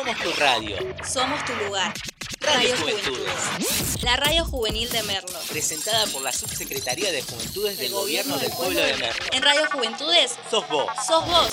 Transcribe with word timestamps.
Somos 0.00 0.16
tu 0.22 0.32
radio. 0.40 0.76
Somos 1.06 1.44
tu 1.44 1.52
lugar. 1.66 1.92
Radio 2.40 2.70
Radio 2.70 2.76
Juventudes. 2.78 3.34
Juventudes. 3.58 4.02
La 4.02 4.16
radio 4.16 4.44
juvenil 4.46 4.88
de 4.88 5.02
Merlo. 5.02 5.38
Presentada 5.50 6.06
por 6.06 6.22
la 6.22 6.32
Subsecretaría 6.32 7.12
de 7.12 7.20
Juventudes 7.20 7.76
del 7.76 7.92
Gobierno 7.92 8.38
del 8.38 8.50
Pueblo 8.50 8.80
de 8.80 8.94
Merlo. 8.96 9.26
En 9.30 9.42
Radio 9.42 9.60
Juventudes, 9.70 10.36
Sos 10.50 10.66
vos. 10.70 10.86
sos 11.06 11.26
vos. 11.26 11.50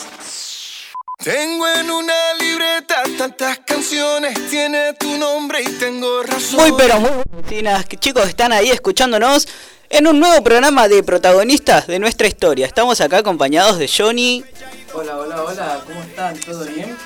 Tengo 1.21 1.67
en 1.67 1.91
una 1.91 2.33
libreta 2.39 3.03
tantas 3.17 3.59
canciones, 3.65 4.49
tiene 4.49 4.93
tu 4.93 5.17
nombre 5.17 5.61
y 5.63 5.69
tengo 5.73 6.23
razón. 6.23 6.61
Muy 6.61 6.71
pero 6.77 7.01
muy 7.01 7.11
buenas, 7.49 7.85
que 7.85 7.97
chicos 7.97 8.29
están 8.29 8.53
ahí 8.53 8.69
escuchándonos 8.69 9.45
en 9.89 10.07
un 10.07 10.21
nuevo 10.21 10.41
programa 10.41 10.87
de 10.87 11.03
protagonistas 11.03 11.87
de 11.87 11.99
nuestra 11.99 12.27
historia. 12.27 12.65
Estamos 12.65 13.01
acá 13.01 13.17
acompañados 13.17 13.77
de 13.77 13.89
Johnny. 13.89 14.45
Hola, 14.93 15.17
hola, 15.17 15.43
hola, 15.43 15.81
¿cómo 15.85 16.01
están? 16.01 16.39
¿Todo 16.39 16.63
bien? 16.65 16.97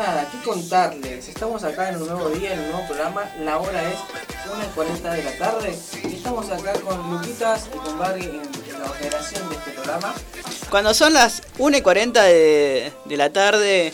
Eh, 0.00 0.02
nada, 0.02 0.28
¿qué 0.30 0.38
contarles? 0.42 1.28
Estamos 1.28 1.62
acá 1.62 1.90
en 1.90 1.96
un 2.00 2.08
nuevo 2.08 2.30
día, 2.30 2.54
en 2.54 2.60
un 2.60 2.70
nuevo 2.70 2.86
programa. 2.86 3.30
La 3.44 3.58
hora 3.58 3.82
es 3.86 3.98
1.40 4.74 5.12
de 5.12 5.24
la 5.24 5.38
tarde. 5.38 5.78
Y 6.04 6.14
estamos 6.14 6.48
acá 6.50 6.72
con 6.80 7.10
Luquitas 7.10 7.68
y 7.74 7.76
con 7.76 7.98
Barry 7.98 8.24
en, 8.24 8.80
la 8.80 8.86
operación 8.90 9.48
de 9.50 9.56
este 9.56 9.70
programa. 9.72 10.14
Cuando 10.70 10.94
son 10.94 11.12
las 11.12 11.42
1 11.58 11.76
y 11.76 11.82
40 11.82 12.22
de, 12.22 12.92
de 13.04 13.16
la 13.18 13.30
tarde, 13.30 13.92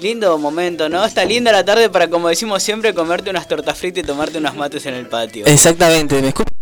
lindo 0.00 0.38
momento, 0.38 0.88
¿no? 0.88 1.04
Está 1.04 1.24
linda 1.24 1.50
la 1.50 1.64
tarde 1.64 1.90
para, 1.90 2.08
como 2.08 2.28
decimos 2.28 2.62
siempre, 2.62 2.94
comerte 2.94 3.30
unas 3.30 3.48
tortas 3.48 3.76
fritas 3.76 4.04
y 4.04 4.06
tomarte 4.06 4.38
unos 4.38 4.54
mates 4.54 4.86
en 4.86 4.94
el 4.94 5.08
patio. 5.08 5.44
Exactamente, 5.46 6.22
¿me 6.22 6.28
escuchas? 6.28 6.52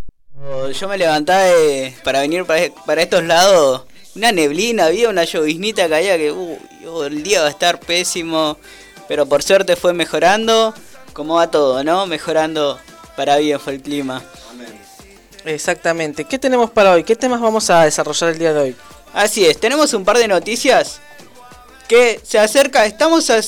Yo 0.81 0.89
me 0.89 0.97
levantaba 0.97 1.43
de- 1.43 1.95
para 2.03 2.21
venir 2.21 2.45
para, 2.47 2.63
para 2.87 3.03
estos 3.03 3.23
lados, 3.25 3.85
una 4.15 4.33
neblina, 4.33 4.87
había 4.87 5.11
una 5.11 5.25
lloviznita 5.25 5.87
caía 5.89 6.17
que 6.17 6.33
uy, 6.33 6.57
oh, 6.89 7.05
el 7.05 7.23
día 7.23 7.43
va 7.43 7.49
a 7.49 7.51
estar 7.51 7.79
pésimo, 7.79 8.57
pero 9.09 9.27
por 9.27 9.43
suerte 9.43 9.77
fue 9.77 9.93
mejorando, 9.93 10.75
como 11.13 11.35
va 11.37 11.51
todo, 11.51 11.83
¿no? 11.85 12.07
Mejorando 12.07 12.79
para 13.17 13.37
bien 13.39 13.59
fue 13.61 13.75
el 13.75 13.83
clima. 13.83 14.23
Exactamente. 15.45 16.25
¿Qué 16.25 16.39
tenemos 16.39 16.71
para 16.71 16.93
hoy? 16.93 17.05
¿Qué 17.05 17.15
temas 17.17 17.41
vamos 17.41 17.71
a 17.71 17.85
desarrollar 17.85 18.31
el 18.31 18.39
día 18.39 18.53
de 18.53 18.61
hoy? 18.61 18.77
Así 19.15 19.47
es, 19.47 19.59
tenemos 19.59 19.93
un 19.95 20.05
par 20.05 20.19
de 20.19 20.29
noticias 20.29 21.01
que 21.89 22.21
se 22.25 22.39
acerca, 22.39 22.85
estamos, 22.85 23.31
a- 23.31 23.39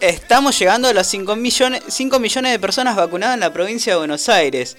estamos 0.00 0.58
llegando 0.58 0.88
a 0.88 0.92
los 0.92 1.06
5 1.08 1.34
millones, 1.34 1.82
5 1.88 2.20
millones 2.20 2.52
de 2.52 2.58
personas 2.60 2.94
vacunadas 2.94 3.34
en 3.34 3.40
la 3.40 3.52
provincia 3.52 3.92
de 3.92 3.98
Buenos 3.98 4.28
Aires. 4.28 4.76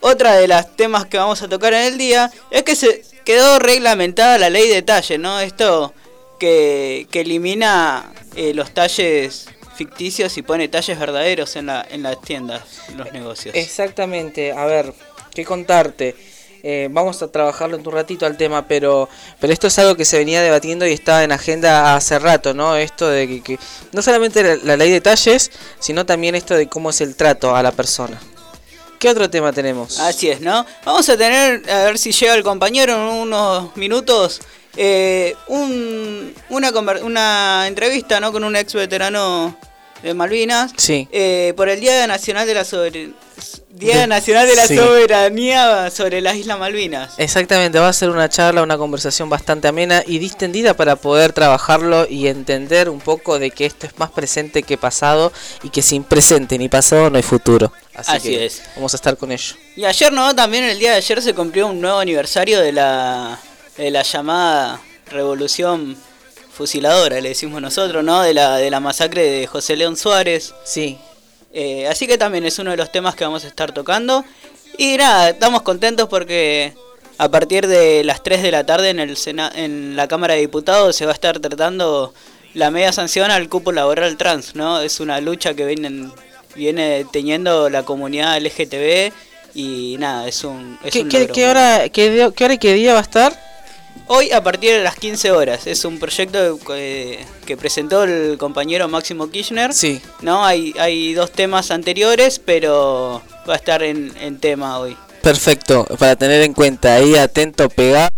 Otra 0.00 0.34
de 0.34 0.46
las 0.46 0.76
temas 0.76 1.06
que 1.06 1.16
vamos 1.16 1.40
a 1.42 1.48
tocar 1.48 1.72
en 1.72 1.84
el 1.84 1.98
día 1.98 2.30
es 2.50 2.62
que 2.62 2.76
se 2.76 3.02
quedó 3.24 3.58
reglamentada 3.58 4.36
la 4.38 4.50
ley 4.50 4.68
de 4.68 4.82
talle, 4.82 5.16
¿no? 5.16 5.40
Esto 5.40 5.94
que, 6.38 7.06
que 7.10 7.20
elimina 7.20 8.12
eh, 8.34 8.52
los 8.54 8.72
talles 8.72 9.46
ficticios 9.76 10.36
y 10.38 10.42
pone 10.42 10.68
talles 10.68 10.98
verdaderos 10.98 11.56
en, 11.56 11.66
la, 11.66 11.86
en 11.90 12.02
las 12.02 12.20
tiendas, 12.20 12.62
en 12.88 12.98
los 12.98 13.12
negocios. 13.12 13.54
Exactamente, 13.54 14.52
a 14.52 14.64
ver, 14.64 14.92
¿qué 15.34 15.44
contarte? 15.44 16.16
Eh, 16.62 16.88
vamos 16.90 17.22
a 17.22 17.30
trabajarlo 17.30 17.76
en 17.76 17.86
un 17.86 17.92
ratito 17.92 18.26
al 18.26 18.36
tema, 18.36 18.66
pero, 18.66 19.08
pero 19.38 19.52
esto 19.52 19.68
es 19.68 19.78
algo 19.78 19.94
que 19.94 20.04
se 20.04 20.18
venía 20.18 20.42
debatiendo 20.42 20.86
y 20.86 20.92
estaba 20.92 21.22
en 21.22 21.30
agenda 21.30 21.94
hace 21.94 22.18
rato, 22.18 22.54
¿no? 22.54 22.74
Esto 22.76 23.08
de 23.08 23.28
que, 23.28 23.42
que 23.42 23.58
no 23.92 24.02
solamente 24.02 24.42
la, 24.42 24.56
la 24.56 24.76
ley 24.76 24.90
de 24.90 25.00
talles, 25.00 25.52
sino 25.78 26.06
también 26.06 26.34
esto 26.34 26.54
de 26.54 26.66
cómo 26.68 26.90
es 26.90 27.00
el 27.02 27.14
trato 27.14 27.54
a 27.54 27.62
la 27.62 27.70
persona. 27.70 28.18
¿Qué 28.98 29.10
otro 29.10 29.28
tema 29.28 29.52
tenemos? 29.52 30.00
Así 30.00 30.30
es, 30.30 30.40
¿no? 30.40 30.64
Vamos 30.84 31.08
a 31.10 31.16
tener, 31.16 31.70
a 31.70 31.84
ver 31.84 31.98
si 31.98 32.12
llega 32.12 32.34
el 32.34 32.42
compañero 32.42 32.94
en 32.94 33.00
unos 33.00 33.76
minutos, 33.76 34.40
eh, 34.76 35.34
un- 35.48 36.34
una, 36.50 36.70
una 37.02 37.64
entrevista, 37.66 38.20
¿no? 38.20 38.32
Con 38.32 38.44
un 38.44 38.56
ex 38.56 38.74
veterano 38.74 39.56
de 40.02 40.14
Malvinas. 40.14 40.72
Sí. 40.76 41.08
eh, 41.12 41.52
por 41.56 41.68
el 41.68 41.80
Día 41.80 42.06
Nacional 42.06 42.46
de 42.46 42.54
la 42.54 42.64
Sober- 42.64 43.12
Día 43.70 44.06
Nacional 44.06 44.46
de 44.48 44.56
la 44.56 44.66
sí. 44.66 44.74
Soberanía 44.76 45.90
sobre 45.90 46.22
las 46.22 46.36
Islas 46.36 46.58
Malvinas. 46.58 47.12
Exactamente, 47.18 47.78
va 47.78 47.88
a 47.88 47.92
ser 47.92 48.08
una 48.08 48.26
charla, 48.30 48.62
una 48.62 48.78
conversación 48.78 49.28
bastante 49.28 49.68
amena 49.68 50.02
y 50.06 50.18
distendida 50.18 50.72
para 50.74 50.96
poder 50.96 51.34
trabajarlo 51.34 52.06
y 52.08 52.28
entender 52.28 52.88
un 52.88 53.00
poco 53.00 53.38
de 53.38 53.50
que 53.50 53.66
esto 53.66 53.86
es 53.86 53.98
más 53.98 54.10
presente 54.10 54.62
que 54.62 54.78
pasado 54.78 55.30
y 55.62 55.68
que 55.68 55.82
sin 55.82 56.04
presente 56.04 56.56
ni 56.56 56.70
pasado 56.70 57.10
no 57.10 57.18
hay 57.18 57.22
futuro. 57.22 57.70
Así, 57.94 58.12
Así 58.12 58.28
que 58.30 58.46
es. 58.46 58.62
vamos 58.76 58.94
a 58.94 58.96
estar 58.96 59.16
con 59.18 59.30
ello. 59.30 59.54
Y 59.76 59.84
ayer, 59.84 60.10
¿no? 60.10 60.34
También 60.34 60.64
el 60.64 60.78
día 60.78 60.92
de 60.92 60.96
ayer 60.96 61.20
se 61.20 61.34
cumplió 61.34 61.66
un 61.66 61.78
nuevo 61.80 61.98
aniversario 61.98 62.60
de 62.60 62.72
la, 62.72 63.38
de 63.76 63.90
la 63.90 64.02
llamada 64.02 64.80
Revolución 65.10 65.96
Fusiladora, 66.52 67.20
le 67.20 67.30
decimos 67.30 67.60
nosotros, 67.60 68.02
¿no? 68.02 68.22
De 68.22 68.32
la, 68.34 68.56
de 68.56 68.70
la 68.70 68.80
masacre 68.80 69.22
de 69.22 69.46
José 69.46 69.76
León 69.76 69.96
Suárez. 69.96 70.54
Sí, 70.64 70.98
Eh, 71.52 71.86
así 71.88 72.06
que 72.06 72.18
también 72.18 72.44
es 72.44 72.58
uno 72.58 72.70
de 72.70 72.76
los 72.76 72.92
temas 72.92 73.14
que 73.14 73.24
vamos 73.24 73.44
a 73.44 73.48
estar 73.48 73.72
tocando. 73.72 74.24
Y 74.78 74.96
nada, 74.98 75.30
estamos 75.30 75.62
contentos 75.62 76.06
porque 76.08 76.74
a 77.18 77.30
partir 77.30 77.66
de 77.66 78.04
las 78.04 78.22
3 78.22 78.42
de 78.42 78.50
la 78.50 78.64
tarde 78.66 78.90
en, 78.90 79.00
el 79.00 79.16
Sena- 79.16 79.50
en 79.54 79.96
la 79.96 80.06
Cámara 80.06 80.34
de 80.34 80.40
Diputados 80.40 80.94
se 80.96 81.06
va 81.06 81.12
a 81.12 81.14
estar 81.14 81.38
tratando 81.40 82.12
la 82.52 82.70
media 82.70 82.92
sanción 82.92 83.30
al 83.30 83.48
cupo 83.48 83.72
laboral 83.72 84.16
trans, 84.18 84.54
¿no? 84.54 84.80
Es 84.80 85.00
una 85.00 85.20
lucha 85.22 85.54
que 85.54 85.64
vienen, 85.64 86.12
viene 86.54 87.06
teniendo 87.10 87.70
la 87.70 87.84
comunidad 87.84 88.36
LGTB 88.38 89.12
y 89.54 89.96
nada, 89.98 90.28
es 90.28 90.44
un... 90.44 90.78
Es 90.84 90.92
¿Qué, 90.92 91.00
un 91.02 91.08
qué- 91.08 91.20
logro. 91.20 91.34
qué 91.34 91.48
hora, 91.48 91.88
qué, 91.88 92.30
qué 92.36 92.44
hora 92.44 92.54
y 92.54 92.58
qué 92.58 92.74
día 92.74 92.92
va 92.92 92.98
a 92.98 93.02
estar? 93.02 93.45
Hoy 94.06 94.30
a 94.30 94.42
partir 94.42 94.72
de 94.72 94.82
las 94.82 94.96
15 94.96 95.30
horas. 95.32 95.66
Es 95.66 95.84
un 95.84 95.98
proyecto 95.98 96.58
que 96.66 97.56
presentó 97.58 98.04
el 98.04 98.38
compañero 98.38 98.88
Máximo 98.88 99.30
Kirchner. 99.30 99.72
Sí. 99.72 100.00
No, 100.22 100.44
hay, 100.44 100.74
hay 100.78 101.14
dos 101.14 101.32
temas 101.32 101.70
anteriores, 101.70 102.38
pero 102.38 103.22
va 103.48 103.54
a 103.54 103.56
estar 103.56 103.82
en, 103.82 104.12
en 104.20 104.38
tema 104.38 104.78
hoy. 104.78 104.96
Perfecto, 105.22 105.84
para 105.98 106.14
tener 106.14 106.42
en 106.42 106.54
cuenta, 106.54 106.94
ahí 106.94 107.16
atento, 107.16 107.68
pegado. 107.68 108.10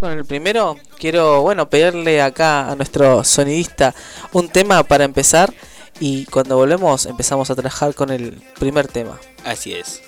Con 0.00 0.12
el 0.12 0.24
primero, 0.24 0.78
quiero, 0.98 1.42
bueno, 1.42 1.68
pedirle 1.68 2.22
acá 2.22 2.70
a 2.70 2.74
nuestro 2.74 3.22
sonidista 3.22 3.94
un 4.32 4.48
tema 4.48 4.82
para 4.82 5.04
empezar 5.04 5.52
y 6.00 6.24
cuando 6.26 6.56
volvemos 6.56 7.06
empezamos 7.06 7.50
a 7.50 7.54
trabajar 7.54 7.94
con 7.94 8.10
el 8.10 8.42
primer 8.58 8.88
tema. 8.88 9.20
Así 9.44 9.74
es. 9.74 10.02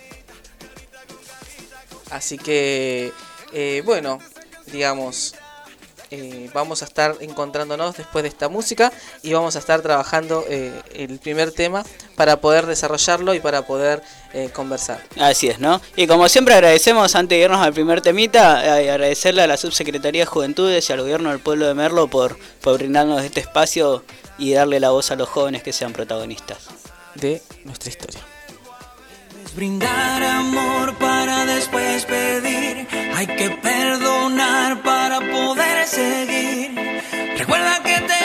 Así 2.10 2.38
que, 2.38 3.12
eh, 3.52 3.82
bueno, 3.84 4.18
digamos, 4.72 5.34
eh, 6.10 6.50
vamos 6.52 6.82
a 6.82 6.84
estar 6.84 7.16
encontrándonos 7.20 7.96
después 7.96 8.22
de 8.22 8.28
esta 8.28 8.50
música 8.50 8.92
y 9.22 9.32
vamos 9.32 9.56
a 9.56 9.60
estar 9.60 9.80
trabajando 9.80 10.44
eh, 10.46 10.72
el 10.94 11.18
primer 11.18 11.52
tema 11.52 11.84
para 12.16 12.36
poder 12.38 12.66
desarrollarlo 12.66 13.32
y 13.32 13.40
para 13.40 13.62
poder 13.62 14.02
eh, 14.34 14.50
conversar. 14.52 15.02
Así 15.18 15.48
es, 15.48 15.58
¿no? 15.58 15.80
Y 15.96 16.06
como 16.06 16.28
siempre 16.28 16.54
agradecemos, 16.54 17.14
antes 17.14 17.38
de 17.38 17.44
irnos 17.44 17.60
al 17.60 17.72
primer 17.72 18.02
temita, 18.02 18.58
agradecerle 18.58 19.42
a 19.42 19.46
la 19.46 19.56
Subsecretaría 19.56 20.22
de 20.22 20.26
Juventudes 20.26 20.88
y 20.88 20.92
al 20.92 21.00
Gobierno 21.00 21.30
del 21.30 21.40
Pueblo 21.40 21.66
de 21.66 21.74
Merlo 21.74 22.08
por, 22.08 22.38
por 22.60 22.76
brindarnos 22.76 23.24
este 23.24 23.40
espacio 23.40 24.04
y 24.36 24.52
darle 24.52 24.80
la 24.80 24.90
voz 24.90 25.10
a 25.12 25.16
los 25.16 25.28
jóvenes 25.28 25.62
que 25.62 25.72
sean 25.72 25.94
protagonistas. 25.94 26.58
de 27.14 27.42
nuestra 27.64 27.88
historia. 27.90 28.20
Brindar 29.54 30.22
amor 30.22 30.94
para 30.94 31.44
después 31.44 32.06
pedir. 32.06 32.86
Hay 33.14 33.26
que 33.26 33.50
perdonar 33.50 34.82
para 34.82 35.20
poder 35.20 35.86
seguir. 35.86 36.70
Recuerda 37.36 37.82
que 37.82 37.92
tenemos 38.00 38.21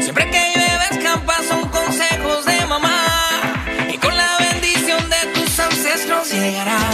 Siempre 0.00 0.30
que 0.30 0.38
bebes 0.56 1.04
campa 1.04 1.34
son 1.48 1.68
consejos 1.68 2.44
de 2.46 2.66
mamá. 2.66 3.06
Y 3.92 3.98
con 3.98 4.16
la 4.16 4.38
bendición 4.38 5.10
de 5.10 5.32
tus 5.34 5.58
ancestros 5.58 6.30
llegarás. 6.30 6.93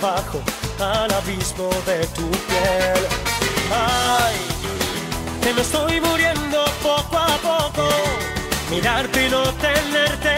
abajo 0.00 0.40
al 0.80 1.12
abismo 1.12 1.70
de 1.86 2.06
tu 2.08 2.28
piel. 2.30 3.00
Ay, 3.72 4.36
que 5.42 5.52
me 5.52 5.60
estoy 5.60 6.00
muriendo 6.00 6.64
poco 6.82 7.18
a 7.18 7.36
poco. 7.38 7.88
Mirarte 8.70 9.26
y 9.26 9.30
no 9.30 9.42
tenerte 9.54 10.35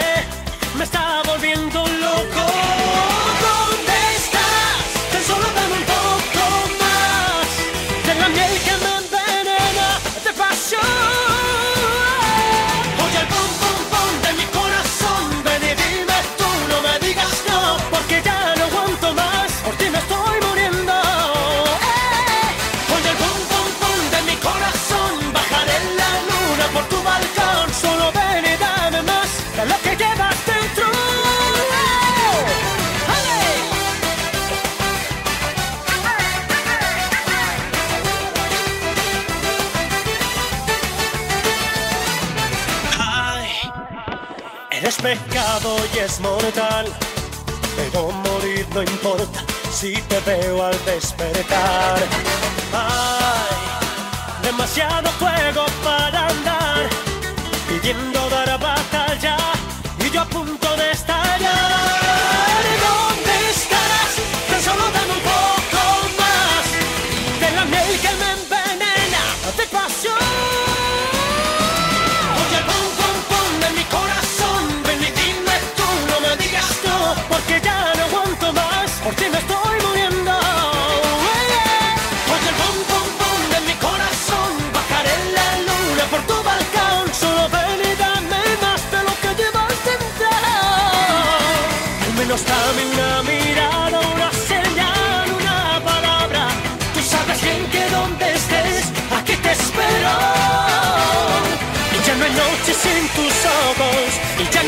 importa 49.19 49.43
si 49.71 49.93
te 50.03 50.19
veo 50.21 50.63
al 50.63 50.85
despertar. 50.85 52.38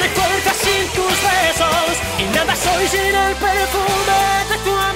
Fuerza 0.10 0.54
sin 0.54 0.88
tus 0.90 1.16
besos 1.30 1.94
y 2.20 2.24
nada 2.36 2.56
soy 2.56 2.88
sin 2.88 3.16
el 3.16 3.36
perfume 3.36 4.22
de 4.50 4.58
tu 4.64 4.91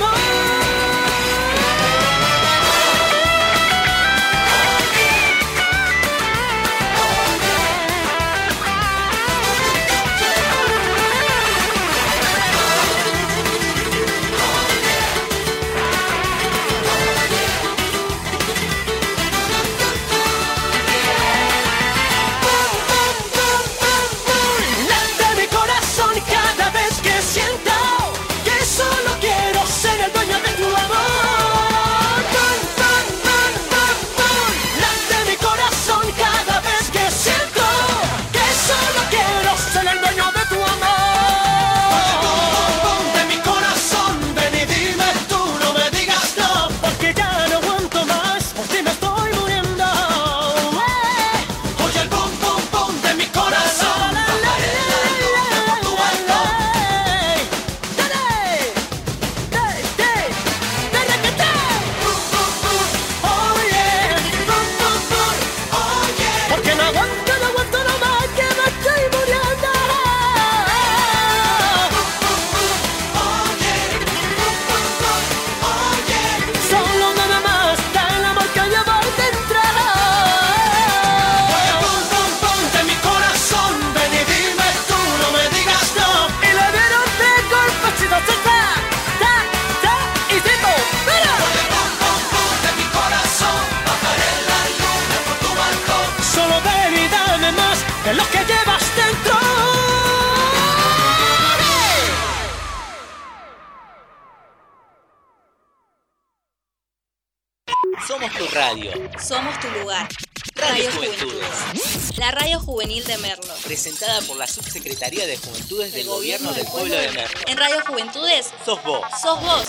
Juventudes 115.68 115.94
del 115.94 116.06
Gobierno 116.06 116.54
del 116.54 116.66
Pueblo 116.68 116.96
de 116.96 117.10
Merlo. 117.12 117.40
En 117.48 117.58
Radio 117.58 117.78
Juventudes 117.88 118.52
Sos 118.64 118.84
vos. 118.84 119.02
sos 119.20 119.42
vos. 119.42 119.66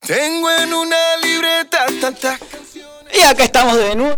Tengo 0.00 0.50
en 0.50 0.72
una 0.72 1.16
libreta 1.22 1.84
tantas 2.00 2.40
Y 3.12 3.20
acá 3.20 3.44
estamos 3.44 3.76
de 3.76 3.94
nuevo. 3.94 4.16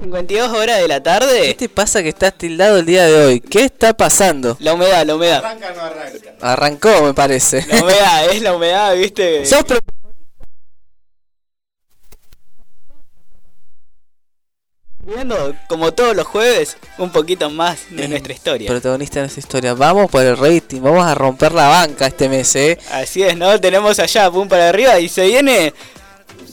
52 0.00 0.52
horas 0.52 0.78
de 0.80 0.88
la 0.88 0.94
¿Qué 0.96 1.00
tarde. 1.02 1.54
te 1.54 1.68
pasa 1.68 2.02
que 2.02 2.08
estás 2.08 2.32
tildado 2.38 2.78
el 2.78 2.86
día 2.86 3.04
de 3.04 3.26
hoy? 3.26 3.40
¿Qué 3.40 3.64
está 3.64 3.92
pasando? 3.94 4.56
La 4.60 4.72
humedad, 4.72 5.04
la 5.04 5.14
humedad. 5.16 5.44
Arrancó, 6.40 7.02
me 7.02 7.12
parece. 7.12 7.64
La 7.68 7.82
humedad, 7.82 8.24
es 8.32 8.40
la 8.42 8.54
humedad, 8.54 8.94
viste. 8.96 9.44
Sos 9.44 9.64
pro- 9.64 9.78
Viendo, 15.06 15.54
como 15.68 15.92
todos 15.92 16.16
los 16.16 16.26
jueves, 16.26 16.76
un 16.98 17.10
poquito 17.10 17.50
más 17.50 17.78
de 17.90 18.08
nuestra 18.08 18.32
historia. 18.32 18.68
protagonista 18.68 19.16
de 19.16 19.22
nuestra 19.22 19.40
historia. 19.40 19.74
Vamos 19.74 20.10
por 20.10 20.22
el 20.22 20.36
rating, 20.36 20.80
vamos 20.80 21.04
a 21.04 21.14
romper 21.14 21.52
la 21.52 21.68
banca 21.68 22.06
este 22.06 22.28
mes, 22.28 22.56
¿eh? 22.56 22.78
Así 22.90 23.22
es, 23.22 23.36
¿no? 23.36 23.60
Tenemos 23.60 23.98
allá, 23.98 24.30
pum 24.30 24.48
para 24.48 24.70
arriba, 24.70 24.98
y 24.98 25.08
se 25.08 25.26
viene. 25.26 25.74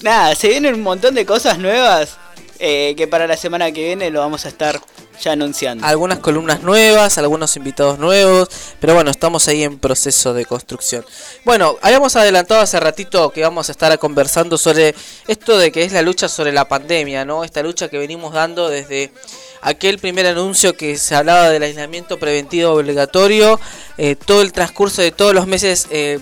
Nada, 0.01 0.35
se 0.35 0.49
vienen 0.49 0.73
un 0.73 0.81
montón 0.81 1.15
de 1.15 1.25
cosas 1.25 1.59
nuevas 1.59 2.17
eh, 2.59 2.93
que 2.97 3.07
para 3.07 3.25
la 3.25 3.37
semana 3.37 3.71
que 3.71 3.83
viene 3.83 4.11
lo 4.11 4.19
vamos 4.19 4.45
a 4.45 4.49
estar 4.49 4.81
ya 5.21 5.31
anunciando. 5.33 5.85
Algunas 5.85 6.19
columnas 6.19 6.61
nuevas, 6.63 7.17
algunos 7.17 7.55
invitados 7.55 7.99
nuevos, 7.99 8.49
pero 8.79 8.93
bueno, 8.93 9.11
estamos 9.11 9.47
ahí 9.47 9.63
en 9.63 9.79
proceso 9.79 10.33
de 10.33 10.45
construcción. 10.45 11.05
Bueno, 11.45 11.77
habíamos 11.81 12.15
adelantado 12.15 12.61
hace 12.61 12.79
ratito 12.79 13.29
que 13.31 13.41
vamos 13.41 13.69
a 13.69 13.71
estar 13.71 13.97
conversando 13.99 14.57
sobre 14.57 14.93
esto 15.27 15.57
de 15.57 15.71
que 15.71 15.83
es 15.83 15.93
la 15.93 16.01
lucha 16.01 16.27
sobre 16.27 16.51
la 16.51 16.67
pandemia, 16.67 17.23
¿no? 17.23 17.43
Esta 17.43 17.61
lucha 17.63 17.87
que 17.89 17.97
venimos 17.97 18.33
dando 18.33 18.69
desde 18.69 19.11
aquel 19.61 19.99
primer 19.99 20.25
anuncio 20.25 20.73
que 20.73 20.97
se 20.97 21.15
hablaba 21.15 21.49
del 21.49 21.63
aislamiento 21.63 22.17
preventivo 22.17 22.71
obligatorio, 22.71 23.59
eh, 23.97 24.15
todo 24.15 24.41
el 24.41 24.51
transcurso 24.51 25.01
de 25.01 25.11
todos 25.11 25.33
los 25.33 25.47
meses 25.47 25.87
eh, 25.91 26.19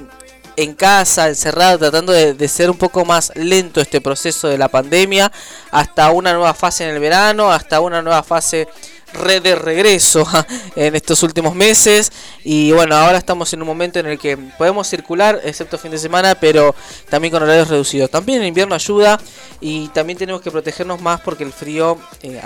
en 0.59 0.73
casa, 0.73 1.29
encerrado, 1.29 1.79
tratando 1.79 2.11
de, 2.11 2.47
ser 2.49 2.69
un 2.69 2.77
poco 2.77 3.05
más 3.05 3.31
lento 3.35 3.79
este 3.79 4.01
proceso 4.01 4.49
de 4.49 4.57
la 4.57 4.67
pandemia, 4.67 5.31
hasta 5.71 6.11
una 6.11 6.33
nueva 6.33 6.53
fase 6.53 6.83
en 6.83 6.95
el 6.95 6.99
verano, 6.99 7.49
hasta 7.49 7.79
una 7.79 8.01
nueva 8.01 8.23
fase 8.23 8.67
de 9.13 9.55
regreso 9.55 10.27
en 10.75 10.95
estos 10.95 11.23
últimos 11.23 11.55
meses. 11.55 12.11
Y 12.43 12.73
bueno 12.73 12.95
ahora 12.95 13.17
estamos 13.17 13.53
en 13.53 13.61
un 13.61 13.67
momento 13.67 13.99
en 13.99 14.07
el 14.07 14.19
que 14.19 14.37
podemos 14.37 14.87
circular 14.87 15.39
excepto 15.43 15.79
fin 15.79 15.89
de 15.89 15.97
semana 15.97 16.35
pero 16.35 16.75
también 17.09 17.31
con 17.31 17.41
horarios 17.41 17.69
reducidos. 17.69 18.09
También 18.09 18.41
el 18.41 18.47
invierno 18.47 18.75
ayuda 18.75 19.17
y 19.61 19.87
también 19.89 20.19
tenemos 20.19 20.41
que 20.41 20.51
protegernos 20.51 21.01
más 21.01 21.21
porque 21.21 21.45
el 21.45 21.53
frío 21.53 21.97
eh, 22.21 22.39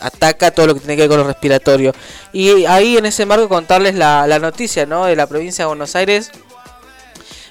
ataca 0.00 0.50
todo 0.50 0.66
lo 0.66 0.74
que 0.74 0.80
tiene 0.80 0.96
que 0.96 1.02
ver 1.02 1.08
con 1.10 1.18
lo 1.18 1.26
respiratorio. 1.26 1.92
Y 2.32 2.66
ahí 2.66 2.96
en 2.96 3.06
ese 3.06 3.24
marco 3.24 3.48
contarles 3.48 3.94
la, 3.94 4.26
la 4.26 4.40
noticia 4.40 4.84
¿no? 4.84 5.06
de 5.06 5.14
la 5.14 5.28
provincia 5.28 5.64
de 5.64 5.68
Buenos 5.68 5.94
Aires 5.94 6.32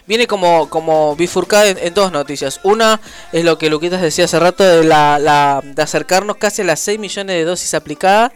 viene 0.09 0.27
como, 0.27 0.69
como 0.69 1.15
bifurcada 1.15 1.69
en, 1.69 1.93
dos 1.93 2.11
noticias. 2.11 2.59
Una 2.63 2.99
es 3.31 3.45
lo 3.45 3.57
que 3.57 3.69
Luquitas 3.69 4.01
decía 4.01 4.25
hace 4.25 4.39
rato 4.39 4.63
de, 4.65 4.83
la, 4.83 5.17
la- 5.19 5.61
de 5.63 5.81
acercarnos 5.81 6.35
casi 6.35 6.63
a 6.63 6.65
las 6.65 6.81
6 6.81 6.99
millones 6.99 7.35
de 7.37 7.45
dosis 7.45 7.73
aplicadas. 7.75 8.33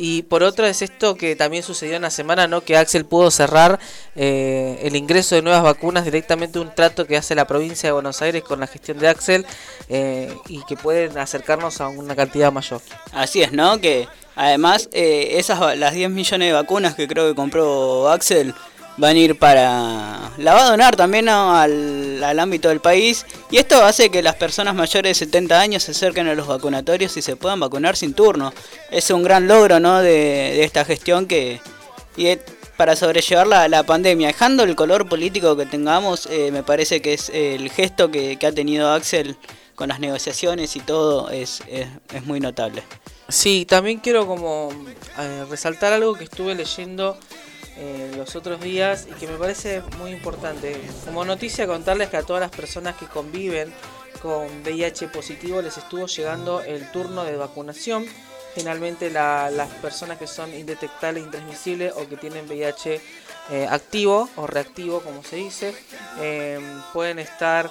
Y 0.00 0.22
por 0.22 0.44
otra 0.44 0.68
es 0.68 0.80
esto 0.80 1.16
que 1.16 1.34
también 1.34 1.64
sucedió 1.64 1.96
en 1.96 2.02
la 2.02 2.10
semana, 2.10 2.46
¿no? 2.46 2.60
Que 2.60 2.76
Axel 2.76 3.04
pudo 3.04 3.32
cerrar 3.32 3.80
eh, 4.14 4.78
el 4.84 4.94
ingreso 4.94 5.34
de 5.34 5.42
nuevas 5.42 5.64
vacunas 5.64 6.04
directamente 6.04 6.60
un 6.60 6.72
trato 6.72 7.04
que 7.04 7.16
hace 7.16 7.34
la 7.34 7.48
provincia 7.48 7.88
de 7.88 7.92
Buenos 7.94 8.22
Aires 8.22 8.44
con 8.44 8.60
la 8.60 8.68
gestión 8.68 9.00
de 9.00 9.08
Axel 9.08 9.44
eh, 9.88 10.32
y 10.46 10.62
que 10.68 10.76
pueden 10.76 11.18
acercarnos 11.18 11.80
a 11.80 11.88
una 11.88 12.14
cantidad 12.14 12.52
mayor. 12.52 12.80
Así 13.10 13.42
es, 13.42 13.50
¿no? 13.50 13.80
Que 13.80 14.06
además 14.36 14.88
eh, 14.92 15.30
esas 15.32 15.76
las 15.76 15.94
10 15.94 16.10
millones 16.10 16.46
de 16.46 16.52
vacunas 16.52 16.94
que 16.94 17.08
creo 17.08 17.28
que 17.28 17.34
compró 17.34 18.08
Axel 18.08 18.54
van 18.98 19.16
a 19.16 19.18
ir 19.18 19.38
para... 19.38 20.32
La 20.38 20.54
va 20.54 20.66
a 20.66 20.70
donar 20.70 20.96
también 20.96 21.28
al, 21.28 22.22
al 22.22 22.38
ámbito 22.38 22.68
del 22.68 22.80
país 22.80 23.24
y 23.50 23.56
esto 23.56 23.84
hace 23.84 24.10
que 24.10 24.22
las 24.22 24.34
personas 24.34 24.74
mayores 24.74 25.18
de 25.18 25.26
70 25.26 25.58
años 25.58 25.82
se 25.84 25.92
acerquen 25.92 26.28
a 26.28 26.34
los 26.34 26.46
vacunatorios 26.46 27.16
y 27.16 27.22
se 27.22 27.36
puedan 27.36 27.60
vacunar 27.60 27.96
sin 27.96 28.12
turno. 28.12 28.52
Es 28.90 29.10
un 29.10 29.22
gran 29.22 29.48
logro, 29.48 29.80
¿no? 29.80 30.00
De, 30.00 30.10
de 30.10 30.64
esta 30.64 30.84
gestión 30.84 31.26
que... 31.26 31.60
Y 32.16 32.36
para 32.76 32.96
sobrellevar 32.96 33.46
la, 33.46 33.68
la 33.68 33.84
pandemia, 33.84 34.28
dejando 34.28 34.64
el 34.64 34.76
color 34.76 35.08
político 35.08 35.56
que 35.56 35.66
tengamos, 35.66 36.26
eh, 36.26 36.50
me 36.52 36.62
parece 36.62 37.00
que 37.00 37.14
es 37.14 37.28
el 37.30 37.70
gesto 37.70 38.10
que, 38.10 38.36
que 38.36 38.46
ha 38.46 38.52
tenido 38.52 38.92
Axel 38.92 39.36
con 39.74 39.88
las 39.88 40.00
negociaciones 40.00 40.74
y 40.74 40.80
todo 40.80 41.30
es, 41.30 41.62
es, 41.68 41.86
es 42.12 42.26
muy 42.26 42.40
notable. 42.40 42.82
Sí, 43.28 43.64
también 43.64 43.98
quiero 43.98 44.26
como 44.26 44.70
eh, 45.18 45.44
resaltar 45.50 45.92
algo 45.92 46.14
que 46.14 46.24
estuve 46.24 46.54
leyendo 46.54 47.18
eh, 47.78 48.10
los 48.16 48.34
otros 48.36 48.60
días 48.60 49.06
y 49.08 49.12
que 49.14 49.26
me 49.28 49.36
parece 49.38 49.82
muy 49.98 50.10
importante. 50.10 50.80
Como 51.04 51.24
noticia 51.24 51.66
contarles 51.66 52.08
que 52.08 52.16
a 52.16 52.22
todas 52.22 52.40
las 52.40 52.50
personas 52.50 52.96
que 52.96 53.06
conviven 53.06 53.72
con 54.20 54.46
VIH 54.62 55.08
positivo 55.08 55.62
les 55.62 55.78
estuvo 55.78 56.06
llegando 56.06 56.60
el 56.60 56.90
turno 56.90 57.24
de 57.24 57.36
vacunación. 57.36 58.04
Finalmente 58.54 59.10
la- 59.10 59.50
las 59.50 59.68
personas 59.74 60.18
que 60.18 60.26
son 60.26 60.52
indetectables, 60.52 61.22
intransmisibles 61.22 61.92
o 61.96 62.08
que 62.08 62.16
tienen 62.16 62.46
VIH 62.48 63.00
eh, 63.50 63.66
activo 63.70 64.28
o 64.36 64.46
reactivo, 64.46 65.00
como 65.00 65.22
se 65.22 65.36
dice, 65.36 65.74
eh, 66.20 66.60
pueden 66.92 67.18
estar 67.18 67.70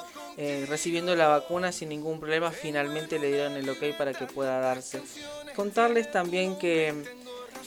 recibiendo 0.70 1.16
la 1.16 1.28
vacuna 1.30 1.72
sin 1.72 1.90
ningún 1.90 2.20
problema, 2.20 2.52
finalmente 2.52 3.18
le 3.18 3.30
dieron 3.30 3.54
el 3.54 3.68
ok 3.68 3.98
para 3.98 4.14
que 4.14 4.28
pueda 4.28 4.60
darse. 4.60 5.02
Contarles 5.56 6.12
también 6.12 6.60
que 6.60 6.94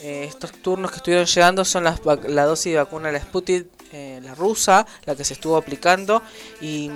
eh, 0.02 0.24
estos 0.24 0.52
turnos 0.52 0.90
que 0.90 0.98
estuvieron 0.98 1.26
llegando 1.26 1.64
son 1.64 1.84
las, 1.84 2.00
la 2.04 2.44
dosis 2.44 2.72
de 2.72 2.78
vacuna, 2.78 3.12
la 3.12 3.20
Sputnik, 3.20 3.66
eh, 3.92 4.20
la 4.22 4.34
rusa, 4.34 4.86
la 5.04 5.16
que 5.16 5.24
se 5.24 5.34
estuvo 5.34 5.56
aplicando, 5.56 6.22
y, 6.60 6.90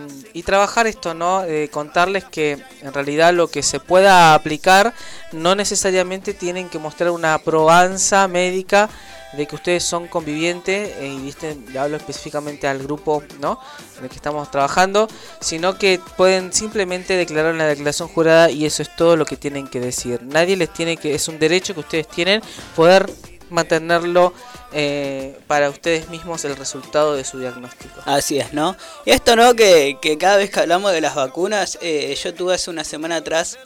trabajar 0.44 0.86
esto, 0.86 1.14
¿no? 1.14 1.42
Eh, 1.44 1.68
contarles 1.70 2.24
que 2.24 2.58
en 2.82 2.92
realidad 2.92 3.32
lo 3.32 3.48
que 3.48 3.62
se 3.62 3.80
pueda 3.80 4.34
aplicar 4.34 4.92
no 5.32 5.54
necesariamente 5.54 6.34
tienen 6.34 6.68
que 6.68 6.78
mostrar 6.78 7.10
una 7.10 7.38
probanza 7.38 8.28
médica 8.28 8.90
de 9.36 9.46
que 9.46 9.54
ustedes 9.54 9.82
son 9.82 10.06
convivientes, 10.06 10.92
eh, 10.98 11.08
y 11.08 11.18
viste, 11.18 11.56
le 11.72 11.78
hablo 11.78 11.96
específicamente 11.96 12.68
al 12.68 12.78
grupo 12.78 13.22
¿no? 13.40 13.58
en 13.98 14.04
el 14.04 14.10
que 14.10 14.16
estamos 14.16 14.50
trabajando, 14.50 15.08
sino 15.40 15.76
que 15.76 16.00
pueden 16.16 16.52
simplemente 16.52 17.16
declarar 17.16 17.54
una 17.54 17.66
declaración 17.66 18.08
jurada 18.08 18.50
y 18.50 18.64
eso 18.66 18.82
es 18.82 18.94
todo 18.94 19.16
lo 19.16 19.24
que 19.24 19.36
tienen 19.36 19.66
que 19.66 19.80
decir. 19.80 20.22
Nadie 20.22 20.56
les 20.56 20.72
tiene 20.72 20.96
que, 20.96 21.14
es 21.14 21.28
un 21.28 21.38
derecho 21.38 21.74
que 21.74 21.80
ustedes 21.80 22.08
tienen 22.08 22.40
poder 22.76 23.10
mantenerlo 23.54 24.34
eh, 24.72 25.38
para 25.46 25.70
ustedes 25.70 26.08
mismos 26.10 26.44
el 26.44 26.56
resultado 26.56 27.14
de 27.14 27.24
su 27.24 27.38
diagnóstico. 27.38 28.00
Así 28.04 28.38
es, 28.38 28.52
¿no? 28.52 28.76
Y 29.06 29.10
esto, 29.12 29.36
¿no? 29.36 29.54
Que, 29.54 29.96
que 30.02 30.18
cada 30.18 30.36
vez 30.36 30.50
que 30.50 30.60
hablamos 30.60 30.92
de 30.92 31.00
las 31.00 31.14
vacunas, 31.14 31.78
eh, 31.80 32.14
yo 32.22 32.34
tuve 32.34 32.54
hace 32.54 32.70
una 32.70 32.84
semana 32.84 33.16
atrás 33.16 33.58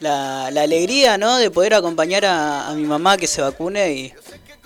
la, 0.00 0.50
la 0.50 0.62
alegría, 0.62 1.16
¿no? 1.18 1.36
De 1.36 1.50
poder 1.50 1.74
acompañar 1.74 2.24
a, 2.24 2.68
a 2.68 2.74
mi 2.74 2.84
mamá 2.84 3.16
que 3.16 3.26
se 3.26 3.40
vacune 3.42 3.92
y 3.92 4.12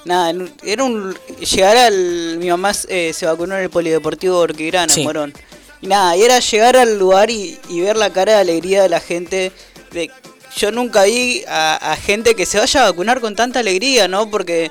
nada, 0.04 0.32
era 0.62 0.84
un 0.84 1.14
llegar 1.38 1.76
al 1.76 2.38
mi 2.38 2.48
mamá 2.48 2.72
eh, 2.88 3.12
se 3.12 3.26
vacunó 3.26 3.56
en 3.56 3.64
el 3.64 3.70
polideportivo 3.70 4.38
Orquegrana, 4.38 4.92
Sí. 4.92 5.00
en 5.00 5.06
Morón. 5.06 5.34
Y 5.80 5.86
nada, 5.86 6.16
y 6.16 6.22
era 6.22 6.40
llegar 6.40 6.76
al 6.76 6.98
lugar 6.98 7.30
y, 7.30 7.58
y 7.68 7.80
ver 7.82 7.96
la 7.96 8.10
cara 8.12 8.32
de 8.32 8.38
alegría 8.40 8.82
de 8.82 8.88
la 8.88 9.00
gente 9.00 9.52
de 9.92 10.10
yo 10.58 10.72
nunca 10.72 11.04
vi 11.04 11.44
a, 11.48 11.96
gente 12.02 12.34
que 12.34 12.44
se 12.44 12.58
vaya 12.58 12.82
a 12.82 12.90
vacunar 12.90 13.20
con 13.20 13.34
tanta 13.36 13.60
alegría, 13.60 14.08
¿no? 14.08 14.28
Porque 14.30 14.70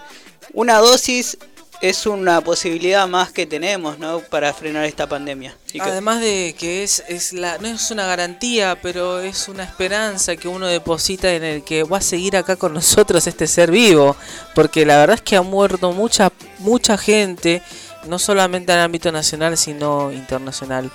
una 0.53 0.77
dosis 0.79 1.37
es 1.81 2.05
una 2.05 2.41
posibilidad 2.41 3.07
más 3.07 3.31
que 3.31 3.45
tenemos, 3.45 3.99
¿no? 3.99 4.19
Para 4.19 4.53
frenar 4.53 4.85
esta 4.85 5.07
pandemia. 5.07 5.55
Y 5.71 5.79
Además 5.79 6.19
de 6.19 6.55
que 6.57 6.83
es, 6.83 7.03
es 7.07 7.33
la, 7.33 7.57
no 7.59 7.67
es 7.67 7.91
una 7.91 8.05
garantía, 8.05 8.77
pero 8.81 9.21
es 9.21 9.47
una 9.47 9.63
esperanza 9.63 10.35
que 10.35 10.47
uno 10.47 10.67
deposita 10.67 11.33
en 11.33 11.43
el 11.43 11.63
que 11.63 11.83
va 11.83 11.97
a 11.97 12.01
seguir 12.01 12.35
acá 12.35 12.55
con 12.55 12.73
nosotros 12.73 13.25
este 13.27 13.47
ser 13.47 13.71
vivo. 13.71 14.15
Porque 14.55 14.85
la 14.85 14.97
verdad 14.97 15.15
es 15.15 15.21
que 15.21 15.35
ha 15.35 15.41
muerto 15.41 15.91
mucha, 15.93 16.31
mucha 16.59 16.97
gente, 16.97 17.61
no 18.07 18.19
solamente 18.19 18.71
en 18.73 18.79
el 18.79 18.85
ámbito 18.85 19.11
nacional, 19.11 19.57
sino 19.57 20.11
internacional. 20.11 20.91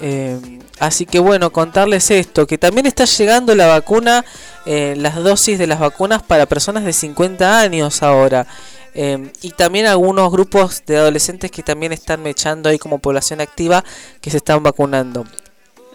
Eh, 0.00 0.60
así 0.78 1.06
que 1.06 1.18
bueno, 1.18 1.50
contarles 1.50 2.10
esto, 2.10 2.46
que 2.46 2.58
también 2.58 2.86
está 2.86 3.04
llegando 3.04 3.54
la 3.54 3.66
vacuna, 3.66 4.24
eh, 4.66 4.94
las 4.96 5.16
dosis 5.16 5.58
de 5.58 5.66
las 5.66 5.80
vacunas 5.80 6.22
para 6.22 6.46
personas 6.46 6.84
de 6.84 6.92
50 6.92 7.60
años 7.60 8.02
ahora. 8.02 8.46
Eh, 8.94 9.30
y 9.42 9.50
también 9.50 9.86
algunos 9.86 10.32
grupos 10.32 10.82
de 10.86 10.96
adolescentes 10.96 11.50
que 11.50 11.62
también 11.62 11.92
están 11.92 12.22
mechando 12.22 12.70
ahí 12.70 12.78
como 12.78 12.98
población 12.98 13.42
activa 13.42 13.84
que 14.20 14.30
se 14.30 14.38
están 14.38 14.62
vacunando. 14.62 15.26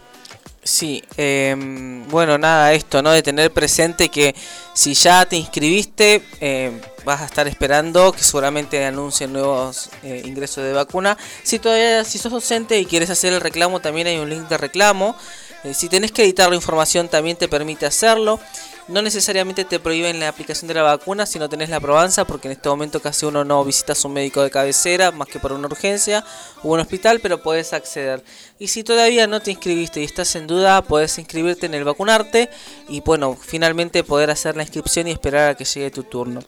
Sí, 0.67 1.05
em, 1.17 2.09
bueno, 2.09 2.39
nada, 2.39 2.73
esto, 2.73 3.01
¿no? 3.01 3.13
De 3.13 3.23
tener 3.23 3.53
presente 3.53 4.09
que 4.09 4.35
si 4.75 4.95
ya 4.95 5.25
te 5.25 5.37
inscribiste, 5.37 6.23
em, 6.41 6.81
vas 7.05 7.23
a 7.23 7.27
estar 7.27 7.47
esperando 7.47 8.11
que 8.11 8.25
seguramente 8.25 8.85
anuncien 8.85 9.33
nuevos 9.33 9.91
eh, 10.03 10.23
ingresos 10.25 10.65
de 10.65 10.73
vacuna. 10.73 11.17
Si 11.45 11.61
todavía, 11.61 12.03
si 12.03 12.19
sos 12.19 12.33
docente 12.33 12.81
y 12.81 12.85
quieres 12.85 13.11
hacer 13.11 13.33
el 13.33 13.41
reclamo, 13.41 13.79
también 13.79 14.09
hay 14.09 14.19
un 14.19 14.29
link 14.29 14.49
de 14.49 14.59
reclamo. 14.59 15.15
Eh, 15.63 15.73
si 15.73 15.89
tenés 15.89 16.11
que 16.11 16.25
editar 16.25 16.49
la 16.49 16.57
información, 16.57 17.09
también 17.09 17.37
te 17.37 17.47
permite 17.47 17.87
hacerlo. 17.87 18.41
No 18.89 19.03
necesariamente 19.03 19.65
te 19.65 19.81
prohíben 19.81 20.21
la 20.21 20.29
aplicación 20.29 20.69
de 20.69 20.75
la 20.75 20.83
vacuna 20.83 21.27
si 21.27 21.41
no 21.41 21.49
tenés 21.49 21.71
la 21.71 21.81
probanza, 21.81 22.25
porque 22.25 22.47
en 22.47 22.53
este 22.53 22.69
momento 22.69 23.01
casi 23.01 23.27
uno 23.27 23.45
no 23.45 23.65
visita 23.65 23.93
a 23.93 23.97
su 23.97 24.09
médico 24.09 24.43
de 24.43 24.51
cabecera, 24.51 25.11
más 25.11 25.27
que 25.27 25.41
por 25.41 25.53
una 25.53 25.67
urgencia 25.67 26.25
o 26.63 26.69
un 26.69 26.79
hospital, 26.79 27.19
pero 27.21 27.43
podés 27.43 27.73
acceder. 27.73 28.23
Y 28.61 28.69
si 28.69 28.85
todavía 28.85 29.27
no 29.27 29.41
te 29.41 29.51
inscribiste 29.51 30.01
y 30.01 30.05
estás 30.05 30.37
en 30.37 30.47
duda, 30.47 30.83
podés 30.83 31.19
inscribirte 31.19 31.67
en 31.67 31.75
el 31.75 31.83
vacunarte 31.83 32.49
y 32.89 33.01
bueno, 33.01 33.37
finalmente 33.41 34.05
poder 34.05 34.31
hacer 34.31 34.57
la 34.57 34.63
inscripción 34.63 35.09
y 35.09 35.11
esperar 35.11 35.51
a 35.51 35.55
que 35.57 35.65
llegue 35.65 35.91
tu 35.91 36.05
turno. 36.05 36.41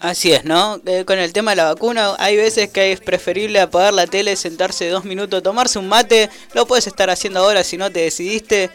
Así 0.00 0.32
es, 0.32 0.44
¿no? 0.44 0.80
Eh, 0.86 1.04
con 1.06 1.18
el 1.18 1.32
tema 1.32 1.52
de 1.52 1.56
la 1.56 1.64
vacuna, 1.64 2.14
hay 2.18 2.36
veces 2.36 2.70
que 2.70 2.92
es 2.92 3.00
preferible 3.00 3.60
apagar 3.60 3.94
la 3.94 4.06
tele, 4.06 4.36
sentarse 4.36 4.88
dos 4.88 5.04
minutos, 5.04 5.42
tomarse 5.42 5.78
un 5.78 5.88
mate, 5.88 6.28
lo 6.52 6.66
puedes 6.66 6.86
estar 6.86 7.08
haciendo 7.08 7.40
ahora 7.40 7.64
si 7.64 7.78
no 7.78 7.90
te 7.90 8.00
decidiste, 8.00 8.70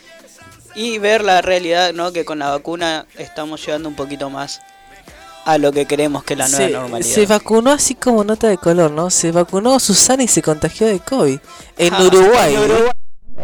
y 0.75 0.97
ver 0.99 1.23
la 1.23 1.41
realidad, 1.41 1.93
¿no? 1.93 2.11
Que 2.11 2.25
con 2.25 2.39
la 2.39 2.49
vacuna 2.49 3.05
estamos 3.17 3.65
llegando 3.65 3.89
un 3.89 3.95
poquito 3.95 4.29
más 4.29 4.61
a 5.45 5.57
lo 5.57 5.71
que 5.71 5.85
queremos 5.85 6.23
que 6.23 6.33
es 6.33 6.39
la 6.39 6.47
nueva 6.47 6.65
se, 6.67 6.71
normalidad. 6.73 7.15
se 7.15 7.25
vacunó 7.25 7.71
así 7.71 7.95
como 7.95 8.23
nota 8.23 8.47
de 8.47 8.57
color, 8.57 8.91
¿no? 8.91 9.09
Se 9.09 9.31
vacunó 9.31 9.79
Susana 9.79 10.23
y 10.23 10.27
se 10.27 10.41
contagió 10.41 10.85
de 10.87 10.99
COVID. 10.99 11.39
En 11.77 11.93
Ah, 11.93 12.03
Uruguay. 12.03 12.53
en 12.55 12.61
Uruguay. 12.61 12.91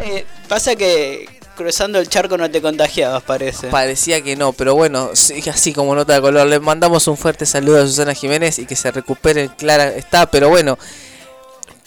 Eh, 0.04 0.26
pasa 0.48 0.76
que 0.76 1.26
cruzando 1.56 2.00
el 2.00 2.10
charco 2.10 2.38
no 2.38 2.52
te 2.52 2.62
contagiabas, 2.62 3.24
parece. 3.24 3.68
Parecía 3.70 4.22
que 4.22 4.36
no, 4.36 4.52
pero 4.52 4.76
bueno, 4.76 5.12
sí, 5.14 5.42
así 5.50 5.72
como 5.74 5.96
nota 5.96 6.14
de 6.14 6.22
color. 6.22 6.46
Le 6.48 6.60
mandamos 6.60 7.08
un 7.08 7.16
fuerte 7.18 7.46
saludo 7.46 7.82
a 7.82 7.88
Susana 7.88 8.14
Jiménez 8.14 8.60
y 8.60 8.66
que 8.66 8.76
se 8.76 8.92
recupere, 8.92 9.50
clara 9.58 9.88
está, 9.88 10.30
pero 10.30 10.50
bueno, 10.50 10.78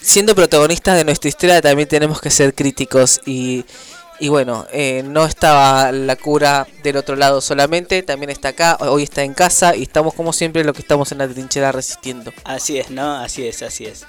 siendo 0.01 0.35
protagonistas 0.35 0.96
de 0.96 1.05
nuestra 1.05 1.29
historia 1.29 1.61
también 1.61 1.87
tenemos 1.88 2.20
que 2.20 2.31
ser 2.31 2.55
críticos 2.55 3.20
y, 3.27 3.64
y 4.20 4.28
bueno, 4.28 4.66
eh, 4.72 5.02
no 5.04 5.24
estaba 5.24 5.92
la 5.92 6.16
cura 6.16 6.66
del 6.83 6.96
otro 6.96 7.16
lado 7.16 7.40
solamente, 7.40 8.02
también 8.02 8.31
está 8.31 8.48
acá, 8.48 8.76
hoy 8.81 9.04
está 9.04 9.22
en 9.22 9.35
casa 9.35 9.76
y 9.76 9.83
estamos 9.83 10.14
como 10.14 10.33
siempre 10.33 10.64
lo 10.64 10.72
que 10.72 10.83
estamos 10.83 11.12
en 11.12 11.18
la 11.18 11.28
trinchera 11.28 11.72
resistiendo. 11.72 12.33
Así 12.44 12.78
es, 12.78 12.90
¿no? 12.90 13.16
Así 13.16 13.46
es, 13.46 13.62
así 13.62 13.87
es. 13.87 14.04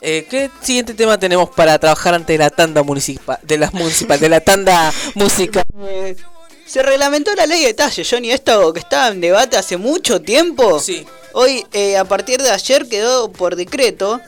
Eh, 0.00 0.26
¿Qué 0.30 0.50
siguiente 0.62 0.94
tema 0.94 1.18
tenemos 1.18 1.50
para 1.50 1.78
trabajar 1.78 2.14
ante 2.14 2.38
la 2.38 2.50
tanda 2.50 2.82
municipal, 2.82 3.38
de 3.42 3.58
las 3.58 3.74
municipal, 3.74 4.20
de 4.20 4.28
la 4.28 4.40
tanda 4.40 4.92
musical? 5.14 5.64
Eh, 5.80 6.16
se 6.64 6.82
reglamentó 6.82 7.34
la 7.34 7.46
ley 7.46 7.64
de 7.64 7.74
talle, 7.74 8.04
Johnny, 8.08 8.30
esto 8.30 8.72
que 8.72 8.80
estaba 8.80 9.08
en 9.08 9.20
debate 9.20 9.56
hace 9.56 9.76
mucho 9.76 10.20
tiempo. 10.20 10.78
Sí. 10.78 11.04
Hoy, 11.32 11.66
eh, 11.72 11.96
a 11.96 12.04
partir 12.04 12.42
de 12.42 12.50
ayer, 12.50 12.88
quedó 12.88 13.32
por 13.32 13.56
decreto. 13.56 14.20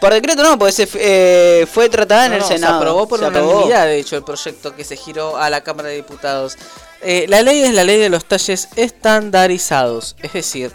Por 0.00 0.12
decreto 0.12 0.42
no, 0.42 0.58
porque 0.58 0.72
se 0.72 0.88
eh, 0.94 1.66
fue 1.66 1.88
tratada 1.88 2.26
en 2.26 2.34
el 2.34 2.40
no, 2.40 2.46
Senado. 2.46 2.74
Se 2.74 2.76
aprobó 2.78 3.08
por 3.08 3.18
Se 3.20 3.26
aprobó. 3.26 3.50
unanimidad, 3.50 3.86
de 3.86 3.98
hecho, 3.98 4.16
el 4.16 4.24
proyecto 4.24 4.74
que 4.76 4.84
se 4.84 4.96
giró 4.96 5.36
a 5.36 5.48
la 5.50 5.62
Cámara 5.62 5.88
de 5.88 5.96
Diputados. 5.96 6.56
Eh, 7.02 7.26
la 7.28 7.42
ley 7.42 7.62
es 7.62 7.74
la 7.74 7.84
ley 7.84 7.98
de 7.98 8.08
los 8.08 8.24
talles 8.24 8.68
estandarizados, 8.76 10.16
es 10.22 10.32
decir, 10.32 10.72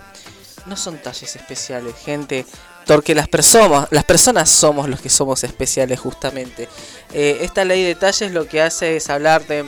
no 0.66 0.76
son 0.78 0.98
talles 0.98 1.36
especiales, 1.36 1.96
gente, 2.04 2.46
porque 2.86 3.16
las 3.16 3.28
personas, 3.28 3.88
las 3.92 4.04
personas 4.06 4.50
somos 4.50 4.90
los 4.90 5.02
que 5.02 5.10
somos 5.10 5.44
especiales 5.44 6.00
justamente. 6.00 6.68
Eh, 7.14 7.40
esta 7.42 7.66
ley 7.66 7.84
de 7.84 7.96
talles 7.96 8.32
lo 8.32 8.48
que 8.48 8.62
hace 8.62 8.98
es 8.98 9.10
hablar 9.10 9.46
de, 9.48 9.66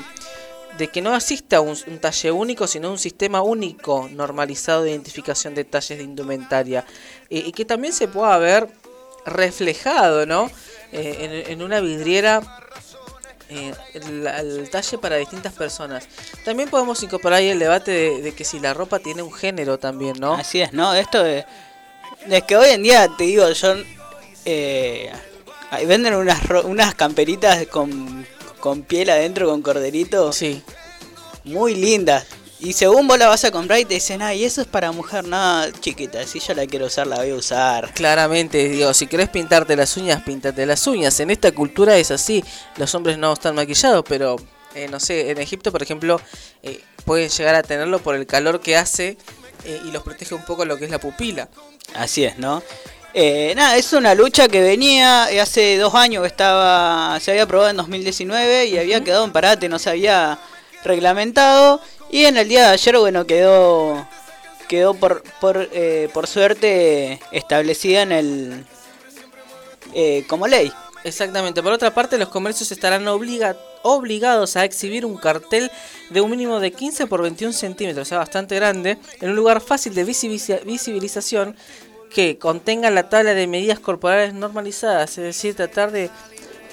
de 0.78 0.88
que 0.88 1.02
no 1.02 1.16
exista 1.16 1.60
un, 1.62 1.78
un 1.88 2.00
talle 2.00 2.32
único, 2.32 2.68
sino 2.68 2.92
un 2.92 3.00
sistema 3.00 3.42
único 3.42 4.10
normalizado 4.12 4.84
de 4.84 4.92
identificación 4.92 5.54
de 5.56 5.64
talles 5.64 5.98
de 5.98 6.04
indumentaria 6.04 6.86
y, 7.30 7.40
y 7.40 7.52
que 7.52 7.66
también 7.66 7.94
se 7.94 8.08
pueda 8.08 8.38
ver 8.38 8.68
reflejado, 9.26 10.26
¿no? 10.26 10.50
Eh, 10.92 11.46
en, 11.46 11.52
en 11.52 11.62
una 11.64 11.80
vidriera 11.80 12.42
eh, 13.50 13.74
el, 13.94 14.28
el 14.28 14.70
talle 14.70 14.98
para 14.98 15.18
distintas 15.18 15.54
personas. 15.54 16.08
También 16.46 16.70
podemos 16.70 17.02
incorporar 17.04 17.40
ahí 17.40 17.50
el 17.50 17.60
debate 17.60 17.92
de, 17.92 18.22
de 18.22 18.32
que 18.34 18.44
si 18.44 18.60
la 18.60 18.74
ropa 18.74 19.00
tiene 19.00 19.22
un 19.22 19.34
género 19.34 19.78
también, 19.80 20.16
¿no? 20.20 20.34
Así 20.34 20.62
es, 20.62 20.74
¿no? 20.74 20.94
Esto 20.94 21.24
de, 21.24 21.46
es 22.30 22.44
que 22.44 22.56
hoy 22.56 22.70
en 22.70 22.84
día, 22.84 23.08
te 23.18 23.24
digo, 23.26 23.50
yo... 23.50 23.76
Eh, 24.46 25.12
venden 25.88 26.14
unas, 26.14 26.40
unas 26.66 26.94
camperitas 26.94 27.66
con, 27.68 28.28
con 28.60 28.84
piel 28.84 29.10
adentro, 29.10 29.48
con 29.48 29.64
corderito. 29.64 30.32
Sí. 30.32 30.62
Muy 31.46 31.74
lindas. 31.74 32.28
Y 32.64 32.74
según 32.74 33.08
vos 33.08 33.18
la 33.18 33.28
vas 33.28 33.44
a 33.44 33.52
comprar 33.52 33.80
y 33.80 33.86
te 33.86 33.96
dicen, 33.96 34.22
ay, 34.22 34.46
eso 34.46 34.62
es 34.62 34.68
para 34.68 34.92
mujer, 34.92 35.26
no, 35.26 35.70
chiquita, 35.82 36.26
si 36.26 36.40
yo 36.40 36.54
la 36.54 36.66
quiero 36.66 36.86
usar, 36.86 37.08
la 37.08 37.18
voy 37.18 37.32
a 37.32 37.36
usar. 37.36 37.94
Claramente, 37.94 38.70
digo, 38.70 38.94
si 38.94 39.08
querés 39.08 39.30
pintarte 39.30 39.76
las 39.76 39.96
uñas, 39.98 40.24
píntate 40.24 40.66
las 40.66 40.86
uñas. 40.88 41.20
En 41.20 41.30
esta 41.30 41.52
cultura 41.52 41.98
es 41.98 42.12
así, 42.12 42.44
los 42.78 42.94
hombres 42.96 43.18
no 43.18 43.34
están 43.34 43.56
maquillados, 43.56 44.06
pero 44.08 44.38
eh, 44.76 44.88
no 44.90 45.00
sé, 45.00 45.32
en 45.32 45.40
Egipto, 45.40 45.72
por 45.72 45.84
ejemplo, 45.84 46.20
eh, 46.62 46.82
pueden 47.06 47.30
llegar 47.30 47.56
a 47.56 47.64
tenerlo 47.64 48.00
por 48.00 48.16
el 48.16 48.26
calor 48.26 48.62
que 48.62 48.78
hace 48.78 49.18
eh, 49.66 49.82
y 49.86 49.92
los 49.92 50.04
protege 50.04 50.36
un 50.36 50.44
poco 50.44 50.66
lo 50.66 50.78
que 50.78 50.86
es 50.86 50.92
la 50.92 51.00
pupila. 51.00 51.50
Así 51.96 52.24
es, 52.24 52.38
¿no? 52.38 52.64
Eh, 53.14 53.54
nada, 53.56 53.78
es 53.78 53.94
una 53.94 54.16
lucha 54.16 54.48
que 54.48 54.62
venía 54.62 55.32
eh, 55.32 55.40
hace 55.40 55.78
dos 55.78 55.94
años 55.94 56.22
que 56.22 56.28
estaba, 56.28 57.20
se 57.20 57.30
había 57.30 57.44
aprobado 57.44 57.70
en 57.70 57.78
2019 57.78 58.66
y 58.66 58.78
había 58.80 59.04
quedado 59.04 59.24
en 59.24 59.32
parate, 59.32 59.70
no 59.70 59.78
se 59.78 59.92
había 59.92 60.40
reglamentado 60.84 61.80
y 62.14 62.26
en 62.26 62.38
el 62.38 62.48
día 62.48 62.68
de 62.68 62.74
ayer, 62.74 62.98
bueno, 62.98 63.26
quedó 63.26 64.08
quedó 64.68 64.94
por 64.94 65.24
por, 65.42 65.70
eh, 65.74 66.10
por 66.14 66.28
suerte 66.28 67.20
establecida 67.32 68.02
en 68.04 68.12
el 68.12 68.66
eh, 69.94 70.24
como 70.28 70.48
ley. 70.48 70.72
Exactamente. 71.04 71.62
Por 71.62 71.74
otra 71.74 71.94
parte, 71.94 72.18
los 72.18 72.30
comercios 72.30 72.72
estarán 72.72 73.06
obliga- 73.10 73.58
obligados 73.82 74.56
a 74.56 74.64
exhibir 74.64 75.06
un 75.06 75.18
cartel 75.18 75.70
de 76.10 76.22
un 76.22 76.32
mínimo 76.32 76.62
de 76.62 76.72
15 76.72 77.08
por 77.08 77.22
21 77.22 77.52
centímetros, 77.54 78.08
o 78.08 78.10
sea, 78.10 78.20
bastante 78.20 78.56
grande, 78.56 78.98
en 79.20 79.30
un 79.32 79.36
lugar 79.36 79.60
fácil 79.60 79.94
de 79.94 80.06
visibiliza- 80.06 80.64
visibilización 80.64 81.58
que 82.10 82.38
contenga 82.38 82.90
la 82.90 83.10
tabla 83.10 83.34
de 83.34 83.48
medidas 83.48 83.80
corporales 83.80 84.34
normalizadas. 84.34 85.18
Es 85.18 85.24
decir, 85.26 85.56
tratar 85.56 85.92
de... 85.92 86.10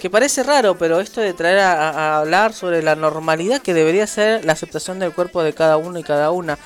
Que 0.00 0.08
parece 0.08 0.42
raro, 0.42 0.78
pero 0.78 0.98
esto 1.00 1.20
de 1.20 1.34
traer 1.34 1.58
a, 1.58 2.18
hablar 2.18 2.54
sobre 2.54 2.82
la 2.82 2.96
normalidad 2.96 3.60
que 3.60 3.74
debería 3.74 4.06
ser 4.06 4.44
la 4.46 4.54
aceptación 4.54 4.98
del 4.98 5.12
cuerpo 5.12 5.42
de 5.42 5.52
cada 5.52 5.76
uno 5.76 5.98
y 5.98 6.02
cada 6.02 6.30
una. 6.30 6.58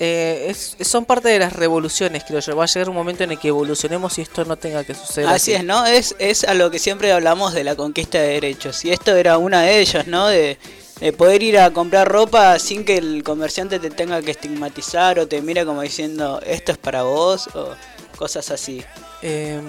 Eh, 0.00 0.46
es- 0.50 0.76
son 0.80 1.04
parte 1.04 1.28
de 1.28 1.38
las 1.38 1.52
revoluciones, 1.52 2.24
creo 2.26 2.40
yo. 2.40 2.56
Va 2.56 2.64
a 2.64 2.66
llegar 2.66 2.88
un 2.88 2.96
momento 2.96 3.22
en 3.22 3.30
el 3.30 3.38
que 3.38 3.48
evolucionemos 3.48 4.18
y 4.18 4.22
esto 4.22 4.44
no 4.44 4.56
tenga 4.56 4.82
que 4.82 4.92
suceder. 4.92 5.28
Así 5.28 5.52
es, 5.52 5.62
¿no? 5.62 5.86
Es, 5.86 6.16
es 6.18 6.42
a 6.42 6.54
lo 6.54 6.68
que 6.72 6.80
siempre 6.80 7.12
hablamos 7.12 7.54
de 7.54 7.62
la 7.62 7.76
conquista 7.76 8.18
de 8.18 8.28
derechos. 8.28 8.84
Y 8.84 8.90
esto 8.90 9.14
era 9.14 9.38
una 9.38 9.62
de 9.62 9.78
ellas, 9.78 10.08
¿no? 10.08 10.26
De, 10.26 10.58
de 10.98 11.12
poder 11.12 11.44
ir 11.44 11.58
a 11.60 11.70
comprar 11.70 12.08
ropa 12.08 12.58
sin 12.58 12.84
que 12.84 12.96
el 12.96 13.22
comerciante 13.22 13.78
te 13.78 13.90
tenga 13.90 14.20
que 14.20 14.32
estigmatizar 14.32 15.20
o 15.20 15.28
te 15.28 15.40
mira 15.42 15.64
como 15.64 15.82
diciendo, 15.82 16.40
esto 16.44 16.72
es 16.72 16.78
para 16.78 17.04
vos 17.04 17.48
o 17.54 17.68
cosas 18.16 18.50
así. 18.50 18.84
Eh, 19.22 19.60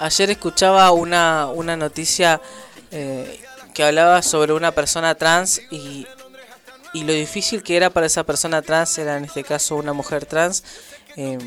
ayer 0.00 0.30
escuchaba 0.30 0.90
una, 0.90 1.46
una 1.46 1.76
noticia 1.76 2.40
eh, 2.90 3.40
que 3.74 3.84
hablaba 3.84 4.22
sobre 4.22 4.52
una 4.52 4.72
persona 4.72 5.14
trans 5.14 5.60
y, 5.70 6.06
y 6.92 7.04
lo 7.04 7.12
difícil 7.12 7.62
que 7.62 7.76
era 7.76 7.90
para 7.90 8.06
esa 8.06 8.24
persona 8.24 8.62
trans, 8.62 8.98
era 8.98 9.16
en 9.16 9.24
este 9.24 9.44
caso 9.44 9.76
una 9.76 9.92
mujer 9.92 10.26
trans, 10.26 10.64
eh, 11.16 11.38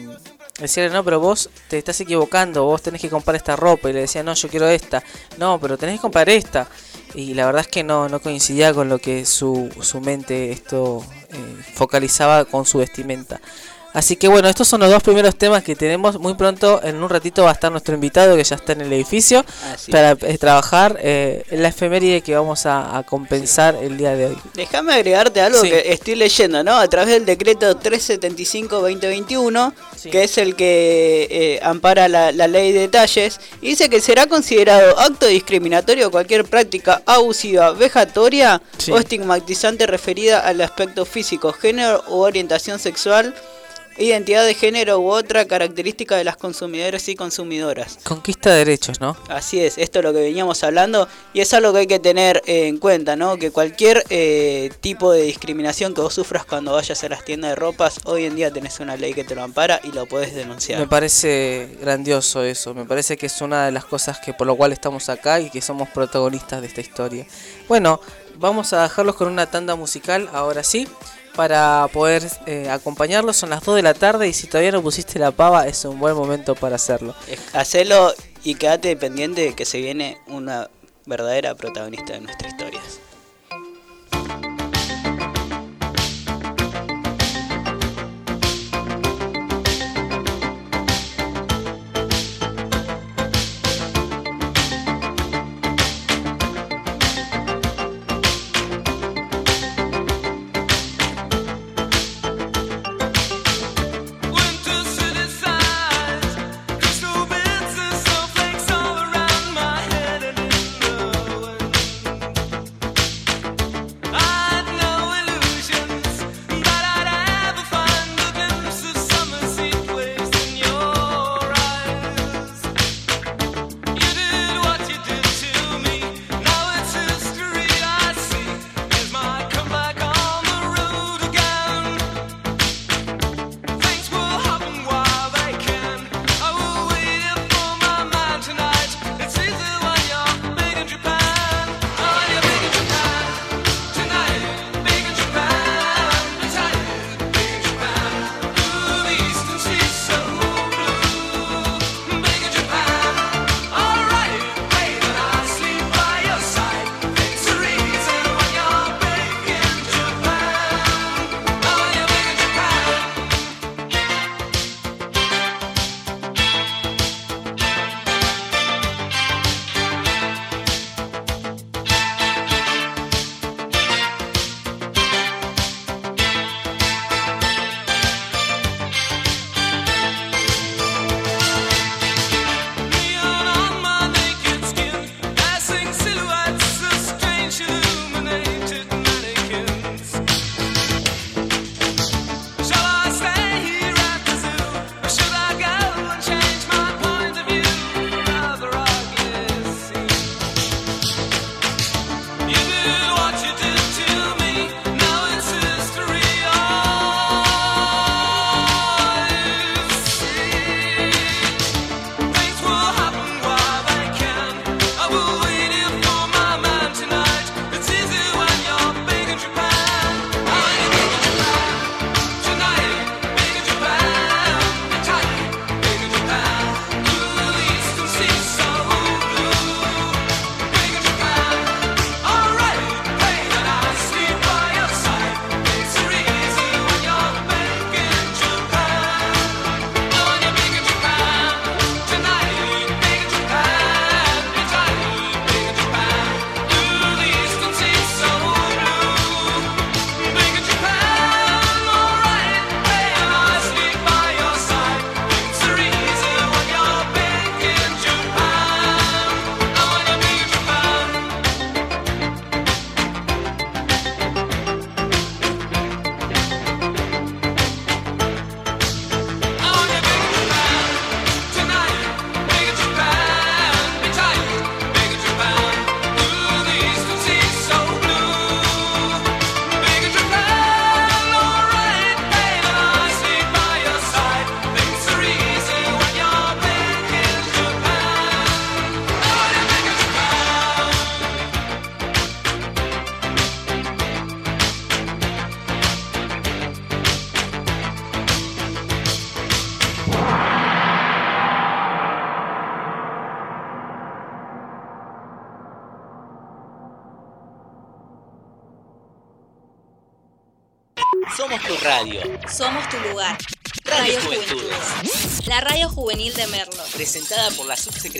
decirle, 0.59 0.89
no, 0.89 1.03
pero 1.03 1.19
vos 1.19 1.49
te 1.67 1.77
estás 1.77 1.99
equivocando, 2.01 2.63
vos 2.63 2.81
tenés 2.81 3.01
que 3.01 3.09
comprar 3.09 3.35
esta 3.35 3.55
ropa. 3.55 3.89
Y 3.89 3.93
le 3.93 4.01
decía, 4.01 4.23
no, 4.23 4.33
yo 4.33 4.49
quiero 4.49 4.67
esta. 4.67 5.03
No, 5.37 5.59
pero 5.59 5.77
tenés 5.77 5.95
que 5.95 6.01
comprar 6.01 6.29
esta. 6.29 6.67
Y 7.15 7.33
la 7.33 7.45
verdad 7.45 7.61
es 7.61 7.67
que 7.67 7.83
no, 7.83 8.09
no 8.09 8.21
coincidía 8.21 8.73
con 8.73 8.89
lo 8.89 8.99
que 8.99 9.25
su, 9.25 9.69
su 9.81 10.01
mente 10.01 10.51
esto 10.51 11.03
eh, 11.31 11.63
focalizaba 11.73 12.45
con 12.45 12.65
su 12.65 12.79
vestimenta. 12.79 13.39
Así 13.93 14.15
que 14.15 14.27
bueno, 14.27 14.49
estos 14.49 14.67
son 14.67 14.79
los 14.81 14.89
dos 14.89 15.03
primeros 15.03 15.35
temas 15.35 15.63
que 15.63 15.75
tenemos. 15.75 16.19
Muy 16.19 16.33
pronto, 16.33 16.81
en 16.83 17.01
un 17.01 17.09
ratito, 17.09 17.43
va 17.43 17.51
a 17.51 17.53
estar 17.53 17.71
nuestro 17.71 17.93
invitado 17.93 18.35
que 18.35 18.43
ya 18.43 18.55
está 18.55 18.73
en 18.73 18.81
el 18.81 18.91
edificio 18.93 19.45
Así 19.73 19.91
para 19.91 20.11
eh, 20.11 20.37
trabajar 20.39 20.97
eh, 21.01 21.43
en 21.51 21.61
la 21.61 21.67
efeméride 21.69 22.21
que 22.21 22.35
vamos 22.35 22.65
a, 22.65 22.97
a 22.97 23.03
compensar 23.03 23.75
el 23.75 23.97
día 23.97 24.15
de 24.15 24.27
hoy. 24.27 24.37
Déjame 24.55 24.93
agregarte 24.93 25.41
algo 25.41 25.61
Sí. 25.61 25.69
que 25.69 25.91
estoy 25.93 26.15
leyendo, 26.15 26.63
¿no? 26.63 26.75
A 26.77 26.87
través 26.87 27.13
del 27.13 27.25
decreto 27.25 27.77
375-2021, 27.79 29.73
Sí. 29.95 30.09
que 30.09 30.23
es 30.23 30.37
el 30.37 30.55
que 30.55 31.27
eh, 31.29 31.59
ampara 31.63 32.07
la, 32.07 32.31
la 32.31 32.47
ley 32.47 32.71
de 32.71 32.79
detalles, 32.79 33.39
dice 33.61 33.89
que 33.89 34.01
será 34.01 34.27
considerado 34.27 34.99
acto 34.99 35.27
discriminatorio 35.27 36.11
cualquier 36.11 36.45
práctica 36.45 37.01
abusiva, 37.05 37.71
vejatoria 37.71 38.61
Sí. 38.77 38.91
o 38.91 38.97
estigmatizante 38.97 39.85
referida 39.87 40.39
al 40.39 40.59
aspecto 40.61 41.05
físico, 41.05 41.53
género 41.53 42.03
u 42.09 42.15
orientación 42.21 42.79
sexual, 42.79 43.33
identidad 43.97 44.45
de 44.45 44.53
género 44.53 44.99
u 44.99 45.09
otra 45.09 45.45
característica 45.45 46.15
de 46.15 46.23
las 46.23 46.37
consumidoras 46.37 47.07
y 47.09 47.15
consumidoras. 47.15 47.99
Conquista 48.03 48.51
de 48.51 48.57
derechos, 48.59 48.99
¿no? 48.99 49.17
Así 49.29 49.59
es, 49.59 49.77
esto 49.77 49.99
es 49.99 50.05
lo 50.05 50.13
que 50.13 50.21
veníamos 50.21 50.63
hablando 50.63 51.07
y 51.33 51.41
es 51.41 51.53
algo 51.53 51.73
que 51.73 51.79
hay 51.79 51.87
que 51.87 51.99
tener 51.99 52.41
eh, 52.45 52.67
en 52.67 52.77
cuenta, 52.77 53.15
¿no? 53.15 53.37
Que 53.37 53.51
cualquier 53.51 54.03
eh, 54.09 54.71
tipo 54.81 55.11
de 55.11 55.23
discriminación 55.23 55.93
que 55.93 56.01
vos 56.01 56.13
sufras 56.13 56.45
cuando 56.45 56.73
vayas 56.73 57.03
a 57.03 57.09
las 57.09 57.23
tiendas 57.25 57.51
de 57.51 57.55
ropas, 57.55 57.99
hoy 58.05 58.25
en 58.25 58.35
día 58.35 58.51
tenés 58.51 58.79
una 58.79 58.95
ley 58.97 59.13
que 59.13 59.23
te 59.23 59.35
lo 59.35 59.43
ampara 59.43 59.79
y 59.83 59.91
lo 59.91 60.05
podés 60.05 60.33
denunciar. 60.33 60.79
Me 60.79 60.87
parece 60.87 61.77
grandioso 61.81 62.43
eso, 62.43 62.73
me 62.73 62.85
parece 62.85 63.17
que 63.17 63.27
es 63.27 63.41
una 63.41 63.65
de 63.65 63.71
las 63.71 63.85
cosas 63.85 64.19
que 64.19 64.33
por 64.33 64.47
lo 64.47 64.55
cual 64.55 64.71
estamos 64.71 65.09
acá 65.09 65.39
y 65.39 65.49
que 65.49 65.61
somos 65.61 65.89
protagonistas 65.89 66.61
de 66.61 66.67
esta 66.67 66.81
historia. 66.81 67.25
Bueno, 67.67 67.99
vamos 68.37 68.73
a 68.73 68.83
dejarlos 68.83 69.15
con 69.15 69.27
una 69.27 69.45
tanda 69.45 69.75
musical, 69.75 70.29
ahora 70.33 70.63
sí, 70.63 70.87
para 71.35 71.87
poder 71.91 72.23
eh, 72.45 72.69
acompañarlos. 72.69 73.37
Son 73.37 73.49
las 73.49 73.63
2 73.63 73.75
de 73.75 73.81
la 73.81 73.93
tarde 73.93 74.27
y 74.27 74.33
si 74.33 74.47
todavía 74.47 74.71
no 74.71 74.81
pusiste 74.81 75.19
la 75.19 75.31
pava 75.31 75.67
es 75.67 75.83
un 75.85 75.99
buen 75.99 76.15
momento 76.15 76.55
para 76.55 76.75
hacerlo. 76.75 77.15
Hacelo 77.53 78.13
y 78.43 78.55
quédate 78.55 78.95
pendiente 78.95 79.41
de 79.41 79.55
que 79.55 79.65
se 79.65 79.79
viene 79.79 80.17
una 80.27 80.69
verdadera 81.05 81.55
protagonista 81.55 82.13
de 82.13 82.21
nuestra 82.21 82.47
historia. 82.47 82.81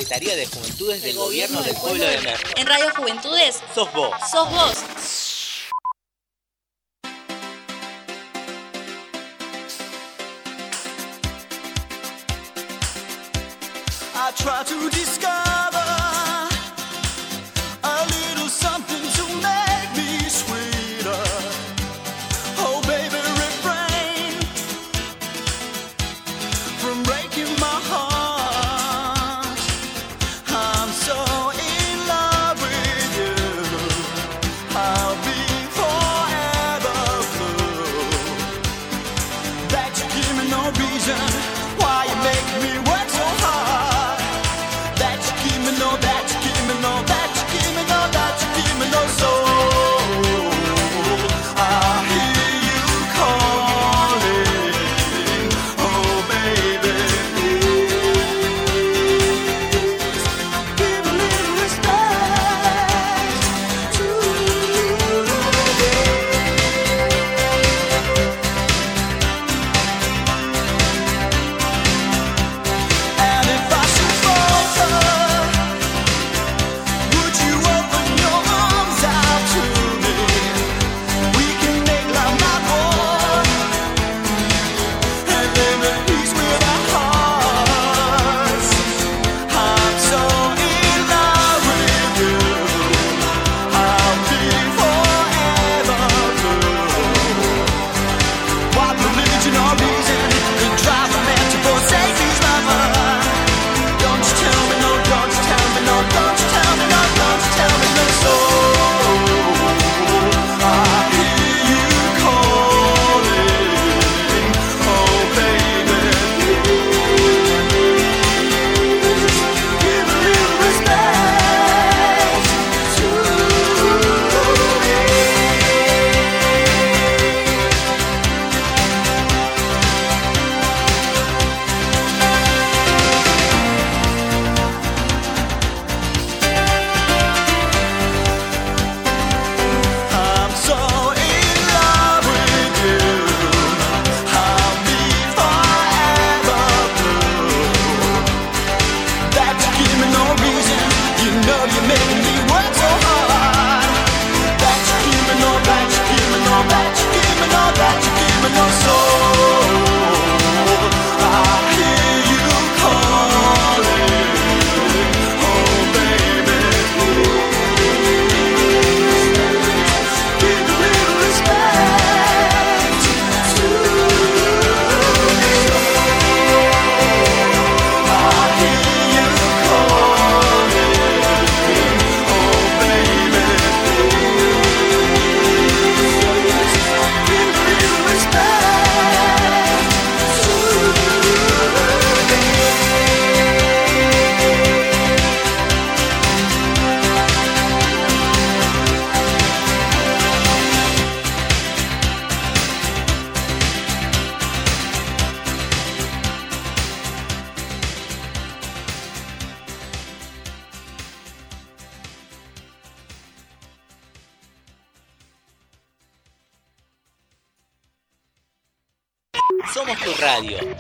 Secretaría 0.03 0.35
de 0.35 0.45
Juventudes 0.47 1.01
del 1.01 1.15
Gobierno 1.15 1.63
del 1.63 1.75
Pueblo 1.75 2.03
de 2.03 2.17
México. 2.19 2.49
En 2.57 2.67
Radio 2.67 2.91
Juventudes. 2.93 3.61
Sos 3.73 3.89
vos. 3.93 4.11
Sos 4.29 4.51
vos. 4.51 4.82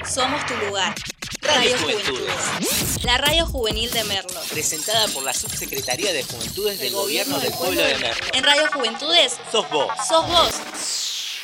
Somos 0.07 0.45
tu 0.45 0.53
lugar. 0.65 0.93
Radio 1.41 1.77
Juventudes. 1.77 3.03
La 3.03 3.17
radio 3.17 3.45
juvenil 3.45 3.89
de 3.91 4.03
Merlo. 4.03 4.41
Presentada 4.49 5.07
por 5.09 5.23
la 5.23 5.33
Subsecretaría 5.33 6.11
de 6.11 6.23
Juventudes 6.23 6.79
del 6.79 6.93
Gobierno, 6.93 7.39
del 7.39 7.53
Pueblo 7.53 7.81
de 7.81 7.97
Merlo. 7.97 8.25
En 8.33 8.43
Radio 8.43 8.63
Juventudes. 8.73 9.37
Sos 9.51 9.69
vos. 9.69 9.87
Sos 10.07 10.27
vos. 10.27 11.41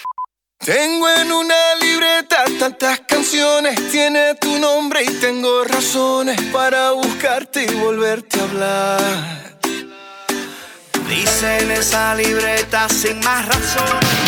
Tengo 0.59 1.09
en 1.09 1.31
una 1.31 1.75
libreta 1.81 2.43
tantas 2.59 2.99
canciones, 3.01 3.91
tiene 3.91 4.35
tu 4.35 4.59
nombre 4.59 5.03
y 5.03 5.13
tengo 5.19 5.63
razones 5.63 6.39
para 6.51 6.91
buscarte 6.91 7.63
y 7.63 7.75
volverte 7.75 8.39
a 8.39 8.43
hablar. 8.43 9.59
Dice 11.07 11.59
en 11.59 11.71
esa 11.71 12.13
libreta 12.13 12.89
sin 12.89 13.19
más 13.19 13.47
razones 13.47 14.18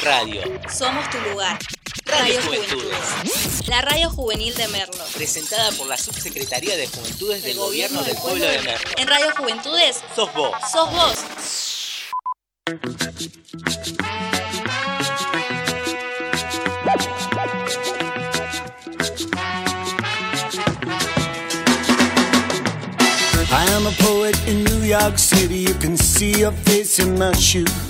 radio. 0.00 0.42
Somos 0.68 1.08
tu 1.10 1.18
lugar. 1.30 1.58
Radio 2.06 2.34
Radio 2.34 2.42
Juventudes. 2.42 2.98
Juventudes. 3.22 3.68
La 3.68 3.82
radio 3.82 4.10
juvenil 4.10 4.54
de 4.54 4.68
Merlo. 4.68 5.04
Presentada 5.14 5.70
por 5.72 5.86
la 5.86 5.96
Subsecretaría 5.96 6.76
de 6.76 6.86
Juventudes 6.86 7.42
del 7.42 7.56
Gobierno 7.56 8.02
del 8.02 8.16
Pueblo 8.16 8.44
de 8.44 8.58
Merlo. 8.60 8.90
En 8.96 9.06
Radio 9.06 9.30
Juventudes, 9.36 10.00
Sos 10.14 10.32
vos. 10.34 10.52
sos 10.72 10.90
vos. 10.90 11.16
I 23.52 23.64
am 23.72 23.86
a 23.86 23.90
poet 23.98 24.36
in 24.46 24.64
New 24.64 24.82
York 24.82 25.18
City. 25.18 25.58
You 25.58 25.74
can 25.74 25.96
see 25.96 26.42
a 26.42 26.52
face 26.52 26.98
in 27.00 27.18
my 27.18 27.32
shoes. 27.32 27.89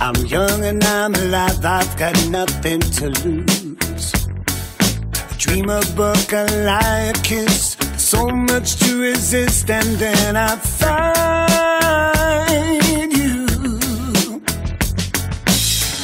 I'm 0.00 0.14
young 0.26 0.64
and 0.64 0.82
I'm 0.84 1.12
alive. 1.14 1.64
I've 1.64 1.96
got 1.96 2.14
nothing 2.28 2.78
to 2.80 3.10
lose. 3.24 4.14
I 4.14 5.34
dream 5.38 5.68
a 5.70 5.80
book, 5.96 6.32
a 6.32 6.46
lie, 6.64 7.10
a 7.10 7.12
kiss. 7.24 7.76
So 7.96 8.28
much 8.28 8.76
to 8.76 9.00
resist, 9.00 9.68
and 9.68 9.98
then 9.98 10.36
I 10.36 10.54
find 10.56 10.92
you. 13.12 13.46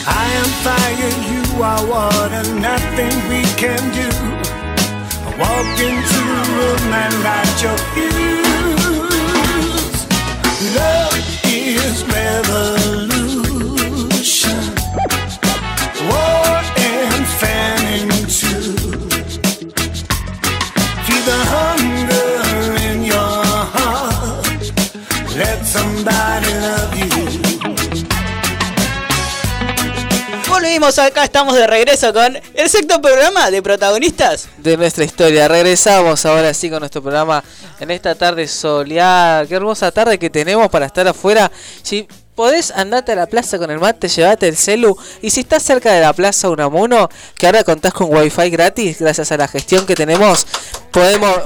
I 0.06 0.26
am 0.40 0.50
fire, 0.64 1.14
you 1.30 1.62
are 1.62 1.86
water. 1.86 2.42
Nothing 2.60 3.14
we 3.30 3.42
can 3.62 3.82
do. 3.94 4.08
I 5.22 5.30
walk 5.38 5.78
into 5.88 6.20
the 6.34 6.46
room 6.58 6.92
and 7.02 7.14
light 7.22 7.62
your 7.62 7.78
fuse. 7.94 8.74
Love 10.74 11.14
is 11.46 12.02
revolution. 12.04 12.83
Volvimos 30.74 30.98
acá, 30.98 31.22
estamos 31.22 31.54
de 31.54 31.68
regreso 31.68 32.12
con 32.12 32.36
el 32.52 32.68
sexto 32.68 33.00
programa 33.00 33.48
de 33.52 33.62
protagonistas. 33.62 34.48
de 34.58 34.76
nuestra 34.76 35.04
historia. 35.04 35.46
Regresamos 35.46 36.26
ahora 36.26 36.52
sí 36.52 36.68
con 36.68 36.80
nuestro 36.80 37.00
programa 37.00 37.44
en 37.78 37.92
esta 37.92 38.16
tarde 38.16 38.48
soleada. 38.48 39.46
Qué 39.46 39.54
hermosa 39.54 39.92
tarde 39.92 40.18
que 40.18 40.30
tenemos 40.30 40.68
para 40.70 40.86
estar 40.86 41.06
afuera. 41.06 41.48
Si 41.84 42.08
podés 42.34 42.72
andate 42.72 43.12
a 43.12 43.14
la 43.14 43.26
plaza 43.26 43.56
con 43.56 43.70
el 43.70 43.78
mate, 43.78 44.08
llevate 44.08 44.48
el 44.48 44.56
celu. 44.56 44.98
Y 45.22 45.30
si 45.30 45.42
estás 45.42 45.62
cerca 45.62 45.92
de 45.92 46.00
la 46.00 46.12
plaza 46.12 46.50
Unamuno, 46.50 47.08
que 47.36 47.46
ahora 47.46 47.62
contás 47.62 47.92
con 47.92 48.12
wifi 48.12 48.50
gratis, 48.50 48.98
gracias 48.98 49.30
a 49.30 49.36
la 49.36 49.46
gestión 49.46 49.86
que 49.86 49.94
tenemos, 49.94 50.44
podemos... 50.90 51.38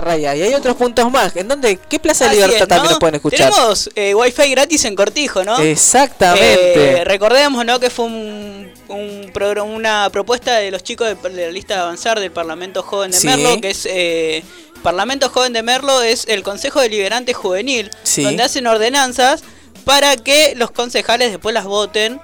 raya. 0.00 0.34
Y 0.36 0.42
hay 0.42 0.54
otros 0.54 0.76
puntos 0.76 1.10
más. 1.10 1.34
¿En 1.36 1.48
donde 1.48 1.76
¿Qué 1.76 1.98
Plaza 1.98 2.28
de 2.28 2.34
Libertad 2.34 2.54
es, 2.56 2.60
¿no? 2.62 2.66
también 2.68 2.92
lo 2.92 2.98
pueden 2.98 3.14
escuchar? 3.16 3.50
Tenemos 3.52 3.90
eh, 3.94 4.14
wifi 4.14 4.50
gratis 4.50 4.84
en 4.84 4.94
Cortijo, 4.94 5.44
¿no? 5.44 5.58
Exactamente. 5.58 7.00
Eh, 7.00 7.04
recordemos 7.04 7.64
¿no? 7.64 7.80
que 7.80 7.90
fue 7.90 8.04
un, 8.06 8.72
un 8.88 9.30
programa, 9.32 9.70
una 9.70 10.10
propuesta 10.10 10.56
de 10.56 10.70
los 10.70 10.82
chicos 10.82 11.08
de, 11.08 11.30
de 11.30 11.46
la 11.46 11.52
lista 11.52 11.74
de 11.74 11.80
avanzar 11.80 12.20
del 12.20 12.30
Parlamento 12.30 12.82
Joven 12.82 13.10
de 13.10 13.16
Sí. 13.18 13.26
Merlo, 13.26 13.60
que 13.60 13.70
es 13.70 13.86
eh, 13.90 14.42
Parlamento 14.82 15.28
Joven 15.28 15.52
de 15.52 15.62
Merlo 15.62 16.02
es 16.02 16.26
el 16.28 16.42
Consejo 16.42 16.80
Deliberante 16.80 17.32
Juvenil, 17.34 17.90
Sí. 18.02 18.22
donde 18.24 18.42
hacen 18.42 18.66
ordenanzas 18.66 19.42
para 19.84 20.16
que 20.16 20.54
los 20.56 20.70
concejales 20.70 21.30
después 21.30 21.54
las 21.54 21.64
voten 21.64 22.20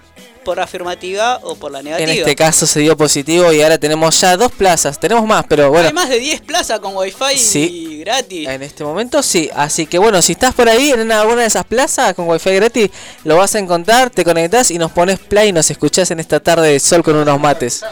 por 0.49 0.61
afirmativa 0.61 1.41
o 1.43 1.57
por 1.57 1.71
la 1.71 1.83
negativa. 1.83 2.11
En 2.11 2.19
este 2.21 2.35
caso 2.35 2.67
se 2.67 2.81
dio 2.81 2.97
positivo 2.97 3.53
y 3.53 3.61
ahora 3.61 3.77
tenemos 3.77 4.19
ya 4.19 4.35
dos 4.35 4.51
plazas. 4.51 4.99
Tenemos 4.99 5.27
más, 5.27 5.45
pero 5.47 5.69
bueno. 5.69 5.89
Hay 5.89 5.93
más 5.93 6.09
de 6.09 6.19
10 6.19 6.41
plazas 6.41 6.81
con 6.81 6.97
wifi 6.97 7.37
Sí. 7.37 7.69
y 7.71 7.99
gratis. 7.99 8.49
En 8.49 8.63
este 8.63 8.83
momento 8.83 9.23
sí, 9.23 9.51
así 9.55 9.85
que 9.85 9.99
bueno, 9.99 10.23
si 10.23 10.33
estás 10.33 10.55
por 10.55 10.67
ahí 10.67 10.91
en 10.91 11.13
alguna 11.13 11.43
de 11.43 11.49
esas 11.49 11.67
plazas 11.67 12.15
con 12.15 12.27
wifi 12.27 12.55
gratis, 12.55 12.89
lo 13.25 13.37
vas 13.37 13.55
a 13.57 13.59
encontrar, 13.59 14.09
te 14.09 14.25
conectás 14.25 14.71
y 14.71 14.79
nos 14.79 14.91
pones 14.91 15.19
play 15.19 15.51
y 15.51 15.53
nos 15.53 15.71
escuchás 15.71 16.11
en 16.13 16.19
esta 16.21 16.41
tarde 16.41 16.73
de 16.73 16.81
sol 16.81 17.03
con 17.03 17.15
unos 17.17 17.39
mates. 17.39 17.85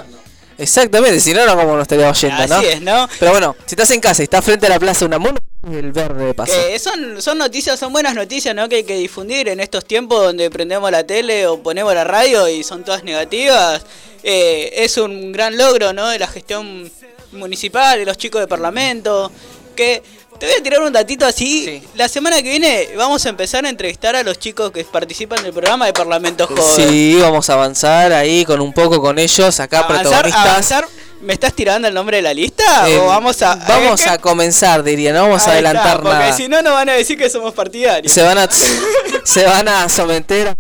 Exactamente, 0.57 1.21
si 1.21 1.35
no, 1.35 1.45
no 1.45 1.57
como 1.57 1.75
nos 1.75 1.83
estaría 1.83 2.09
oyendo, 2.09 2.47
¿no? 2.47 2.55
Así 2.55 2.67
es, 2.69 2.81
¿no? 2.81 3.07
Pero 3.19 3.33
bueno, 3.33 3.55
si 3.67 3.75
estás 3.75 3.91
en 3.91 4.01
casa 4.01 4.23
y 4.23 4.25
estás 4.25 4.43
frente 4.43 4.65
a 4.65 4.71
la 4.71 4.79
plaza 4.81 5.05
una 5.05 5.19
mono, 5.19 5.37
el 5.75 5.93
verde. 5.93 6.35
Que 6.45 6.79
son, 6.79 7.21
son 7.21 7.39
noticias, 7.39 7.79
son 7.79 7.93
buenas 7.93 8.15
noticias, 8.15 8.55
¿no? 8.55 8.69
Que 8.69 8.77
hay 8.77 8.85
que 8.85 8.97
difundir 8.97 9.49
en 9.49 9.61
estos 9.61 9.85
tiempos 9.85 10.23
donde 10.23 10.51
prendemos 10.51 10.91
la 10.91 11.05
tele 11.05 11.47
o 11.47 11.63
ponemos 11.63 11.95
la 11.95 12.05
radio 12.05 12.49
y 12.49 12.63
son 12.63 12.85
todas 12.85 13.05
negativas. 13.05 13.85
Eh, 14.23 14.73
es 14.77 14.97
un 14.97 15.33
gran 15.33 15.57
logro, 15.57 15.93
¿no? 15.93 16.09
De 16.09 16.19
la 16.19 16.27
gestión 16.27 16.91
municipal, 17.33 17.99
de 17.99 18.07
los 18.07 18.17
chicos 18.17 18.41
de 18.41 18.47
parlamento. 18.47 19.31
Que 19.75 20.03
te 20.39 20.47
voy 20.47 20.55
a 20.59 20.63
tirar 20.63 20.81
un 20.81 20.93
datito 20.93 21.27
así. 21.27 21.65
Sí. 21.65 21.83
La 21.95 22.09
semana 22.09 22.37
que 22.43 22.49
viene 22.51 22.89
vamos 22.97 23.25
a 23.27 23.29
empezar 23.29 23.65
a 23.65 23.69
entrevistar 23.69 24.17
a 24.17 24.23
los 24.23 24.39
chicos 24.39 24.71
que 24.71 24.85
participan 24.85 25.43
del 25.43 25.53
programa 25.53 25.87
de 25.87 25.93
Parlamento 25.93 26.47
Joven. 26.47 26.89
Sí, 26.89 27.19
vamos 27.21 27.49
a 27.51 27.55
avanzar 27.55 28.13
ahí 28.13 28.45
con 28.45 28.61
un 28.61 28.73
poco 28.73 29.01
con 29.01 29.19
ellos, 29.19 29.59
acá 29.61 29.81
Avanzar, 29.81 30.03
protagonistas. 30.03 30.47
avanzar. 30.47 30.89
¿Me 31.23 31.33
estás 31.33 31.55
tirando 31.55 31.89
el 31.89 31.95
nombre 31.95 32.19
de 32.19 32.23
la 32.23 32.35
lista? 32.35 32.89
Eh, 32.89 32.99
¿O 32.99 33.07
vamos 33.07 33.41
a.? 33.43 33.57
vamos 33.57 34.07
a 34.07 34.19
comenzar, 34.19 34.83
diría, 34.83 35.13
no 35.15 35.23
vamos 35.23 35.37
a 35.39 35.45
está, 35.45 35.53
adelantar 35.53 35.97
porque 36.03 36.11
nada. 36.19 36.33
si 36.37 36.47
no, 36.47 36.61
nos 36.61 36.75
van 36.75 36.91
a 36.91 36.93
decir 36.93 37.17
que 37.17 37.31
somos 37.31 37.55
partidarios. 37.55 38.13
Se 38.13 38.23
van 38.23 38.37
a 38.39 38.49
se 39.25 39.45
van 39.45 39.67
a 39.67 39.89
someter 39.89 40.49
a 40.49 40.55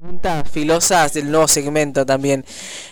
preguntas 0.00 0.50
filosas 0.50 1.12
del 1.12 1.30
nuevo 1.30 1.46
segmento 1.46 2.06
también. 2.06 2.44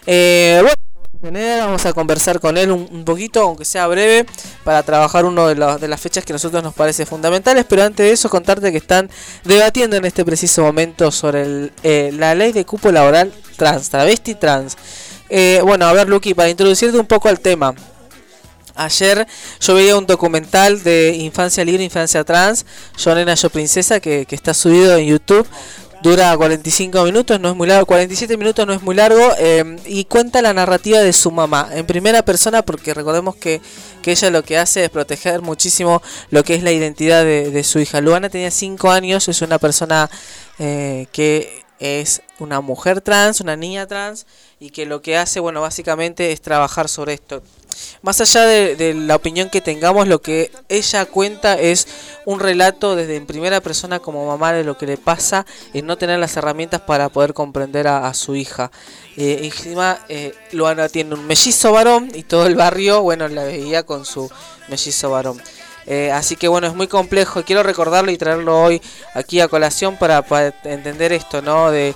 Eh, 0.06 0.58
bueno, 0.60 0.74
vamos 1.22 1.84
a 1.84 1.92
conversar 1.92 2.40
con 2.40 2.56
él 2.56 2.70
un, 2.70 3.04
poquito, 3.04 3.42
aunque 3.42 3.64
sea 3.64 3.86
breve, 3.86 4.26
para 4.64 4.82
trabajar 4.82 5.24
una 5.24 5.46
de, 5.46 5.54
de 5.54 5.88
las 5.88 6.00
fechas 6.00 6.24
que 6.24 6.32
a 6.32 6.34
nosotros 6.34 6.62
nos 6.62 6.74
parece 6.74 7.04
fundamentales. 7.04 7.66
Pero 7.68 7.84
antes 7.84 8.06
de 8.06 8.12
eso, 8.12 8.30
contarte 8.30 8.72
que 8.72 8.78
están 8.78 9.10
debatiendo 9.44 9.96
en 9.96 10.04
este 10.04 10.24
preciso 10.24 10.62
momento 10.62 11.10
sobre 11.10 11.42
el, 11.42 11.72
eh, 11.82 12.10
la 12.14 12.34
ley 12.34 12.52
de 12.52 12.64
cupo 12.64 12.90
laboral 12.90 13.32
trans, 13.56 13.90
travesti 13.90 14.34
trans. 14.34 14.76
Eh, 15.28 15.60
bueno, 15.62 15.86
a 15.86 15.92
ver, 15.92 16.08
Luqui, 16.08 16.34
para 16.34 16.48
introducirte 16.48 16.98
un 16.98 17.06
poco 17.06 17.28
al 17.28 17.38
tema. 17.40 17.74
Ayer 18.74 19.26
yo 19.60 19.74
veía 19.74 19.96
un 19.96 20.06
documental 20.06 20.82
de 20.82 21.14
Infancia 21.16 21.62
Libre, 21.64 21.84
Infancia 21.84 22.24
Trans, 22.24 22.64
Yo 22.96 23.14
Nena, 23.14 23.34
Yo 23.34 23.50
Princesa, 23.50 24.00
que 24.00 24.26
está 24.30 24.54
subido 24.54 24.96
en 24.96 25.06
YouTube. 25.06 25.46
Dura 26.02 26.34
45 26.34 27.04
minutos, 27.04 27.38
no 27.38 27.50
es 27.50 27.56
muy 27.56 27.68
largo, 27.68 27.84
47 27.84 28.38
minutos 28.38 28.66
no 28.66 28.72
es 28.72 28.80
muy 28.80 28.94
largo, 28.94 29.20
eh, 29.38 29.76
y 29.84 30.06
cuenta 30.06 30.40
la 30.40 30.54
narrativa 30.54 30.98
de 31.00 31.12
su 31.12 31.30
mamá, 31.30 31.68
en 31.72 31.84
primera 31.84 32.22
persona, 32.22 32.62
porque 32.62 32.94
recordemos 32.94 33.36
que, 33.36 33.60
que 34.00 34.12
ella 34.12 34.30
lo 34.30 34.42
que 34.42 34.56
hace 34.56 34.84
es 34.84 34.90
proteger 34.90 35.42
muchísimo 35.42 36.00
lo 36.30 36.42
que 36.42 36.54
es 36.54 36.62
la 36.62 36.72
identidad 36.72 37.22
de, 37.22 37.50
de 37.50 37.64
su 37.64 37.80
hija. 37.80 38.00
Luana 38.00 38.30
tenía 38.30 38.50
5 38.50 38.90
años, 38.90 39.28
es 39.28 39.42
una 39.42 39.58
persona 39.58 40.08
eh, 40.58 41.06
que 41.12 41.64
es 41.80 42.22
una 42.38 42.62
mujer 42.62 43.02
trans, 43.02 43.42
una 43.42 43.56
niña 43.56 43.86
trans, 43.86 44.26
y 44.58 44.70
que 44.70 44.86
lo 44.86 45.02
que 45.02 45.18
hace, 45.18 45.38
bueno, 45.38 45.60
básicamente 45.60 46.32
es 46.32 46.40
trabajar 46.40 46.88
sobre 46.88 47.12
esto. 47.12 47.42
Más 48.02 48.20
allá 48.20 48.44
de, 48.44 48.76
de 48.76 48.94
la 48.94 49.16
opinión 49.16 49.50
que 49.50 49.60
tengamos, 49.60 50.08
lo 50.08 50.20
que 50.20 50.50
ella 50.68 51.06
cuenta 51.06 51.58
es 51.58 51.86
un 52.24 52.40
relato 52.40 52.96
desde 52.96 53.16
en 53.16 53.26
primera 53.26 53.60
persona 53.60 53.98
como 53.98 54.26
mamá 54.26 54.52
de 54.52 54.64
lo 54.64 54.76
que 54.78 54.86
le 54.86 54.96
pasa 54.96 55.46
en 55.72 55.86
no 55.86 55.98
tener 55.98 56.18
las 56.18 56.36
herramientas 56.36 56.80
para 56.80 57.08
poder 57.08 57.34
comprender 57.34 57.88
a, 57.88 58.12
su 58.14 58.36
hija. 58.36 58.70
Eh, 59.16 59.40
encima, 59.44 59.98
eh, 60.08 60.34
Luana 60.52 60.88
tiene 60.88 61.14
un 61.14 61.26
mellizo 61.26 61.72
varón 61.72 62.10
y 62.14 62.22
todo 62.22 62.46
el 62.46 62.54
barrio, 62.54 63.02
bueno, 63.02 63.28
la 63.28 63.44
veía 63.44 63.84
con 63.84 64.04
su 64.04 64.30
mellizo 64.68 65.10
varón. 65.10 65.40
Eh, 65.86 66.12
así 66.12 66.36
que 66.36 66.48
bueno, 66.48 66.66
es 66.66 66.74
muy 66.74 66.86
complejo. 66.86 67.42
Quiero 67.42 67.62
recordarlo 67.62 68.10
y 68.10 68.18
traerlo 68.18 68.62
hoy 68.62 68.80
aquí 69.14 69.40
a 69.40 69.48
colación 69.48 69.96
para, 69.96 70.24
entender 70.64 71.12
esto, 71.12 71.42
¿no? 71.42 71.70
De 71.70 71.94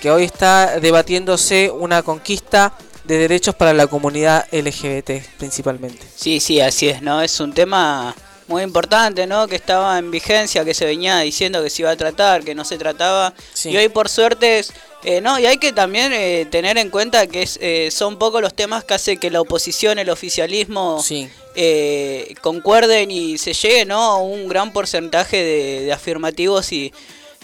que 0.00 0.10
hoy 0.10 0.24
está 0.24 0.80
debatiéndose 0.80 1.70
una 1.70 2.02
conquista 2.02 2.72
de 3.06 3.18
derechos 3.18 3.54
para 3.54 3.72
la 3.72 3.86
comunidad 3.86 4.46
LGBT 4.52 5.10
principalmente. 5.38 6.04
Sí, 6.14 6.40
sí, 6.40 6.60
así 6.60 6.88
es, 6.88 7.02
¿no? 7.02 7.22
Es 7.22 7.38
un 7.40 7.52
tema 7.52 8.14
muy 8.48 8.62
importante, 8.62 9.26
¿no? 9.26 9.46
Que 9.48 9.56
estaba 9.56 9.98
en 9.98 10.10
vigencia, 10.10 10.64
que 10.64 10.72
se 10.74 10.84
venía 10.84 11.18
diciendo 11.18 11.62
que 11.62 11.70
se 11.70 11.82
iba 11.82 11.90
a 11.90 11.96
tratar, 11.96 12.44
que 12.44 12.54
no 12.54 12.64
se 12.64 12.78
trataba. 12.78 13.34
Sí. 13.52 13.70
Y 13.70 13.76
hoy 13.76 13.88
por 13.88 14.08
suerte 14.08 14.60
es... 14.60 14.72
eh, 15.02 15.20
no, 15.20 15.38
y 15.38 15.46
hay 15.46 15.58
que 15.58 15.72
también 15.72 16.12
eh, 16.12 16.46
tener 16.50 16.78
en 16.78 16.90
cuenta 16.90 17.26
que 17.26 17.42
es, 17.42 17.58
eh, 17.60 17.88
son 17.90 18.18
pocos 18.18 18.40
los 18.40 18.54
temas 18.54 18.84
que 18.84 18.94
hace 18.94 19.16
que 19.16 19.30
la 19.30 19.40
oposición, 19.40 19.98
el 19.98 20.10
oficialismo, 20.10 21.02
Sí. 21.02 21.28
eh, 21.56 22.34
concuerden 22.40 23.10
y 23.10 23.36
se 23.38 23.52
llegue, 23.52 23.84
¿no? 23.84 24.00
A 24.00 24.16
un 24.18 24.46
gran 24.48 24.72
porcentaje 24.72 25.38
de, 25.38 25.80
de 25.86 25.92
afirmativos 25.92 26.70
y 26.72 26.92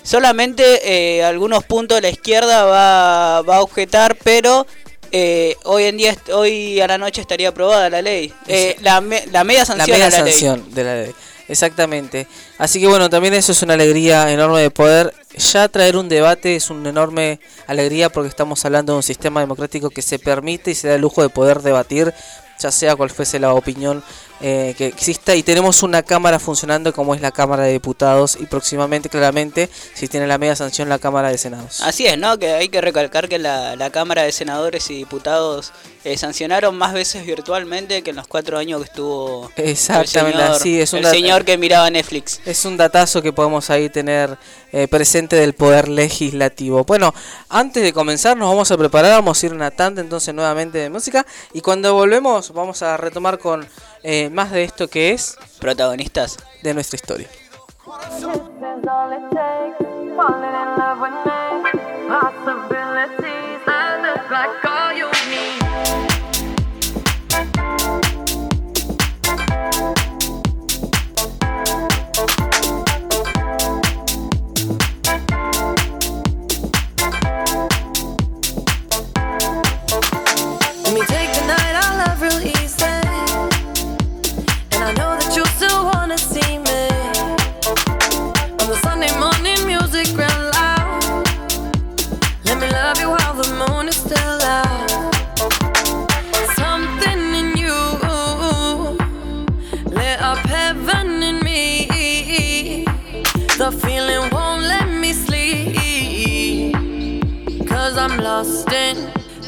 solamente 0.04 0.80
eh, 1.18 1.24
algunos 1.24 1.64
puntos 1.64 1.96
de 1.96 2.02
la 2.02 2.10
izquierda 2.10 2.64
va, 2.64 3.42
va 3.42 3.56
a 3.56 3.62
objetar, 3.62 4.16
pero 4.22 4.66
eh, 5.12 5.56
hoy 5.64 5.84
en 5.84 5.96
día, 5.98 6.16
hoy 6.34 6.80
a 6.80 6.86
la 6.88 6.98
noche 6.98 7.20
estaría 7.20 7.50
aprobada 7.50 7.88
la 7.90 8.02
ley. 8.02 8.32
Eh, 8.48 8.76
la, 8.80 9.00
me- 9.00 9.24
la 9.30 9.44
media 9.44 9.60
La 9.60 9.66
sanción 9.66 9.90
media 9.98 10.06
a 10.06 10.10
la 10.10 10.22
ley. 10.22 10.32
sanción 10.32 10.74
de 10.74 10.84
la 10.84 10.94
ley. 10.96 11.12
Exactamente. 11.48 12.26
Así 12.58 12.80
que 12.80 12.86
bueno, 12.86 13.10
también 13.10 13.34
eso 13.34 13.52
es 13.52 13.62
una 13.62 13.74
alegría 13.74 14.30
enorme 14.32 14.60
de 14.60 14.70
poder. 14.70 15.12
Ya 15.36 15.68
traer 15.68 15.96
un 15.96 16.08
debate 16.08 16.56
es 16.56 16.70
una 16.70 16.88
enorme 16.88 17.40
alegría 17.66 18.08
porque 18.10 18.28
estamos 18.28 18.64
hablando 18.64 18.92
de 18.94 18.96
un 18.98 19.02
sistema 19.02 19.40
democrático 19.40 19.90
que 19.90 20.02
se 20.02 20.18
permite 20.18 20.70
y 20.70 20.74
se 20.74 20.88
da 20.88 20.94
el 20.94 21.00
lujo 21.02 21.20
de 21.22 21.28
poder 21.28 21.60
debatir, 21.60 22.14
ya 22.58 22.70
sea 22.70 22.96
cual 22.96 23.10
fuese 23.10 23.38
la 23.38 23.52
opinión 23.52 24.02
eh, 24.42 24.74
que 24.76 24.86
exista. 24.86 25.34
Y 25.34 25.42
tenemos 25.42 25.82
una 25.82 26.02
Cámara 26.02 26.38
funcionando 26.38 26.92
como 26.92 27.14
es 27.14 27.20
la 27.20 27.30
Cámara 27.30 27.62
de 27.62 27.72
Diputados 27.72 28.36
y 28.40 28.46
próximamente, 28.46 29.08
claramente, 29.08 29.70
si 29.94 30.08
tiene 30.08 30.26
la 30.26 30.36
media 30.36 30.56
sanción, 30.56 30.88
la 30.88 30.98
Cámara 30.98 31.28
de 31.28 31.38
Senados. 31.38 31.80
Así 31.80 32.06
es, 32.06 32.18
¿no? 32.18 32.38
Que 32.38 32.52
hay 32.52 32.68
que 32.68 32.80
recalcar 32.80 33.28
que 33.28 33.38
la, 33.38 33.76
la 33.76 33.90
Cámara 33.90 34.22
de 34.22 34.32
Senadores 34.32 34.90
y 34.90 34.96
Diputados 34.96 35.72
eh, 36.04 36.16
sancionaron 36.18 36.76
más 36.76 36.92
veces 36.92 37.24
virtualmente 37.24 38.02
que 38.02 38.10
en 38.10 38.16
los 38.16 38.26
cuatro 38.26 38.58
años 38.58 38.80
que 38.80 38.86
estuvo 38.86 39.50
Exactamente, 39.54 40.30
el 40.30 40.34
señor, 40.34 40.56
así 40.56 40.80
es 40.80 40.92
un 40.92 40.98
el 40.98 41.06
señor 41.06 41.44
que 41.44 41.56
miraba 41.56 41.88
Netflix. 41.90 42.40
Es 42.44 42.64
un 42.64 42.76
datazo 42.76 43.22
que 43.22 43.32
podemos 43.32 43.70
ahí 43.70 43.88
tener 43.88 44.36
eh, 44.72 44.88
presente 44.88 45.36
del 45.36 45.52
poder 45.52 45.86
legislativo. 45.86 46.82
Bueno, 46.84 47.14
antes 47.48 47.84
de 47.84 47.92
comenzar 47.92 48.36
nos 48.36 48.48
vamos 48.48 48.72
a 48.72 48.76
preparar, 48.76 49.12
vamos 49.12 49.40
a 49.40 49.46
ir 49.46 49.52
una 49.52 49.70
tanda 49.70 50.00
entonces 50.00 50.34
nuevamente 50.34 50.78
de 50.78 50.90
música 50.90 51.24
y 51.52 51.60
cuando 51.60 51.94
volvemos 51.94 52.52
vamos 52.52 52.82
a 52.82 52.96
retomar 52.96 53.38
con 53.38 53.64
eh, 54.02 54.30
más 54.30 54.50
de 54.50 54.64
esto 54.64 54.88
que 54.88 55.12
es 55.12 55.36
Protagonistas. 55.60 56.38
de 56.62 56.74
nuestra 56.74 56.96
historia. 56.96 57.28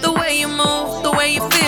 The 0.02 0.12
way 0.12 0.38
you 0.40 0.46
move, 0.46 1.02
the 1.02 1.10
way 1.16 1.32
you 1.34 1.40
feel. 1.48 1.63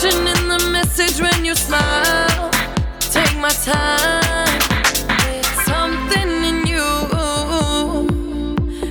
Passion 0.00 0.28
in 0.28 0.46
the 0.46 0.70
message 0.70 1.20
when 1.20 1.44
you 1.44 1.56
smile. 1.56 2.50
Take 3.00 3.36
my 3.36 3.48
time. 3.48 4.60
Something 5.66 6.30
in 6.50 6.66
you 6.68 6.86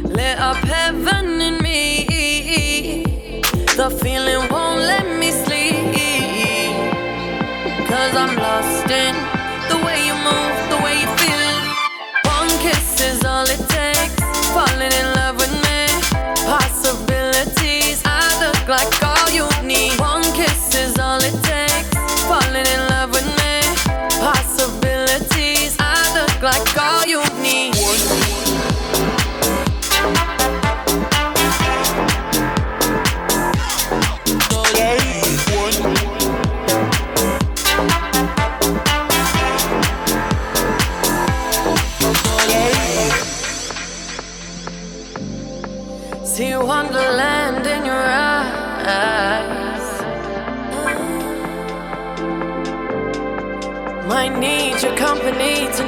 lit 0.03 0.37
up 0.37 0.57
heaven 0.57 1.39
in 1.39 1.63
me. 1.63 3.05
The 3.77 3.89
feeling 4.03 4.49
won't 4.51 4.81
let 4.81 5.05
me 5.17 5.31
sleep. 5.31 5.95
Cause 7.87 8.13
I'm 8.13 8.35
lost 8.35 8.91
in 8.91 9.26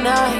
night 0.09 0.38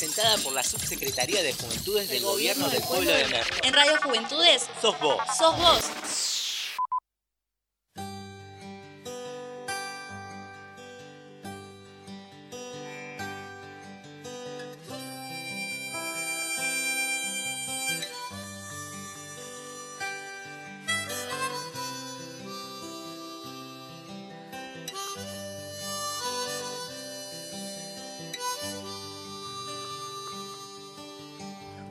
Presentada 0.00 0.38
por 0.38 0.54
la 0.54 0.62
Subsecretaría 0.62 1.42
de 1.42 1.52
Juventudes 1.52 2.08
del 2.08 2.22
Gobierno 2.22 2.70
del 2.70 2.82
Pueblo 2.84 3.12
de 3.12 3.26
Merlo. 3.26 3.56
En 3.62 3.74
Radio 3.74 3.98
Juventudes, 4.02 4.62
Sos 4.80 4.98
vos. 4.98 5.18
sos 5.36 5.58
vos. 5.58 5.82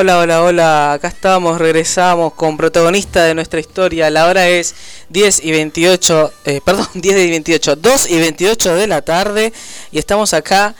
Hola, 0.00 0.20
hola, 0.20 0.44
hola, 0.44 0.92
acá 0.92 1.08
estamos, 1.08 1.58
regresamos 1.58 2.32
con 2.34 2.56
protagonista 2.56 3.24
de 3.24 3.34
nuestra 3.34 3.58
historia. 3.58 4.08
La 4.10 4.28
hora 4.28 4.46
es 4.48 4.76
10 5.08 5.42
y 5.42 5.50
28, 5.50 6.32
eh, 6.44 6.60
perdón, 6.64 6.86
10 6.94 7.18
y 7.18 7.30
28, 7.30 7.74
2 7.74 8.10
y 8.10 8.20
28 8.20 8.76
de 8.76 8.86
la 8.86 9.02
tarde 9.02 9.52
y 9.90 9.98
estamos 9.98 10.34
acá 10.34 10.76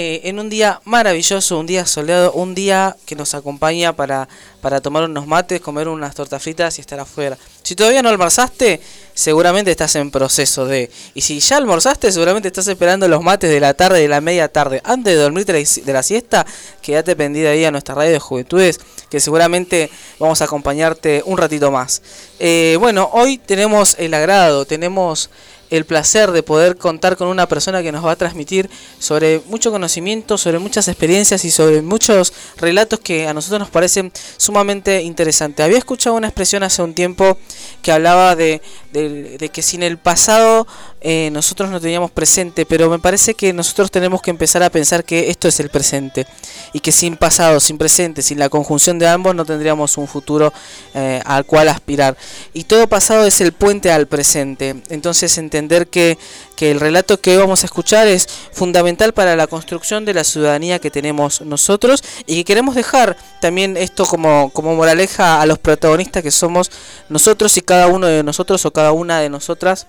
eh, 0.00 0.20
en 0.28 0.38
un 0.38 0.48
día 0.48 0.80
maravilloso, 0.84 1.58
un 1.58 1.66
día 1.66 1.84
soleado, 1.84 2.30
un 2.30 2.54
día 2.54 2.96
que 3.04 3.16
nos 3.16 3.34
acompaña 3.34 3.92
para, 3.92 4.28
para 4.60 4.80
tomar 4.80 5.02
unos 5.02 5.26
mates, 5.26 5.60
comer 5.60 5.88
unas 5.88 6.14
tortas 6.14 6.40
fritas 6.40 6.78
y 6.78 6.82
estar 6.82 7.00
afuera. 7.00 7.36
Si 7.64 7.74
todavía 7.74 8.00
no 8.00 8.08
almorzaste, 8.08 8.80
seguramente 9.12 9.72
estás 9.72 9.96
en 9.96 10.12
proceso 10.12 10.66
de. 10.66 10.88
Y 11.14 11.22
si 11.22 11.40
ya 11.40 11.56
almorzaste, 11.56 12.12
seguramente 12.12 12.46
estás 12.46 12.68
esperando 12.68 13.08
los 13.08 13.24
mates 13.24 13.50
de 13.50 13.58
la 13.58 13.74
tarde, 13.74 14.00
de 14.00 14.06
la 14.06 14.20
media 14.20 14.46
tarde. 14.46 14.80
Antes 14.84 15.14
de 15.16 15.20
dormirte 15.20 15.52
de 15.52 15.92
la- 15.92 16.04
siesta, 16.04 16.46
quédate 16.80 17.16
pendida 17.16 17.50
ahí 17.50 17.64
a 17.64 17.72
nuestra 17.72 17.96
radio 17.96 18.12
de 18.12 18.20
juventudes, 18.20 18.78
que 19.10 19.18
seguramente 19.18 19.90
vamos 20.20 20.40
a 20.40 20.44
acompañarte 20.44 21.24
un 21.26 21.38
ratito 21.38 21.72
más. 21.72 22.02
Eh, 22.38 22.76
bueno, 22.78 23.10
hoy 23.12 23.38
tenemos 23.38 23.96
el 23.98 24.14
agrado, 24.14 24.64
tenemos 24.64 25.28
el 25.70 25.84
placer 25.84 26.30
de 26.32 26.42
poder 26.42 26.76
contar 26.76 27.16
con 27.16 27.28
una 27.28 27.46
persona 27.46 27.82
que 27.82 27.92
nos 27.92 28.04
va 28.04 28.12
a 28.12 28.16
transmitir 28.16 28.70
sobre 28.98 29.40
mucho 29.46 29.70
conocimiento, 29.70 30.38
sobre 30.38 30.58
muchas 30.58 30.88
experiencias 30.88 31.44
y 31.44 31.50
sobre 31.50 31.82
muchos 31.82 32.32
relatos 32.56 33.00
que 33.00 33.26
a 33.28 33.34
nosotros 33.34 33.60
nos 33.60 33.70
parecen 33.70 34.12
sumamente 34.36 35.02
interesantes. 35.02 35.64
Había 35.64 35.78
escuchado 35.78 36.16
una 36.16 36.28
expresión 36.28 36.62
hace 36.62 36.82
un 36.82 36.94
tiempo 36.94 37.38
que 37.82 37.92
hablaba 37.92 38.34
de, 38.36 38.62
de- 38.92 39.38
de 39.38 39.48
que 39.50 39.62
sin 39.62 39.82
el 39.82 39.98
pasado 39.98 40.66
eh, 41.00 41.30
nosotros 41.32 41.70
no 41.70 41.80
teníamos 41.80 42.10
presente, 42.10 42.66
pero 42.66 42.90
me 42.90 42.98
parece 42.98 43.34
que 43.34 43.52
nosotros 43.52 43.90
tenemos 43.90 44.20
que 44.22 44.30
empezar 44.30 44.62
a 44.62 44.70
pensar 44.70 45.04
que 45.04 45.30
esto 45.30 45.48
es 45.48 45.60
el 45.60 45.70
presente 45.70 46.26
y 46.72 46.80
que 46.80 46.92
sin 46.92 47.16
pasado, 47.16 47.60
sin 47.60 47.78
presente, 47.78 48.22
sin 48.22 48.38
la 48.38 48.48
conjunción 48.48 48.98
de 48.98 49.08
ambos 49.08 49.34
no 49.34 49.44
tendríamos 49.44 49.96
un 49.98 50.08
futuro 50.08 50.52
eh, 50.94 51.20
al 51.24 51.44
cual 51.44 51.68
aspirar. 51.68 52.16
Y 52.52 52.64
todo 52.64 52.88
pasado 52.88 53.26
es 53.26 53.40
el 53.40 53.52
puente 53.52 53.92
al 53.92 54.06
presente. 54.06 54.76
Entonces 54.88 55.38
entender 55.38 55.88
que 55.88 56.18
que 56.58 56.72
el 56.72 56.80
relato 56.80 57.20
que 57.20 57.30
hoy 57.30 57.36
vamos 57.36 57.62
a 57.62 57.66
escuchar 57.66 58.08
es 58.08 58.26
fundamental 58.50 59.12
para 59.14 59.36
la 59.36 59.46
construcción 59.46 60.04
de 60.04 60.12
la 60.12 60.24
ciudadanía 60.24 60.80
que 60.80 60.90
tenemos 60.90 61.40
nosotros 61.40 62.02
y 62.26 62.34
que 62.34 62.44
queremos 62.44 62.74
dejar 62.74 63.16
también 63.40 63.76
esto 63.76 64.04
como, 64.04 64.50
como 64.50 64.74
moraleja 64.74 65.40
a 65.40 65.46
los 65.46 65.60
protagonistas 65.60 66.24
que 66.24 66.32
somos 66.32 66.72
nosotros 67.08 67.56
y 67.56 67.60
cada 67.60 67.86
uno 67.86 68.08
de 68.08 68.24
nosotros 68.24 68.66
o 68.66 68.72
cada 68.72 68.90
una 68.90 69.20
de 69.20 69.30
nosotras 69.30 69.86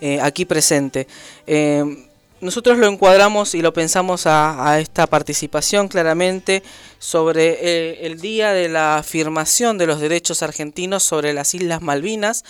eh, 0.00 0.20
aquí 0.20 0.44
presente. 0.44 1.06
Eh, 1.46 1.84
nosotros 2.40 2.76
lo 2.76 2.86
encuadramos 2.86 3.54
y 3.54 3.62
lo 3.62 3.72
pensamos 3.72 4.26
a, 4.26 4.78
esta 4.78 5.06
participación 5.06 5.88
claramente 5.88 6.62
sobre 6.98 7.58
eh, 7.60 8.06
el 8.06 8.20
día 8.20 8.52
de 8.52 8.68
la 8.68 8.98
afirmación 8.98 9.78
de 9.78 9.86
los 9.86 10.00
derechos 10.00 10.42
argentinos 10.42 11.02
sobre 11.02 11.32
las 11.32 11.54
Islas 11.54 11.80
Malvinas, 11.80 12.44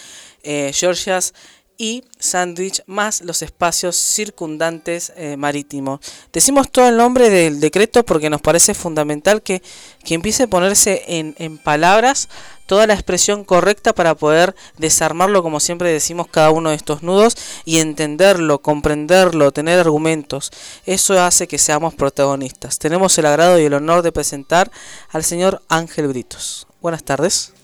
Georgias 0.73 1.35
y 1.79 2.05
Sandwich, 2.19 2.83
más 2.87 3.23
los 3.23 3.43
espacios 3.43 3.97
circundantes 3.97 5.13
eh, 5.17 5.37
marítimos. 5.37 6.01
Decimos 6.33 6.71
todo 6.71 6.89
el 6.89 6.97
nombre 6.97 7.31
del 7.31 7.61
decreto 7.61 8.05
porque 8.05 8.31
nos 8.31 8.41
parece 8.41 8.75
fundamental 8.75 9.43
que, 9.43 9.63
que 10.05 10.15
empiece 10.15 10.45
a 10.45 10.47
ponerse 10.49 11.05
en, 11.07 11.35
en 11.39 11.59
palabras 11.59 12.29
toda 12.67 12.87
la 12.87 12.95
expresión 12.95 13.45
correcta 13.45 13.95
para 13.95 14.15
poder 14.15 14.55
desarmarlo, 14.77 15.43
como 15.43 15.61
siempre 15.61 15.93
decimos, 15.93 16.27
cada 16.29 16.51
uno 16.51 16.71
de 16.71 16.77
estos 16.77 17.03
nudos 17.03 17.37
y 17.65 17.79
entenderlo, 17.79 18.61
comprenderlo, 18.61 19.53
tener 19.53 19.79
argumentos. 19.79 20.51
Eso 20.85 21.21
hace 21.21 21.47
que 21.49 21.59
seamos 21.59 21.95
protagonistas. 21.95 22.79
Tenemos 22.79 23.17
el 23.19 23.27
agrado 23.27 23.59
y 23.59 23.65
el 23.65 23.75
honor 23.75 24.03
de 24.03 24.13
presentar 24.13 24.71
al 25.11 25.25
señor 25.25 25.63
Ángel 25.69 26.09
Britos. 26.09 26.67
Buenas 26.81 27.05
tardes. 27.05 27.56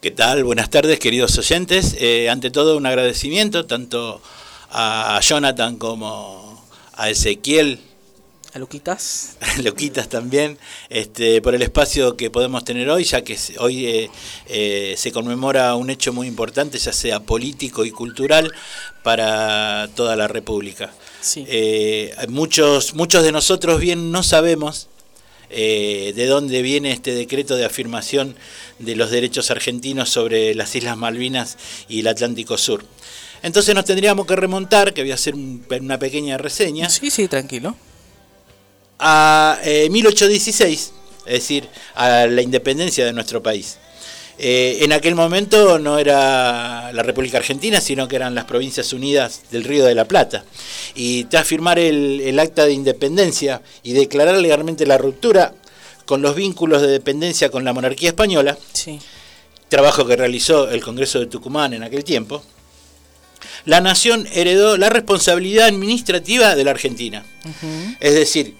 ¿Qué 0.00 0.12
tal? 0.12 0.44
Buenas 0.44 0.70
tardes, 0.70 1.00
queridos 1.00 1.36
oyentes. 1.38 1.96
Eh, 1.98 2.30
ante 2.30 2.52
todo, 2.52 2.76
un 2.76 2.86
agradecimiento 2.86 3.66
tanto 3.66 4.22
a 4.70 5.18
Jonathan 5.20 5.74
como 5.74 6.64
a 6.94 7.10
Ezequiel. 7.10 7.80
A 8.54 8.60
Luquitas. 8.60 9.36
A 9.40 9.60
Luquitas 9.60 10.08
también, 10.08 10.56
este, 10.88 11.42
por 11.42 11.56
el 11.56 11.62
espacio 11.62 12.16
que 12.16 12.30
podemos 12.30 12.64
tener 12.64 12.88
hoy, 12.88 13.02
ya 13.02 13.22
que 13.22 13.36
hoy 13.58 13.86
eh, 13.86 14.10
eh, 14.46 14.94
se 14.96 15.10
conmemora 15.10 15.74
un 15.74 15.90
hecho 15.90 16.12
muy 16.12 16.28
importante, 16.28 16.78
ya 16.78 16.92
sea 16.92 17.18
político 17.18 17.84
y 17.84 17.90
cultural, 17.90 18.54
para 19.02 19.88
toda 19.96 20.14
la 20.14 20.28
República. 20.28 20.92
Sí. 21.20 21.44
Muchos, 22.28 22.94
muchos 22.94 23.24
de 23.24 23.32
nosotros 23.32 23.80
bien 23.80 24.12
no 24.12 24.22
sabemos 24.22 24.86
eh, 25.50 26.12
de 26.14 26.26
dónde 26.26 26.62
viene 26.62 26.92
este 26.92 27.14
decreto 27.14 27.56
de 27.56 27.64
afirmación 27.64 28.36
de 28.78 28.96
los 28.96 29.10
derechos 29.10 29.50
argentinos 29.50 30.08
sobre 30.10 30.54
las 30.54 30.74
Islas 30.76 30.96
Malvinas 30.96 31.56
y 31.88 32.00
el 32.00 32.08
Atlántico 32.08 32.56
Sur. 32.58 32.84
Entonces 33.42 33.74
nos 33.74 33.84
tendríamos 33.84 34.26
que 34.26 34.34
remontar, 34.36 34.92
que 34.92 35.02
voy 35.02 35.12
a 35.12 35.14
hacer 35.14 35.34
un- 35.34 35.64
una 35.80 35.98
pequeña 35.98 36.36
reseña, 36.38 36.88
Sí, 36.90 37.10
sí, 37.10 37.28
tranquilo. 37.28 37.76
a 38.98 39.58
eh, 39.62 39.88
1816, 39.90 40.92
es 41.26 41.32
decir, 41.32 41.68
a 41.94 42.26
la 42.26 42.42
independencia 42.42 43.04
de 43.04 43.12
nuestro 43.12 43.42
país. 43.42 43.78
Eh, 44.40 44.78
en 44.84 44.92
aquel 44.92 45.14
momento 45.16 45.78
no 45.80 45.98
era 45.98 46.92
la 46.92 47.02
República 47.02 47.38
Argentina, 47.38 47.80
sino 47.80 48.06
que 48.06 48.16
eran 48.16 48.34
las 48.36 48.44
Provincias 48.44 48.92
Unidas 48.92 49.42
del 49.50 49.64
Río 49.64 49.84
de 49.84 49.94
la 49.96 50.04
Plata. 50.06 50.44
Y 50.94 51.24
tras 51.24 51.46
firmar 51.46 51.78
el, 51.78 52.20
el 52.20 52.38
acta 52.38 52.64
de 52.64 52.72
independencia 52.72 53.62
y 53.82 53.92
declarar 53.94 54.36
legalmente 54.38 54.86
la 54.86 54.96
ruptura 54.98 55.54
con 56.06 56.22
los 56.22 56.34
vínculos 56.36 56.80
de 56.82 56.88
dependencia 56.88 57.50
con 57.50 57.64
la 57.64 57.72
monarquía 57.72 58.10
española, 58.10 58.56
Sí. 58.72 58.98
trabajo 59.68 60.06
que 60.06 60.16
realizó 60.16 60.70
el 60.70 60.80
Congreso 60.82 61.18
de 61.20 61.26
Tucumán 61.26 61.74
en 61.74 61.82
aquel 61.82 62.04
tiempo, 62.04 62.42
la 63.64 63.80
nación 63.80 64.26
heredó 64.32 64.76
la 64.76 64.88
responsabilidad 64.88 65.66
administrativa 65.66 66.54
de 66.54 66.64
la 66.64 66.70
Argentina 66.72 67.24
es 68.00 68.14
decir, 68.14 68.54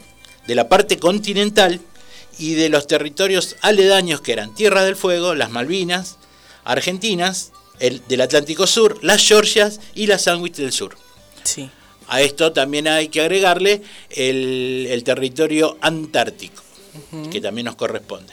de 0.46 0.54
la 0.54 0.68
parte 0.68 0.98
continental 0.98 1.80
y 2.38 2.54
de 2.54 2.68
los 2.68 2.86
territorios 2.86 3.56
aledaños 3.60 4.20
que 4.20 4.32
eran 4.32 4.54
Tierra 4.54 4.84
del 4.84 4.96
Fuego, 4.96 5.34
las 5.34 5.50
Malvinas, 5.50 6.18
Argentinas, 6.64 7.52
el 7.80 8.02
del 8.08 8.20
Atlántico 8.20 8.66
Sur, 8.66 8.98
las 9.02 9.26
Georgias 9.26 9.80
y 9.94 10.06
las 10.06 10.22
Sandwich 10.22 10.54
del 10.54 10.72
Sur. 10.72 10.96
Sí. 11.44 11.70
A 12.08 12.22
esto 12.22 12.52
también 12.52 12.88
hay 12.88 13.08
que 13.08 13.20
agregarle 13.20 13.82
el, 14.10 14.86
el 14.90 15.04
territorio 15.04 15.76
antártico, 15.80 16.62
que 17.30 17.40
también 17.40 17.66
nos 17.66 17.76
corresponde. 17.76 18.32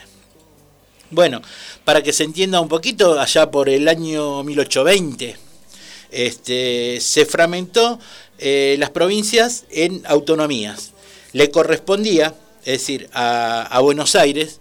Bueno, 1.10 1.40
para 1.84 2.02
que 2.02 2.12
se 2.12 2.24
entienda 2.24 2.60
un 2.60 2.68
poquito, 2.68 3.20
allá 3.20 3.50
por 3.50 3.68
el 3.68 3.86
año 3.88 4.42
1820, 4.42 5.36
este, 6.10 6.98
se 7.00 7.26
fragmentó 7.26 7.98
eh, 8.38 8.76
las 8.78 8.90
provincias 8.90 9.64
en 9.70 10.02
autonomías. 10.06 10.92
Le 11.32 11.50
correspondía, 11.50 12.34
es 12.66 12.80
decir, 12.80 13.08
a, 13.12 13.78
Buenos 13.80 14.16
Aires, 14.16 14.58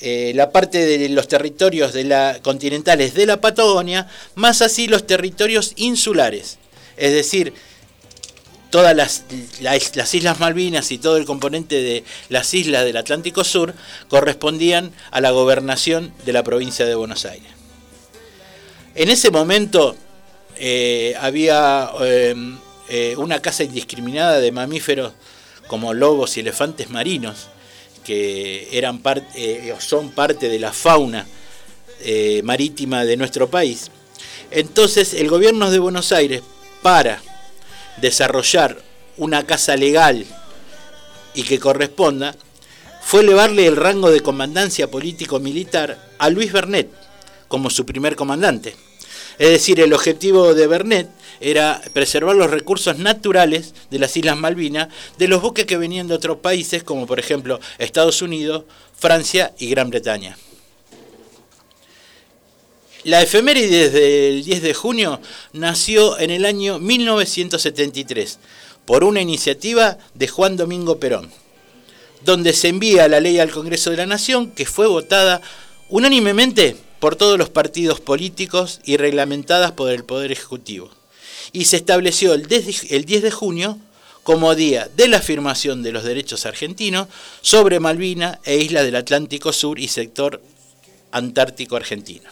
eh, 0.00 0.32
la 0.34 0.50
parte 0.50 0.84
de 0.84 1.08
los 1.08 1.28
territorios 1.28 1.94
de 1.94 2.04
la, 2.04 2.38
continentales 2.42 3.14
de 3.14 3.24
la 3.24 3.40
Patagonia, 3.40 4.06
más 4.34 4.60
así 4.60 4.86
los 4.86 5.06
territorios 5.06 5.72
insulares. 5.76 6.58
Es 6.98 7.12
decir, 7.12 7.54
todas 8.68 8.94
las, 8.94 9.24
las, 9.62 9.96
las 9.96 10.14
Islas 10.14 10.40
Malvinas 10.40 10.92
y 10.92 10.98
todo 10.98 11.16
el 11.16 11.24
componente 11.24 11.80
de 11.80 12.04
las 12.28 12.52
islas 12.52 12.84
del 12.84 12.98
Atlántico 12.98 13.44
Sur 13.44 13.74
correspondían 14.08 14.92
a 15.10 15.22
la 15.22 15.30
gobernación 15.30 16.12
de 16.26 16.34
la 16.34 16.42
provincia 16.42 16.84
de 16.84 16.94
Buenos 16.94 17.24
Aires. 17.24 17.50
En 18.94 19.08
ese 19.08 19.30
momento 19.30 19.96
eh, 20.56 21.14
había 21.18 21.90
eh, 22.02 23.14
una 23.16 23.40
caza 23.40 23.64
indiscriminada 23.64 24.38
de 24.38 24.52
mamíferos 24.52 25.14
como 25.72 25.94
lobos 25.94 26.36
y 26.36 26.40
elefantes 26.40 26.90
marinos, 26.90 27.48
que 28.04 28.68
eran 28.76 28.98
par- 28.98 29.26
eh, 29.34 29.74
son 29.78 30.10
parte 30.10 30.50
de 30.50 30.58
la 30.58 30.70
fauna 30.70 31.26
eh, 32.00 32.42
marítima 32.44 33.06
de 33.06 33.16
nuestro 33.16 33.48
país. 33.48 33.90
Entonces 34.50 35.14
el 35.14 35.30
gobierno 35.30 35.70
de 35.70 35.78
Buenos 35.78 36.12
Aires, 36.12 36.42
para 36.82 37.22
desarrollar 38.02 38.76
una 39.16 39.46
casa 39.46 39.74
legal 39.74 40.26
y 41.32 41.42
que 41.44 41.58
corresponda, 41.58 42.36
fue 43.00 43.22
elevarle 43.22 43.66
el 43.66 43.76
rango 43.76 44.10
de 44.10 44.20
comandancia 44.20 44.90
político-militar 44.90 45.98
a 46.18 46.28
Luis 46.28 46.52
Bernet 46.52 46.90
como 47.48 47.70
su 47.70 47.86
primer 47.86 48.14
comandante. 48.14 48.76
Es 49.38 49.48
decir, 49.48 49.80
el 49.80 49.94
objetivo 49.94 50.52
de 50.52 50.66
Bernet 50.66 51.08
era 51.42 51.82
preservar 51.92 52.36
los 52.36 52.50
recursos 52.50 52.98
naturales 52.98 53.74
de 53.90 53.98
las 53.98 54.16
Islas 54.16 54.36
Malvinas 54.36 54.88
de 55.18 55.28
los 55.28 55.42
buques 55.42 55.66
que 55.66 55.76
venían 55.76 56.08
de 56.08 56.14
otros 56.14 56.38
países, 56.38 56.82
como 56.82 57.06
por 57.06 57.18
ejemplo 57.18 57.60
Estados 57.78 58.22
Unidos, 58.22 58.64
Francia 58.96 59.52
y 59.58 59.68
Gran 59.68 59.90
Bretaña. 59.90 60.36
La 63.04 63.20
efeméride 63.20 63.90
del 63.90 64.44
10 64.44 64.62
de 64.62 64.74
junio 64.74 65.20
nació 65.52 66.18
en 66.20 66.30
el 66.30 66.44
año 66.44 66.78
1973 66.78 68.38
por 68.84 69.02
una 69.02 69.20
iniciativa 69.20 69.98
de 70.14 70.28
Juan 70.28 70.56
Domingo 70.56 71.00
Perón, 71.00 71.28
donde 72.24 72.52
se 72.52 72.68
envía 72.68 73.08
la 73.08 73.18
ley 73.18 73.40
al 73.40 73.50
Congreso 73.50 73.90
de 73.90 73.96
la 73.96 74.06
Nación 74.06 74.52
que 74.52 74.66
fue 74.66 74.86
votada 74.86 75.40
unánimemente 75.88 76.76
por 77.00 77.16
todos 77.16 77.36
los 77.36 77.50
partidos 77.50 78.00
políticos 78.00 78.80
y 78.84 78.96
reglamentadas 78.96 79.72
por 79.72 79.90
el 79.90 80.04
Poder 80.04 80.30
Ejecutivo. 80.30 80.88
Y 81.52 81.64
se 81.66 81.76
estableció 81.76 82.32
el 82.34 82.46
10 82.46 82.66
de- 82.66 82.96
el 82.96 83.04
10 83.04 83.22
de 83.22 83.30
junio 83.30 83.78
como 84.22 84.54
día 84.54 84.88
de 84.96 85.08
la 85.08 85.18
afirmación 85.18 85.82
de 85.82 85.92
los 85.92 86.04
derechos 86.04 86.46
argentinos 86.46 87.08
sobre 87.40 87.80
Malvina 87.80 88.38
e 88.44 88.56
islas 88.58 88.84
del 88.84 88.96
Atlántico 88.96 89.52
Sur 89.52 89.78
y 89.78 89.88
sector 89.88 90.40
antártico 91.10 91.76
argentino. 91.76 92.30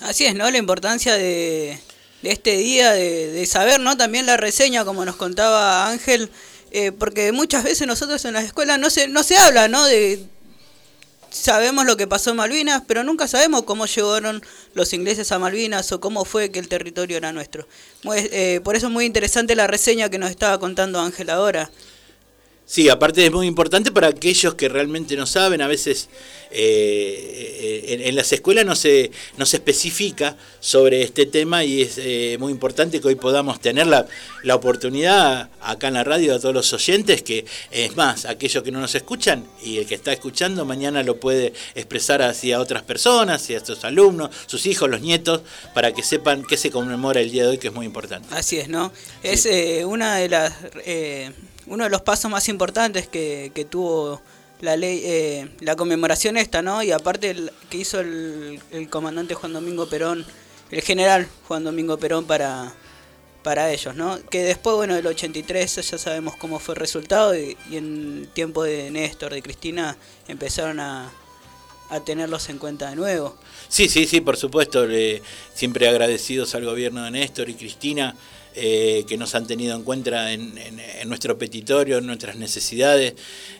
Así 0.00 0.24
es, 0.26 0.34
¿no? 0.34 0.50
La 0.50 0.58
importancia 0.58 1.14
de, 1.14 1.78
este 2.22 2.56
día, 2.56 2.92
de, 2.92 3.28
de 3.28 3.46
saber, 3.46 3.80
¿no? 3.80 3.96
También 3.96 4.26
la 4.26 4.36
reseña, 4.36 4.84
como 4.84 5.04
nos 5.04 5.16
contaba 5.16 5.88
Ángel, 5.88 6.30
eh, 6.72 6.92
porque 6.92 7.32
muchas 7.32 7.64
veces 7.64 7.86
nosotros 7.86 8.24
en 8.24 8.34
las 8.34 8.44
escuelas 8.44 8.78
no 8.78 8.90
se, 8.90 9.08
no 9.08 9.22
se 9.22 9.36
habla, 9.36 9.68
¿no? 9.68 9.84
De, 9.86 10.20
sabemos 11.30 11.86
lo 11.86 11.96
que 11.96 12.06
pasó 12.06 12.30
en 12.30 12.36
Malvinas, 12.36 12.82
pero 12.86 13.02
nunca 13.04 13.28
sabemos 13.28 13.62
cómo 13.62 13.86
llegaron 13.86 14.42
los 14.74 14.92
ingleses 14.92 15.32
a 15.32 15.38
Malvinas 15.38 15.90
o 15.92 16.00
cómo 16.00 16.24
fue 16.24 16.50
que 16.50 16.58
el 16.58 16.68
territorio 16.68 17.16
era 17.16 17.32
nuestro. 17.32 17.66
Muy- 18.02 18.28
eh, 18.32 18.60
por 18.62 18.76
eso 18.76 18.86
es 18.86 18.92
muy 18.92 19.04
interesante 19.04 19.54
la 19.56 19.66
reseña 19.66 20.08
que 20.08 20.18
nos 20.18 20.30
estaba 20.30 20.58
contando 20.58 21.00
Ángel 21.00 21.30
ahora. 21.30 21.70
Sí, 22.70 22.88
aparte 22.88 23.26
es 23.26 23.32
muy 23.32 23.48
importante 23.48 23.90
para 23.90 24.06
aquellos 24.06 24.54
que 24.54 24.68
realmente 24.68 25.16
no 25.16 25.26
saben, 25.26 25.60
a 25.60 25.66
veces 25.66 26.08
eh, 26.52 27.86
en, 27.88 28.00
en 28.00 28.14
las 28.14 28.32
escuelas 28.32 28.64
no 28.64 28.76
se, 28.76 29.10
no 29.36 29.44
se 29.44 29.56
especifica 29.56 30.36
sobre 30.60 31.02
este 31.02 31.26
tema 31.26 31.64
y 31.64 31.82
es 31.82 31.98
eh, 31.98 32.36
muy 32.38 32.52
importante 32.52 33.00
que 33.00 33.08
hoy 33.08 33.16
podamos 33.16 33.60
tener 33.60 33.88
la, 33.88 34.06
la 34.44 34.54
oportunidad 34.54 35.50
acá 35.60 35.88
en 35.88 35.94
la 35.94 36.04
radio 36.04 36.32
a 36.32 36.38
todos 36.38 36.54
los 36.54 36.72
oyentes, 36.72 37.22
que 37.22 37.44
es 37.72 37.96
más, 37.96 38.24
aquellos 38.24 38.62
que 38.62 38.70
no 38.70 38.78
nos 38.78 38.94
escuchan 38.94 39.44
y 39.64 39.78
el 39.78 39.86
que 39.86 39.96
está 39.96 40.12
escuchando 40.12 40.64
mañana 40.64 41.02
lo 41.02 41.18
puede 41.18 41.52
expresar 41.74 42.22
hacia 42.22 42.60
otras 42.60 42.84
personas, 42.84 43.42
hacia 43.42 43.64
sus 43.64 43.82
alumnos, 43.82 44.30
sus 44.46 44.66
hijos, 44.66 44.88
los 44.88 45.00
nietos, 45.00 45.40
para 45.74 45.92
que 45.92 46.04
sepan 46.04 46.44
que 46.44 46.56
se 46.56 46.70
conmemora 46.70 47.20
el 47.20 47.32
día 47.32 47.42
de 47.42 47.48
hoy, 47.48 47.58
que 47.58 47.66
es 47.66 47.74
muy 47.74 47.86
importante. 47.86 48.28
Así 48.30 48.58
es, 48.58 48.68
¿no? 48.68 48.92
Es 49.24 49.44
eh, 49.46 49.84
una 49.84 50.14
de 50.18 50.28
las 50.28 50.54
eh, 50.84 51.32
uno 51.70 51.84
de 51.84 51.90
los 51.90 52.02
pasos 52.02 52.30
más 52.30 52.48
importantes 52.50 53.08
que, 53.08 53.66
tuvo 53.70 54.20
la 54.60 54.76
ley, 54.76 55.00
eh, 55.04 55.48
la 55.60 55.74
conmemoración 55.76 56.36
esta, 56.36 56.60
¿no? 56.60 56.82
Y 56.82 56.92
aparte 56.92 57.34
que 57.70 57.78
hizo 57.78 58.00
el, 58.00 58.60
el 58.72 58.90
comandante 58.90 59.34
Juan 59.34 59.54
Domingo 59.54 59.88
Perón, 59.88 60.26
el 60.70 60.82
general 60.82 61.26
Juan 61.48 61.64
Domingo 61.64 61.96
Perón 61.98 62.26
para, 62.26 62.72
para 63.42 63.72
ellos, 63.72 63.94
¿no? 63.96 64.18
Que 64.28 64.42
después, 64.42 64.76
bueno, 64.76 64.94
del 64.94 65.06
83 65.06 65.76
ya 65.90 65.96
sabemos 65.98 66.36
cómo 66.36 66.58
fue 66.58 66.74
el 66.74 66.80
resultado 66.80 67.34
y, 67.34 67.56
y 67.70 67.76
en 67.78 68.28
tiempo 68.34 68.62
de 68.64 68.90
Néstor, 68.90 69.32
de 69.32 69.40
Cristina, 69.40 69.96
empezaron 70.28 70.78
a, 70.78 71.10
a 71.88 72.00
tenerlos 72.00 72.48
en 72.50 72.58
cuenta 72.58 72.90
de 72.90 72.96
nuevo. 72.96 73.36
Sí, 73.68 73.88
sí, 73.88 74.06
sí, 74.06 74.20
por 74.20 74.36
supuesto. 74.36 74.86
le- 74.86 75.22
siempre 75.54 75.88
agradecidos 75.88 76.54
al 76.54 76.64
gobierno 76.66 77.02
de 77.04 77.12
Néstor 77.12 77.48
y 77.48 77.54
Cristina 77.54 78.14
eh, 78.54 79.04
que 79.08 79.16
nos 79.16 79.34
han 79.34 79.46
tenido 79.46 79.76
en 79.76 79.82
cuenta 79.82 80.32
en, 80.32 80.56
en- 80.58 81.08
nuestro 81.08 81.38
petitorio, 81.38 81.98
en 81.98 82.06
nuestras 82.06 82.36
necesidades 82.36 83.14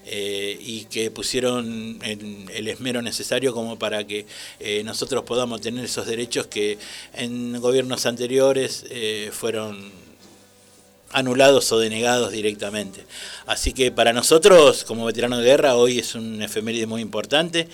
eh, 0.06 0.56
y 0.60 0.84
que 0.84 1.10
pusieron 1.10 1.98
en 2.02 2.46
el 2.54 2.68
esmero 2.68 3.02
necesario 3.02 3.52
como 3.52 3.78
para 3.78 4.06
que 4.06 4.26
eh, 4.60 4.82
nosotros 4.84 5.24
podamos 5.24 5.60
tener 5.60 5.84
esos 5.84 6.06
derechos 6.06 6.46
que 6.46 6.78
en 7.14 7.60
gobiernos 7.60 8.06
anteriores 8.06 8.84
fueron 9.32 9.90
anulados 11.12 11.72
o 11.72 11.78
denegados 11.80 12.30
directamente. 12.30 13.04
Así 13.46 13.72
que 13.72 13.90
para 13.90 14.12
nosotros, 14.12 14.84
como 14.84 15.06
veteranos 15.06 15.40
de 15.40 15.44
guerra, 15.46 15.74
hoy 15.74 15.98
es 15.98 16.14
un 16.14 16.40
efeméride 16.42 16.86
muy 16.86 17.02
importante 17.02 17.66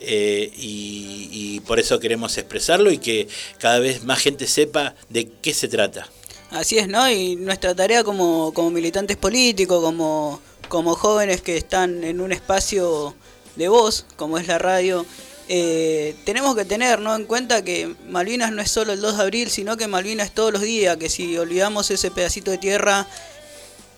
y 0.00 1.60
por 1.66 1.78
eso 1.78 1.98
queremos 2.00 2.38
expresarlo 2.38 2.90
y 2.90 2.98
que 2.98 3.28
cada 3.58 3.78
vez 3.78 4.04
más 4.04 4.20
gente 4.20 4.46
sepa 4.46 4.94
de 5.10 5.28
qué 5.42 5.52
se 5.52 5.68
trata. 5.68 6.08
Así 6.50 6.78
es, 6.78 6.88
¿no? 6.88 7.10
Y 7.10 7.36
nuestra 7.36 7.74
tarea 7.74 8.02
como, 8.02 8.52
como 8.54 8.70
militantes 8.70 9.16
políticos, 9.16 9.82
como, 9.82 10.40
como 10.68 10.94
jóvenes 10.94 11.42
que 11.42 11.56
están 11.56 12.04
en 12.04 12.20
un 12.20 12.32
espacio 12.32 13.14
de 13.56 13.68
voz, 13.68 14.06
como 14.16 14.38
es 14.38 14.46
la 14.46 14.58
radio, 14.58 15.04
eh, 15.48 16.14
tenemos 16.24 16.54
que 16.56 16.64
tener 16.64 17.00
¿no? 17.00 17.14
en 17.14 17.24
cuenta 17.24 17.62
que 17.62 17.94
Malvinas 18.08 18.52
no 18.52 18.62
es 18.62 18.70
solo 18.70 18.92
el 18.92 19.00
2 19.00 19.16
de 19.18 19.22
abril, 19.22 19.50
sino 19.50 19.76
que 19.76 19.88
Malvinas 19.88 20.28
es 20.28 20.34
todos 20.34 20.52
los 20.52 20.62
días, 20.62 20.96
que 20.96 21.10
si 21.10 21.36
olvidamos 21.36 21.90
ese 21.90 22.10
pedacito 22.10 22.50
de 22.50 22.58
tierra, 22.58 23.06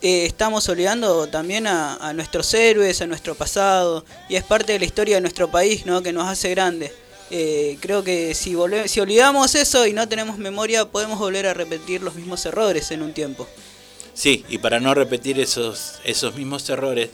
eh, 0.02 0.26
estamos 0.26 0.68
olvidando 0.68 1.28
también 1.28 1.68
a, 1.68 1.96
a 1.96 2.12
nuestros 2.14 2.52
héroes, 2.54 3.00
a 3.00 3.06
nuestro 3.06 3.36
pasado, 3.36 4.04
y 4.28 4.34
es 4.36 4.42
parte 4.44 4.72
de 4.72 4.80
la 4.80 4.86
historia 4.86 5.16
de 5.16 5.20
nuestro 5.20 5.50
país, 5.50 5.86
¿no? 5.86 6.02
que 6.02 6.12
nos 6.12 6.28
hace 6.28 6.50
grandes. 6.50 6.92
Eh, 7.30 7.78
creo 7.80 8.02
que 8.02 8.34
si, 8.34 8.56
si 8.86 9.00
olvidamos 9.00 9.54
eso 9.54 9.86
y 9.86 9.92
no 9.92 10.08
tenemos 10.08 10.38
memoria, 10.38 10.84
podemos 10.84 11.18
volver 11.18 11.46
a 11.46 11.54
repetir 11.54 12.02
los 12.02 12.14
mismos 12.16 12.44
errores 12.44 12.90
en 12.90 13.02
un 13.02 13.12
tiempo. 13.12 13.46
Sí, 14.14 14.44
y 14.48 14.58
para 14.58 14.80
no 14.80 14.94
repetir 14.94 15.38
esos, 15.38 15.94
esos 16.04 16.34
mismos 16.34 16.68
errores, 16.68 17.10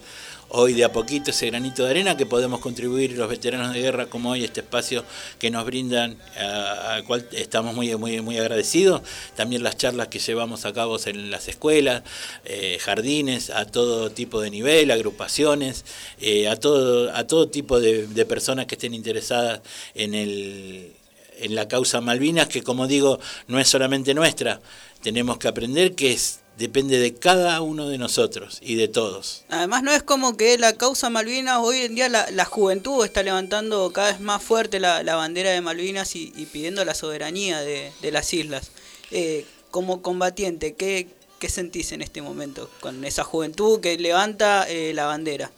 hoy 0.50 0.74
de 0.74 0.84
a 0.84 0.92
poquito 0.92 1.30
ese 1.30 1.46
granito 1.46 1.84
de 1.84 1.90
arena 1.90 2.16
que 2.16 2.26
podemos 2.26 2.60
contribuir 2.60 3.12
los 3.12 3.28
veteranos 3.28 3.72
de 3.74 3.80
guerra 3.80 4.06
como 4.06 4.30
hoy 4.30 4.44
este 4.44 4.60
espacio 4.60 5.04
que 5.38 5.50
nos 5.50 5.64
brindan 5.64 6.16
al 6.36 7.04
cual 7.04 7.28
estamos 7.32 7.74
muy 7.74 7.94
muy 7.96 8.20
muy 8.20 8.38
agradecidos. 8.38 9.02
También 9.34 9.62
las 9.62 9.76
charlas 9.76 10.08
que 10.08 10.18
llevamos 10.18 10.64
a 10.64 10.72
cabo 10.72 10.98
en 11.04 11.30
las 11.30 11.48
escuelas 11.48 12.02
eh, 12.44 12.78
jardines 12.80 13.50
a 13.50 13.66
todo 13.66 14.10
tipo 14.10 14.40
de 14.40 14.50
nivel 14.50 14.90
agrupaciones 14.90 15.84
eh, 16.20 16.48
a 16.48 16.56
todo 16.56 17.14
a 17.14 17.26
todo 17.26 17.48
tipo 17.48 17.80
de, 17.80 18.06
de 18.06 18.24
personas 18.24 18.66
que 18.66 18.76
estén 18.76 18.94
interesadas 18.94 19.60
en 19.94 20.14
el 20.14 20.92
en 21.38 21.54
la 21.54 21.68
causa 21.68 22.00
Malvinas 22.00 22.48
que 22.48 22.62
como 22.62 22.86
digo 22.86 23.18
no 23.48 23.58
es 23.58 23.68
solamente 23.68 24.14
nuestra. 24.14 24.60
Tenemos 25.02 25.38
que 25.38 25.48
aprender 25.48 25.94
que 25.94 26.12
es 26.12 26.40
depende 26.56 26.98
de 26.98 27.14
cada 27.14 27.60
uno 27.60 27.88
de 27.88 27.98
nosotros 27.98 28.58
y 28.62 28.76
de 28.76 28.88
todos 28.88 29.44
Además 29.48 29.82
no 29.82 29.92
es 29.92 30.02
como 30.02 30.36
que 30.36 30.56
la 30.58 30.72
causa 30.74 31.10
Malvinas, 31.10 31.58
hoy 31.60 31.78
en 31.78 31.94
día 31.94 32.08
la, 32.08 32.30
la 32.30 32.44
juventud 32.44 33.04
está 33.04 33.22
levantando 33.22 33.92
cada 33.92 34.12
vez 34.12 34.20
más 34.20 34.42
fuerte 34.42 34.80
la, 34.80 35.02
la 35.02 35.16
bandera 35.16 35.50
de 35.50 35.60
Malvinas 35.60 36.16
y, 36.16 36.32
y 36.36 36.46
pidiendo 36.46 36.84
la 36.84 36.94
soberanía 36.94 37.60
de, 37.60 37.92
de 38.00 38.12
las 38.12 38.32
islas. 38.32 38.70
Eh, 39.10 39.44
como 39.70 40.00
combatiente, 40.00 40.74
¿qué, 40.74 41.08
¿qué 41.38 41.48
sentís 41.48 41.92
en 41.92 42.00
este 42.02 42.22
momento 42.22 42.70
con 42.80 43.04
esa 43.04 43.24
juventud 43.24 43.80
que 43.80 43.98
levanta 43.98 44.66
eh, 44.68 44.92
la 44.94 45.06
bandera? 45.06 45.50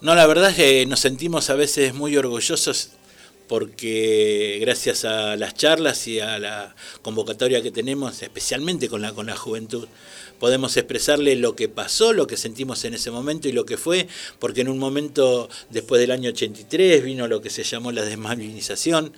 No, 0.00 0.14
la 0.14 0.26
verdad 0.26 0.50
es 0.50 0.56
que 0.56 0.86
nos 0.86 1.00
sentimos 1.00 1.50
a 1.50 1.54
veces 1.54 1.94
muy 1.94 2.16
orgullosos 2.16 2.90
porque 3.48 4.58
gracias 4.60 5.04
a 5.04 5.36
las 5.36 5.54
charlas 5.54 6.06
y 6.06 6.20
a 6.20 6.38
la 6.38 6.76
convocatoria 7.02 7.62
que 7.62 7.70
tenemos, 7.70 8.22
especialmente 8.22 8.88
con 8.88 9.02
la, 9.02 9.12
con 9.12 9.26
la 9.26 9.36
juventud, 9.36 9.88
podemos 10.38 10.76
expresarle 10.76 11.34
lo 11.36 11.56
que 11.56 11.68
pasó, 11.68 12.12
lo 12.12 12.26
que 12.26 12.36
sentimos 12.36 12.84
en 12.84 12.94
ese 12.94 13.10
momento 13.10 13.48
y 13.48 13.52
lo 13.52 13.64
que 13.64 13.76
fue, 13.76 14.06
porque 14.38 14.60
en 14.60 14.68
un 14.68 14.78
momento 14.78 15.48
después 15.70 16.00
del 16.00 16.10
año 16.10 16.30
83 16.30 17.02
vino 17.02 17.26
lo 17.26 17.40
que 17.40 17.50
se 17.50 17.64
llamó 17.64 17.90
la 17.90 18.04
desmalvinización, 18.04 19.12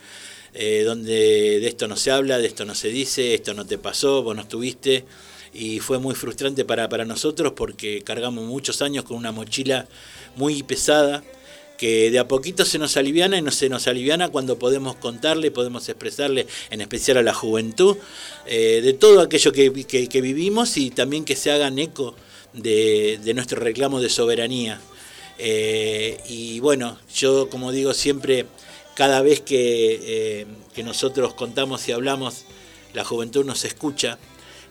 eh, 0.55 0.83
donde 0.85 1.61
de 1.61 1.66
esto 1.66 1.89
no 1.89 1.97
se 1.97 2.11
habla, 2.11 2.39
de 2.39 2.47
esto 2.47 2.64
no 2.64 2.74
se 2.74 2.89
dice, 2.89 3.35
esto 3.35 3.55
no 3.55 3.66
te 3.66 3.78
pasó, 3.78 4.22
vos 4.22 4.35
no 4.35 4.43
estuviste, 4.43 5.05
y 5.53 5.81
fue 5.81 5.99
muy 5.99 6.14
frustrante 6.14 6.64
para, 6.64 6.89
para 6.89 7.05
nosotros 7.05 7.53
porque 7.57 8.03
cargamos 8.03 8.45
muchos 8.45 8.83
años 8.83 9.05
con 9.05 9.16
una 9.16 9.33
mochila 9.33 9.89
muy 10.37 10.62
pesada, 10.62 11.22
que 11.81 12.11
de 12.11 12.18
a 12.18 12.28
poquito 12.28 12.66
se 12.66 12.78
nos 12.78 12.99
aliviana 12.99 13.39
y 13.39 13.43
no 13.43 13.51
se 13.51 13.70
nos 13.70 13.87
aliviana 13.87 14.28
cuando 14.28 14.59
podemos 14.59 14.97
contarle, 14.97 15.51
podemos 15.51 15.89
expresarle, 15.89 16.47
en 16.68 16.83
especial 16.83 17.16
a 17.16 17.22
la 17.22 17.33
juventud, 17.33 17.97
eh, 18.45 18.83
de 18.85 18.93
todo 18.93 19.22
aquello 19.22 19.51
que, 19.51 19.72
que- 19.87 20.07
que 20.07 20.20
vivimos 20.20 20.76
y 20.76 20.91
también 20.91 21.24
que 21.24 21.37
se 21.37 21.51
hagan 21.51 21.78
eco 21.78 22.14
de, 22.53 23.18
de 23.24 23.33
nuestro 23.33 23.59
reclamo 23.61 24.03
de 24.03 24.11
soberanía. 24.11 24.78
Eh, 25.39 26.18
y 26.28 26.61
bueno, 26.61 26.99
yo 27.14 27.49
como 27.49 27.72
digo 27.72 27.95
siempre, 27.95 28.45
cada 28.95 29.22
vez 29.22 29.41
que, 29.41 30.01
eh, 30.43 30.47
que 30.74 30.83
nosotros 30.83 31.33
contamos 31.33 31.89
y 31.89 31.93
hablamos, 31.93 32.45
la 32.93 33.05
juventud 33.05 33.47
nos 33.47 33.64
escucha, 33.64 34.18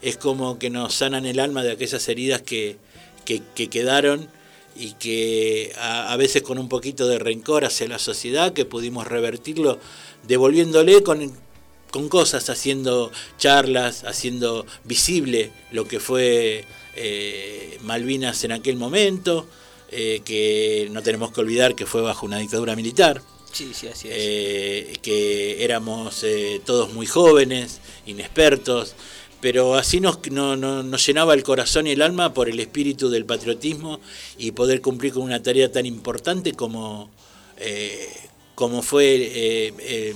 es 0.04 0.16
como 0.18 0.60
que 0.60 0.70
nos 0.70 0.94
sanan 0.94 1.26
el 1.26 1.40
alma 1.40 1.64
de 1.64 1.72
aquellas 1.72 2.08
heridas 2.08 2.44
que, 2.44 2.78
que 3.26 3.68
quedaron 3.68 4.30
y 4.76 4.94
que 4.94 5.74
a, 5.78 6.12
a 6.14 6.18
veces 6.18 6.42
con 6.42 6.58
un 6.58 6.70
poquito 6.70 7.08
de 7.08 7.20
rencor 7.20 7.66
hacia 7.66 7.88
la 7.88 8.00
sociedad, 8.00 8.54
que 8.54 8.66
pudimos 8.66 9.08
revertirlo 9.08 9.80
devolviéndole 10.28 11.04
con, 11.04 11.32
con 11.92 12.10
cosas, 12.10 12.50
haciendo 12.50 13.12
charlas, 13.38 14.04
haciendo 14.04 14.66
visible 14.84 15.52
lo 15.72 15.88
que 15.88 16.00
fue 16.00 16.66
eh, 16.96 17.78
Malvinas 17.82 18.44
en 18.44 18.52
aquel 18.52 18.76
momento, 18.76 19.48
eh, 19.92 20.22
que 20.24 20.88
no 20.92 21.02
tenemos 21.02 21.32
que 21.32 21.42
olvidar 21.42 21.76
que 21.76 21.86
fue 21.86 22.02
bajo 22.02 22.26
una 22.26 22.38
dictadura 22.38 22.76
militar. 22.76 23.22
Sí, 23.52 23.72
sí, 23.74 23.88
así 23.88 24.08
es. 24.08 24.14
eh, 24.16 24.94
que 25.02 25.64
éramos 25.64 26.24
eh, 26.24 26.62
todos 26.64 26.94
muy 26.94 27.08
jóvenes, 27.08 27.82
inexpertos, 28.06 28.94
pero 29.42 29.76
así 29.76 30.00
nos, 30.00 30.20
no- 30.32 30.56
no- 30.56 30.84
nos 30.84 31.06
llenaba 31.06 31.34
el 31.34 31.44
corazón 31.44 31.88
y 31.88 31.92
el 31.92 32.02
alma 32.02 32.34
por 32.34 32.50
el 32.50 32.60
espíritu 32.60 33.10
del 33.10 33.26
patriotismo 33.26 34.00
y 34.38 34.52
poder 34.52 34.82
cumplir 34.82 35.14
con 35.14 35.24
una 35.24 35.42
tarea 35.42 35.72
tan 35.72 35.86
importante 35.86 36.54
como, 36.54 37.10
eh, 37.58 38.08
como 38.56 38.82
fue 38.82 39.16
eh, 39.16 39.74
eh, 39.80 40.16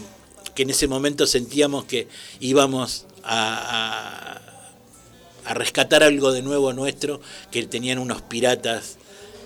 que 0.56 0.64
en 0.64 0.70
ese 0.72 0.88
momento 0.88 1.26
sentíamos 1.26 1.86
que 1.86 2.08
íbamos 2.40 3.06
a, 3.24 4.38
a- 4.38 5.50
a 5.50 5.54
rescatar 5.56 6.04
algo 6.04 6.32
de 6.32 6.42
nuevo 6.42 6.72
nuestro 6.74 7.20
que 7.52 7.66
tenían 7.66 8.00
unos 8.00 8.22
piratas 8.22 8.98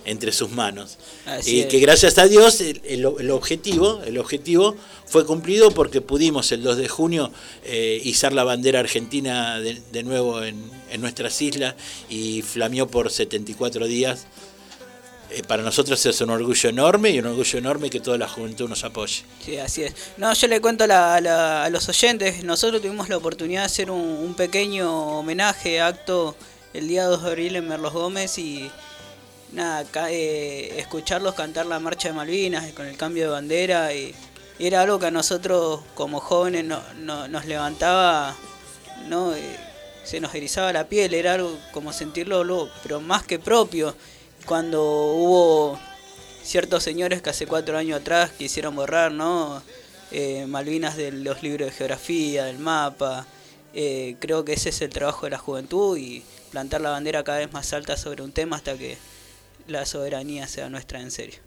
entre 0.08 0.32
sus 0.32 0.49
manos. 0.49 0.97
Y 1.45 1.60
es. 1.60 1.66
que 1.68 1.80
gracias 1.80 2.18
a 2.18 2.26
Dios 2.28 2.60
el, 2.62 2.82
el- 2.86 3.05
el 3.20 3.30
objetivo, 3.32 4.01
el 4.05 4.18
objetivo 4.18 4.76
fue 5.05 5.26
cumplido 5.26 5.70
porque 5.72 6.01
pudimos 6.01 6.51
el 6.51 6.64
2 6.64 6.78
de 6.78 6.88
junio 6.88 7.32
eh, 7.64 8.01
izar 8.03 8.34
la 8.34 8.43
bandera 8.43 8.80
argentina 8.80 9.60
de, 9.60 9.80
de 9.91 10.03
nuevo 10.03 10.41
en, 10.43 10.60
en 10.89 11.01
nuestras 11.01 11.39
islas 11.41 11.76
y 12.10 12.41
flameó 12.41 12.88
por 12.88 13.12
74 13.12 13.86
días. 13.86 14.26
Eh, 15.30 15.43
para 15.45 15.62
nosotros 15.62 16.05
es 16.05 16.22
un 16.22 16.30
orgullo 16.30 16.70
enorme 16.70 17.10
y 17.10 17.20
un 17.20 17.26
orgullo 17.26 17.60
enorme 17.60 17.89
que 17.89 17.99
toda 17.99 18.18
la 18.18 18.30
juventud 18.30 18.70
nos 18.70 18.86
apoye. 18.86 19.24
Sí, 19.45 19.58
así 19.58 19.84
es. 19.84 19.93
No, 20.16 20.34
yo 20.34 20.47
le 20.47 20.62
cuento 20.62 20.86
a, 20.86 20.88
la- 20.88 21.20
la- 21.20 21.66
a 21.66 21.70
los 21.70 21.89
oyentes, 21.89 22.45
nosotros 22.45 22.82
tuvimos 22.82 23.10
la 23.10 23.18
oportunidad 23.18 23.62
de 23.62 23.66
hacer 23.66 23.91
un, 23.91 23.99
un 23.99 24.36
pequeño 24.36 25.20
homenaje, 25.20 25.82
acto, 25.82 26.34
el 26.74 26.88
día 26.88 27.03
2 27.05 27.24
de 27.24 27.30
abril 27.30 27.55
en 27.58 27.68
Merlos 27.68 27.91
Gómez 27.91 28.38
y, 28.38 28.72
nada, 29.52 29.86
eh, 30.12 30.76
escucharlos 30.80 31.36
cantar 31.36 31.66
la 31.66 31.80
marcha 31.80 32.10
de 32.10 32.14
Malvinas 32.14 32.72
con 32.74 32.86
el 32.86 32.98
cambio 32.98 33.24
de 33.26 33.30
bandera 33.30 33.93
y, 33.93 34.14
era 34.60 34.82
algo 34.82 34.98
que 34.98 35.06
a 35.06 35.12
nosotros 35.12 35.82
como 35.93 36.20
jóvenes 36.20 36.66
no- 36.66 36.82
no- 36.95 37.28
nos 37.28 37.45
levantaba, 37.45 38.36
¿no? 39.08 39.36
Eh, 39.36 39.56
se 40.04 40.20
nos 40.20 40.34
erizaba 40.34 40.74
la 40.74 40.88
piel, 40.88 41.14
era 41.14 41.34
algo 41.34 41.56
como 41.74 41.93
sentirlo, 41.93 42.43
lo- 42.43 42.70
pero 42.82 43.00
más 43.00 43.24
que 43.24 43.38
propio, 43.39 43.95
cuando 44.45 44.82
hubo 44.84 45.80
ciertos 46.43 46.82
señores 46.84 47.22
que 47.22 47.30
hace 47.30 47.45
cuatro 47.45 47.78
años 47.78 48.00
atrás 48.02 48.32
quisieron 48.32 48.76
borrar, 48.76 49.12
¿no? 49.12 49.62
Eh, 50.12 50.45
Malvinas 50.48 50.95
de 50.98 51.12
los 51.12 51.43
libros 51.43 51.70
de 51.70 51.76
geografía, 51.76 52.45
del 52.45 52.58
mapa. 52.60 53.28
Eh, 53.74 54.16
creo 54.20 54.43
que 54.45 54.54
ese 54.54 54.70
es 54.70 54.82
el 54.82 54.89
trabajo 54.89 55.26
de 55.26 55.32
la 55.32 55.38
juventud 55.38 55.98
y 55.98 56.24
plantar 56.52 56.82
la 56.82 56.89
bandera 56.91 57.24
cada 57.24 57.39
vez 57.39 57.52
más 57.54 57.74
alta 57.74 57.98
sobre 57.98 58.24
un 58.24 58.32
tema 58.32 58.56
hasta 58.56 58.76
que 58.78 58.98
la 59.68 59.86
soberanía 59.86 60.47
sea 60.47 60.70
nuestra 60.70 61.01
en 61.01 61.11
serio. 61.11 61.39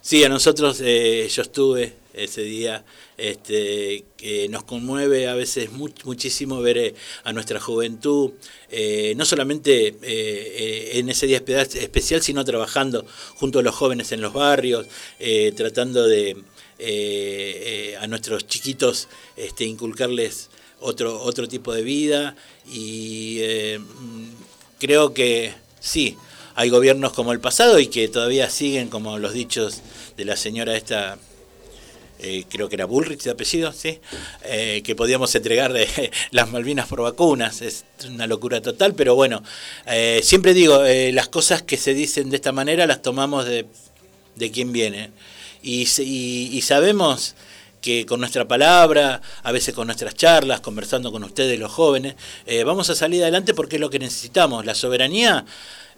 Sí, 0.00 0.24
a 0.24 0.28
nosotros 0.28 0.80
eh, 0.80 1.28
yo 1.32 1.42
estuve 1.42 1.94
ese 2.12 2.42
día, 2.42 2.84
este, 3.16 4.04
que 4.16 4.48
nos 4.48 4.64
conmueve 4.64 5.28
a 5.28 5.34
veces 5.34 5.70
mu- 5.70 5.88
muchísimo 6.04 6.60
ver 6.60 6.76
eh, 6.78 6.94
a 7.22 7.32
nuestra 7.32 7.60
juventud, 7.60 8.32
eh, 8.68 9.14
no 9.16 9.24
solamente 9.24 9.94
en 10.98 11.08
ese 11.08 11.26
día 11.28 11.40
espe- 11.44 11.76
especial, 11.76 12.20
sino 12.20 12.44
trabajando 12.44 13.06
junto 13.36 13.60
a 13.60 13.62
los 13.62 13.74
jóvenes 13.76 14.10
en 14.10 14.20
los 14.20 14.32
barrios, 14.32 14.86
tratando 15.56 16.06
de 16.06 16.36
a 18.00 18.06
nuestros 18.08 18.46
chiquitos 18.48 19.06
este, 19.36 19.64
inculcarles 19.64 20.50
otro, 20.80 21.22
otro 21.22 21.46
tipo 21.46 21.72
de 21.72 21.82
vida 21.82 22.34
y 22.66 23.38
mm, 23.78 24.28
creo 24.80 25.14
que 25.14 25.54
sí, 25.80 26.16
hay 26.54 26.68
gobiernos 26.70 27.12
como 27.12 27.32
el 27.32 27.40
pasado 27.40 27.78
y 27.78 27.86
que 27.88 28.08
todavía 28.08 28.48
siguen 28.50 28.88
como 28.88 29.18
los 29.18 29.32
dichos 29.32 29.80
de 30.16 30.24
la 30.24 30.36
señora 30.36 30.76
esta, 30.76 31.18
eh, 32.18 32.44
creo 32.48 32.68
que 32.68 32.76
era 32.76 32.84
Bullrich 32.84 33.22
de 33.22 33.30
apellido, 33.30 33.72
¿sí? 33.72 33.98
Eh, 34.44 34.82
que 34.84 34.94
podíamos 34.94 35.34
entregar 35.34 35.74
las 36.30 36.50
Malvinas 36.50 36.86
por 36.88 37.02
vacunas, 37.02 37.62
es 37.62 37.84
una 38.08 38.26
locura 38.26 38.60
total, 38.60 38.94
pero 38.94 39.14
bueno, 39.14 39.42
eh, 39.86 40.20
siempre 40.22 40.54
digo, 40.54 40.84
eh, 40.84 41.12
las 41.12 41.28
cosas 41.28 41.62
que 41.62 41.76
se 41.76 41.94
dicen 41.94 42.30
de 42.30 42.36
esta 42.36 42.52
manera 42.52 42.86
las 42.86 43.02
tomamos 43.02 43.44
de, 43.46 43.66
de 44.36 44.50
quien 44.50 44.72
viene 44.72 45.10
y, 45.62 45.82
y- 46.00 46.50
y 46.52 46.60
sabemos 46.62 47.34
que 47.80 48.06
con 48.06 48.20
nuestra 48.20 48.46
palabra, 48.46 49.20
a 49.42 49.50
veces 49.50 49.74
con 49.74 49.86
nuestras 49.88 50.14
charlas, 50.14 50.60
conversando 50.60 51.10
con 51.10 51.24
ustedes 51.24 51.58
los 51.58 51.72
jóvenes, 51.72 52.14
eh, 52.46 52.62
vamos 52.62 52.88
a 52.90 52.94
salir 52.94 53.22
adelante 53.22 53.54
porque 53.54 53.74
es 53.74 53.80
lo 53.80 53.90
que 53.90 53.98
necesitamos. 53.98 54.64
La 54.64 54.76
soberanía 54.76 55.44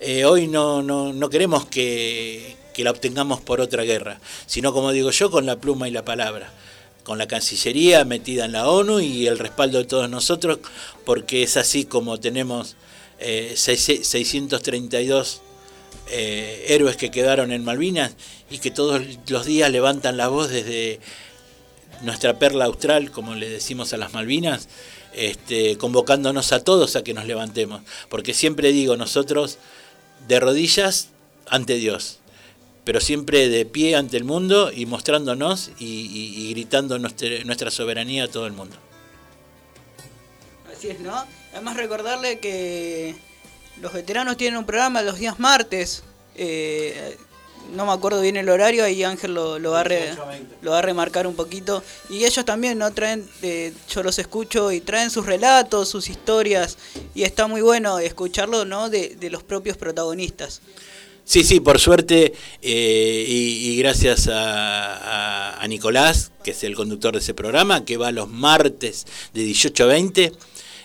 eh, 0.04 0.24
hoy 0.24 0.46
no, 0.46 0.82
no, 0.82 1.12
no 1.12 1.30
queremos 1.30 1.64
que, 1.66 2.56
que 2.74 2.84
la 2.84 2.90
obtengamos 2.90 3.40
por 3.40 3.60
otra 3.60 3.82
guerra, 3.84 4.20
sino 4.46 4.72
como 4.72 4.92
digo 4.92 5.10
yo, 5.10 5.30
con 5.30 5.46
la 5.46 5.56
pluma 5.56 5.88
y 5.88 5.90
la 5.90 6.04
palabra 6.04 6.52
con 7.04 7.18
la 7.18 7.28
Cancillería 7.28 8.06
metida 8.06 8.46
en 8.46 8.52
la 8.52 8.66
ONU 8.66 8.98
y 9.00 9.26
el 9.26 9.38
respaldo 9.38 9.76
de 9.76 9.84
todos 9.84 10.08
nosotros, 10.08 10.60
porque 11.04 11.42
es 11.42 11.58
así 11.58 11.84
como 11.84 12.18
tenemos 12.18 12.76
eh, 13.18 13.52
seis- 13.56 14.00
632 14.08 15.42
eh, 16.10 16.64
héroes 16.68 16.96
que 16.96 17.10
quedaron 17.10 17.52
en 17.52 17.62
Malvinas 17.62 18.12
y 18.50 18.56
que 18.58 18.70
todos 18.70 19.02
los 19.28 19.44
días 19.44 19.70
levantan 19.70 20.16
la 20.16 20.28
voz 20.28 20.48
desde 20.48 20.98
nuestra 22.00 22.38
perla 22.38 22.64
austral, 22.66 23.10
como 23.10 23.34
le 23.34 23.50
decimos 23.50 23.92
a 23.92 23.98
las 23.98 24.14
Malvinas, 24.14 24.68
este, 25.12 25.76
convocándonos 25.76 26.52
a 26.52 26.64
todos 26.64 26.96
a 26.96 27.04
que 27.04 27.12
nos 27.14 27.26
levantemos. 27.26 27.82
Porque 28.08 28.32
siempre 28.34 28.72
digo, 28.72 28.96
nosotros 28.96 29.58
de 30.28 30.40
rodillas 30.40 31.08
ante 31.48 31.74
Dios, 31.74 32.18
pero 32.84 33.00
siempre 33.00 33.48
de 33.48 33.64
pie 33.66 33.96
ante 33.96 34.16
el 34.16 34.24
mundo 34.24 34.70
y 34.74 34.86
mostrándonos 34.86 35.70
y, 35.78 35.84
y- 35.86 36.50
gritando 36.50 36.98
nuestra, 36.98 37.28
nuestra 37.44 37.70
soberanía 37.70 38.24
a 38.24 38.28
todo 38.28 38.46
el 38.46 38.52
mundo. 38.52 38.76
Así 40.74 40.88
es, 40.88 41.00
¿no? 41.00 41.24
Además 41.52 41.76
recordarle 41.76 42.38
que 42.40 43.14
los 43.80 43.92
veteranos 43.92 44.36
tienen 44.36 44.58
un 44.58 44.66
programa 44.66 45.02
los 45.02 45.18
días 45.18 45.38
martes. 45.38 46.02
eh, 46.36 47.16
no 47.72 47.86
me 47.86 47.92
acuerdo 47.92 48.20
bien 48.20 48.36
el 48.36 48.48
horario, 48.48 48.84
ahí 48.84 49.02
Ángel 49.04 49.34
lo, 49.34 49.58
lo 49.58 49.70
va, 49.72 49.80
a 49.80 49.84
re- 49.84 50.14
lo 50.62 50.70
va 50.72 50.78
a 50.78 50.82
remarcar 50.82 51.26
un 51.26 51.34
poquito. 51.34 51.82
Y 52.10 52.24
ellos 52.24 52.44
también, 52.44 52.78
¿no? 52.78 52.92
Traen, 52.92 53.26
eh, 53.42 53.72
yo 53.90 54.02
los 54.02 54.18
escucho 54.18 54.70
y 54.72 54.80
traen 54.80 55.10
sus 55.10 55.26
relatos, 55.26 55.88
sus 55.88 56.08
historias. 56.08 56.76
Y 57.14 57.22
está 57.24 57.46
muy 57.46 57.62
bueno 57.62 57.98
escucharlo, 57.98 58.64
¿no? 58.64 58.90
De, 58.90 59.16
de 59.16 59.30
los 59.30 59.42
propios 59.42 59.76
protagonistas. 59.76 60.60
Sí, 61.26 61.42
sí, 61.42 61.58
por 61.58 61.80
suerte 61.80 62.34
eh, 62.60 63.24
y, 63.26 63.70
y 63.70 63.76
gracias 63.78 64.28
a, 64.28 65.54
a- 65.54 65.62
a 65.62 65.68
Nicolás, 65.68 66.32
que 66.42 66.50
es 66.50 66.62
el 66.64 66.74
conductor 66.76 67.14
de 67.14 67.20
ese 67.20 67.32
programa, 67.32 67.84
que 67.86 67.96
va 67.96 68.12
los 68.12 68.28
martes 68.28 69.06
de 69.32 69.42
18 69.42 69.84
a 69.84 69.86
20, 69.86 70.32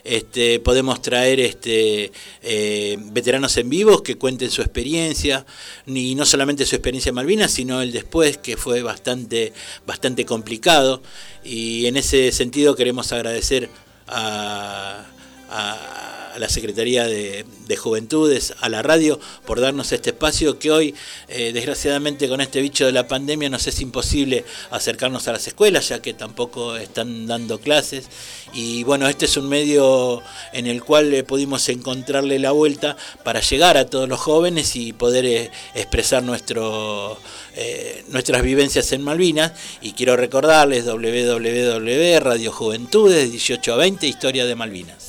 este, 0.04 0.60
podemos 0.60 1.02
traer 1.02 1.40
este, 1.40 2.12
eh, 2.42 2.98
veteranos 3.12 3.58
en 3.58 3.70
vivos 3.70 4.02
que 4.02 4.18
cuenten 4.18 4.50
su 4.50 4.62
experiencia, 4.62 5.46
y 5.86 6.16
no 6.16 6.26
solamente 6.26 6.66
su 6.66 6.76
experiencia 6.76 7.10
en 7.10 7.16
Malvinas, 7.16 7.52
sino 7.52 7.82
el 7.82 7.92
después, 7.92 8.38
que 8.38 8.58
fue 8.58 8.82
bastante, 8.82 9.54
bastante 9.86 10.26
complicado. 10.26 11.02
Y 11.44 11.86
en 11.88 11.98
ese 11.98 12.32
sentido 12.32 12.76
queremos 12.76 13.12
agradecer 13.12 13.70
a, 14.08 15.06
a- 15.50 16.19
la 16.40 16.50
Secretaría 16.50 17.06
de, 17.06 17.46
de 17.68 17.78
Juventudes, 17.78 18.54
a 18.60 18.70
la 18.70 18.82
radio, 18.82 19.20
por 19.46 19.60
darnos 19.60 19.92
este 19.92 20.12
espacio 20.12 20.58
que 20.58 20.72
hoy, 20.72 20.96
eh, 21.28 21.52
desgraciadamente, 21.54 22.28
con 22.28 22.42
este 22.42 22.62
bicho 22.62 22.86
de 22.86 22.92
la 22.92 23.08
pandemia 23.08 23.50
nos 23.50 23.68
es 23.68 23.82
imposible 23.82 24.46
acercarnos 24.72 25.28
a 25.28 25.34
las 25.34 25.48
escuelas, 25.48 25.90
ya 25.90 26.02
que 26.02 26.14
tampoco 26.14 26.76
están 26.78 27.28
dando 27.28 27.60
clases. 27.60 28.10
Y 28.54 28.84
bueno, 28.84 29.08
este 29.08 29.26
es 29.26 29.38
un 29.38 29.48
medio 29.48 30.22
en 30.54 30.68
el 30.68 30.84
cual 30.84 31.14
eh, 31.14 31.24
pudimos 31.24 31.70
encontrarle 31.70 32.40
la 32.40 32.52
vuelta 32.52 32.98
para 33.24 33.42
llegar 33.42 33.78
a 33.78 33.86
todos 33.86 34.10
los 34.10 34.20
jóvenes 34.20 34.76
y 34.76 34.94
poder 34.94 35.26
eh, 35.26 35.52
expresar 35.76 36.24
nuestro, 36.24 37.20
eh, 37.56 38.04
nuestras 38.10 38.42
vivencias 38.42 38.92
en 38.92 39.04
Malvinas. 39.04 39.54
Y 39.82 39.94
quiero 39.94 40.16
recordarles 40.16 40.86
www 40.86 42.20
Radio 42.20 42.52
Juventudes 42.52 43.32
18 43.32 43.74
a 43.74 43.78
20, 43.78 44.08
Historia 44.08 44.46
de 44.46 44.56
Malvinas. 44.56 45.09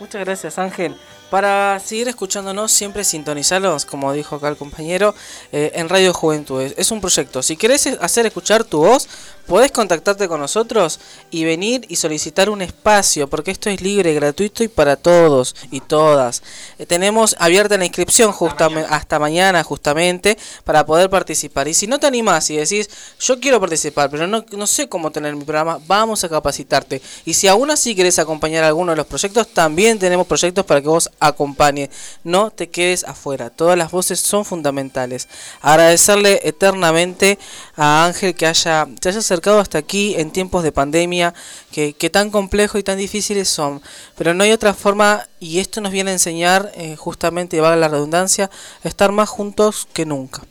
Muchas 0.00 0.24
gracias 0.24 0.58
Ángel. 0.58 0.96
Para 1.30 1.78
seguir 1.78 2.08
escuchándonos, 2.08 2.72
siempre 2.72 3.04
sintonizarlos, 3.04 3.84
como 3.84 4.12
dijo 4.12 4.34
acá 4.34 4.48
el 4.48 4.56
compañero, 4.56 5.14
eh, 5.52 5.70
en 5.76 5.88
Radio 5.88 6.12
Juventudes. 6.12 6.74
Es 6.76 6.90
un 6.90 7.00
proyecto. 7.00 7.40
Si 7.40 7.56
querés 7.56 7.86
hacer 8.00 8.26
escuchar 8.26 8.64
tu 8.64 8.80
voz, 8.80 9.08
podés 9.46 9.70
contactarte 9.70 10.28
con 10.28 10.40
nosotros 10.40 11.00
y 11.30 11.44
venir 11.44 11.84
y 11.88 11.96
solicitar 11.96 12.50
un 12.50 12.62
espacio, 12.62 13.28
porque 13.28 13.52
esto 13.52 13.70
es 13.70 13.80
libre, 13.80 14.12
gratuito 14.14 14.64
y 14.64 14.68
para 14.68 14.96
todos 14.96 15.54
y 15.70 15.80
todas. 15.80 16.42
Eh, 16.78 16.86
tenemos 16.86 17.36
abierta 17.38 17.76
la 17.76 17.84
inscripción 17.84 18.32
justamente 18.32 18.88
hasta 18.90 19.20
mañana, 19.20 19.62
justamente, 19.62 20.36
para 20.64 20.84
poder 20.84 21.10
participar. 21.10 21.68
Y 21.68 21.74
si 21.74 21.86
no 21.86 22.00
te 22.00 22.08
animás 22.08 22.50
y 22.50 22.56
decís, 22.56 22.90
yo 23.20 23.38
quiero 23.38 23.60
participar, 23.60 24.10
pero 24.10 24.26
no, 24.26 24.44
no 24.50 24.66
sé 24.66 24.88
cómo 24.88 25.12
tener 25.12 25.36
mi 25.36 25.44
programa, 25.44 25.78
vamos 25.86 26.24
a 26.24 26.28
capacitarte. 26.28 27.00
Y 27.24 27.34
si 27.34 27.46
aún 27.46 27.70
así 27.70 27.94
querés 27.94 28.18
acompañar 28.18 28.64
a 28.64 28.68
alguno 28.68 28.92
de 28.92 28.96
los 28.96 29.06
proyectos, 29.06 29.46
también 29.48 29.98
tenemos 30.00 30.26
proyectos 30.26 30.64
para 30.64 30.80
que 30.80 30.88
vos 30.88 31.08
acompañes. 31.20 31.90
No 32.24 32.50
te 32.50 32.68
quedes 32.70 33.04
afuera. 33.04 33.50
Todas 33.50 33.78
las 33.78 33.90
voces 33.90 34.20
son 34.20 34.44
fundamentales. 34.44 35.28
Agradecerle 35.60 36.40
eternamente 36.44 37.38
a 37.76 38.06
Ángel 38.06 38.34
que 38.34 38.46
haya, 38.46 38.88
te 39.00 39.10
haya 39.10 39.20
acercado 39.20 39.60
hasta 39.60 39.78
aquí 39.78 40.14
en 40.16 40.30
tiempos 40.30 40.62
de 40.62 40.72
pandemia, 40.72 41.34
que, 41.70 41.92
que 41.92 42.10
tan 42.10 42.30
complejos 42.30 42.80
y 42.80 42.84
tan 42.84 42.98
difíciles 42.98 43.48
son. 43.48 43.80
Pero 44.16 44.34
no 44.34 44.42
hay 44.44 44.52
otra 44.52 44.74
forma, 44.74 45.28
y 45.38 45.60
esto 45.60 45.80
nos 45.80 45.92
viene 45.92 46.10
a 46.10 46.14
enseñar, 46.14 46.72
eh, 46.74 46.96
justamente, 46.96 47.56
y 47.56 47.60
valga 47.60 47.76
la 47.76 47.88
redundancia, 47.88 48.50
estar 48.82 49.12
más 49.12 49.28
juntos 49.28 49.86
que 49.92 50.06
nunca. 50.06 50.42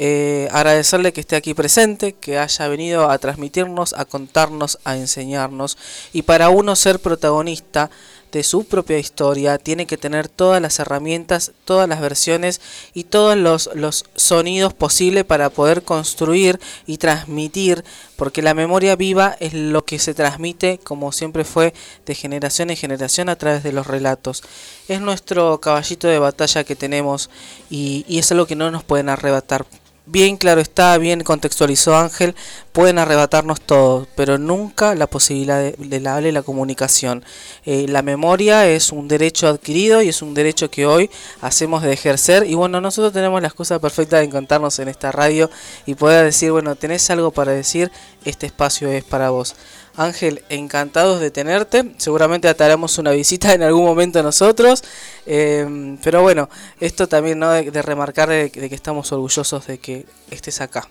Eh, 0.00 0.48
agradecerle 0.52 1.12
que 1.12 1.20
esté 1.20 1.34
aquí 1.34 1.54
presente, 1.54 2.12
que 2.12 2.38
haya 2.38 2.68
venido 2.68 3.10
a 3.10 3.18
transmitirnos, 3.18 3.94
a 3.94 4.04
contarnos, 4.04 4.78
a 4.84 4.96
enseñarnos. 4.96 5.76
Y 6.12 6.22
para 6.22 6.50
uno 6.50 6.76
ser 6.76 7.00
protagonista 7.00 7.90
de 8.32 8.42
su 8.42 8.64
propia 8.64 8.98
historia, 8.98 9.58
tiene 9.58 9.86
que 9.86 9.96
tener 9.96 10.28
todas 10.28 10.60
las 10.60 10.78
herramientas, 10.78 11.52
todas 11.64 11.88
las 11.88 12.00
versiones 12.00 12.60
y 12.94 13.04
todos 13.04 13.36
los, 13.36 13.70
los 13.74 14.04
sonidos 14.14 14.74
posibles 14.74 15.24
para 15.24 15.50
poder 15.50 15.82
construir 15.82 16.60
y 16.86 16.98
transmitir, 16.98 17.84
porque 18.16 18.42
la 18.42 18.54
memoria 18.54 18.96
viva 18.96 19.36
es 19.40 19.54
lo 19.54 19.84
que 19.84 19.98
se 19.98 20.14
transmite, 20.14 20.78
como 20.78 21.12
siempre 21.12 21.44
fue, 21.44 21.74
de 22.06 22.14
generación 22.14 22.70
en 22.70 22.76
generación 22.76 23.28
a 23.28 23.36
través 23.36 23.62
de 23.62 23.72
los 23.72 23.86
relatos. 23.86 24.42
Es 24.88 25.00
nuestro 25.00 25.60
caballito 25.60 26.08
de 26.08 26.18
batalla 26.18 26.64
que 26.64 26.76
tenemos 26.76 27.30
y, 27.70 28.04
y 28.08 28.18
es 28.18 28.30
algo 28.32 28.46
que 28.46 28.56
no 28.56 28.70
nos 28.70 28.84
pueden 28.84 29.08
arrebatar 29.08 29.66
bien 30.10 30.36
claro 30.36 30.60
está, 30.60 30.96
bien 30.98 31.22
contextualizó 31.22 31.96
Ángel, 31.96 32.34
pueden 32.72 32.98
arrebatarnos 32.98 33.60
todo, 33.60 34.06
pero 34.16 34.38
nunca 34.38 34.94
la 34.94 35.06
posibilidad 35.06 35.60
de, 35.60 36.00
la, 36.00 36.20
de 36.20 36.32
la 36.32 36.42
comunicación. 36.42 37.24
Eh, 37.64 37.86
la 37.88 38.02
memoria 38.02 38.68
es 38.68 38.90
un 38.90 39.08
derecho 39.08 39.48
adquirido 39.48 40.00
y 40.02 40.08
es 40.08 40.22
un 40.22 40.34
derecho 40.34 40.70
que 40.70 40.86
hoy 40.86 41.10
hacemos 41.40 41.82
de 41.82 41.92
ejercer 41.92 42.46
y 42.46 42.54
bueno, 42.54 42.80
nosotros 42.80 43.12
tenemos 43.12 43.40
la 43.42 43.48
excusa 43.48 43.78
perfecta 43.78 44.18
de 44.18 44.24
encontrarnos 44.24 44.78
en 44.78 44.88
esta 44.88 45.12
radio 45.12 45.50
y 45.86 45.94
poder 45.94 46.24
decir, 46.24 46.52
bueno, 46.52 46.74
tenés 46.76 47.08
algo 47.10 47.30
para 47.30 47.52
decir, 47.52 47.90
este 48.24 48.46
espacio 48.46 48.88
es 48.88 49.04
para 49.04 49.30
vos. 49.30 49.56
Ángel, 49.98 50.42
encantados 50.48 51.20
de 51.20 51.30
tenerte. 51.30 51.92
Seguramente 51.98 52.52
te 52.54 52.64
haremos 52.64 52.98
una 52.98 53.10
visita 53.10 53.52
en 53.52 53.62
algún 53.62 53.84
momento 53.84 54.22
nosotros. 54.22 54.84
Eh, 55.26 55.96
pero 56.02 56.22
bueno, 56.22 56.48
esto 56.80 57.08
también 57.08 57.40
¿no? 57.40 57.50
de, 57.50 57.82
remarcar 57.82 58.28
de, 58.28 58.50
que 58.50 58.74
estamos 58.74 59.10
orgullosos 59.12 59.66
de 59.66 59.78
que 59.78 60.06
estés 60.30 60.60
acá. 60.60 60.88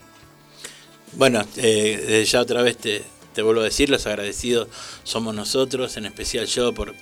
Bueno, 1.14 1.44
eh, 1.56 2.26
ya 2.30 2.42
otra 2.42 2.62
vez 2.62 2.78
te, 2.78 3.02
vuelvo 3.42 3.62
a 3.62 3.66
decir, 3.66 3.90
los 3.90 4.06
agradecidos 4.06 4.68
somos 5.04 5.34
nosotros, 5.34 5.96
en 5.96 6.06
especial 6.06 6.46
yo 6.46 6.74
por 6.74 6.94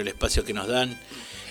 el 0.00 0.08
espacio 0.08 0.44
que 0.44 0.54
nos 0.54 0.68
dan, 0.68 0.98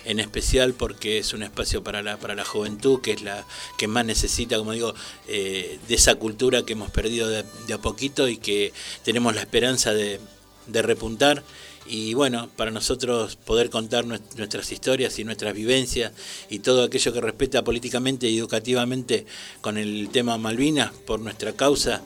en 0.08 0.22
especial 0.22 0.74
porque 0.74 1.18
es 1.18 1.34
un 1.34 1.44
espacio 1.44 1.84
para 1.84 2.02
la, 2.02 2.18
para 2.18 2.34
la 2.34 2.46
juventud, 2.46 3.02
que 3.02 3.12
es 3.12 3.22
la 3.22 3.46
que 3.78 3.88
más 3.88 4.06
necesita, 4.06 4.58
como 4.58 4.72
digo, 4.72 4.96
eh, 5.28 5.80
de 5.86 5.96
esa 5.96 6.16
cultura 6.16 6.64
que 6.64 6.74
hemos 6.74 6.92
perdido 6.92 7.28
de, 7.28 7.44
a 7.74 7.78
poquito 7.78 8.30
y 8.30 8.38
que 8.38 8.72
tenemos 9.04 9.36
la 9.36 9.42
esperanza 9.42 9.94
de, 9.94 10.22
de 10.68 10.82
repuntar. 10.82 11.44
Y 11.86 12.14
bueno, 12.14 12.50
para 12.56 12.72
nosotros 12.72 13.36
poder 13.36 13.70
contar 13.70 14.06
nuestras 14.06 14.72
historias 14.72 15.20
y 15.20 15.26
nuestras 15.26 15.54
vivencias 15.54 16.14
y 16.50 16.60
todo 16.60 16.84
aquello 16.84 17.12
que 17.12 17.22
respeta 17.22 17.64
políticamente 17.64 18.30
y 18.30 18.38
educativamente 18.38 19.26
con 19.60 19.78
el 19.78 20.10
tema 20.10 20.38
Malvinas 20.38 20.92
por 21.06 21.20
nuestra 21.20 21.54
causa, 21.54 22.02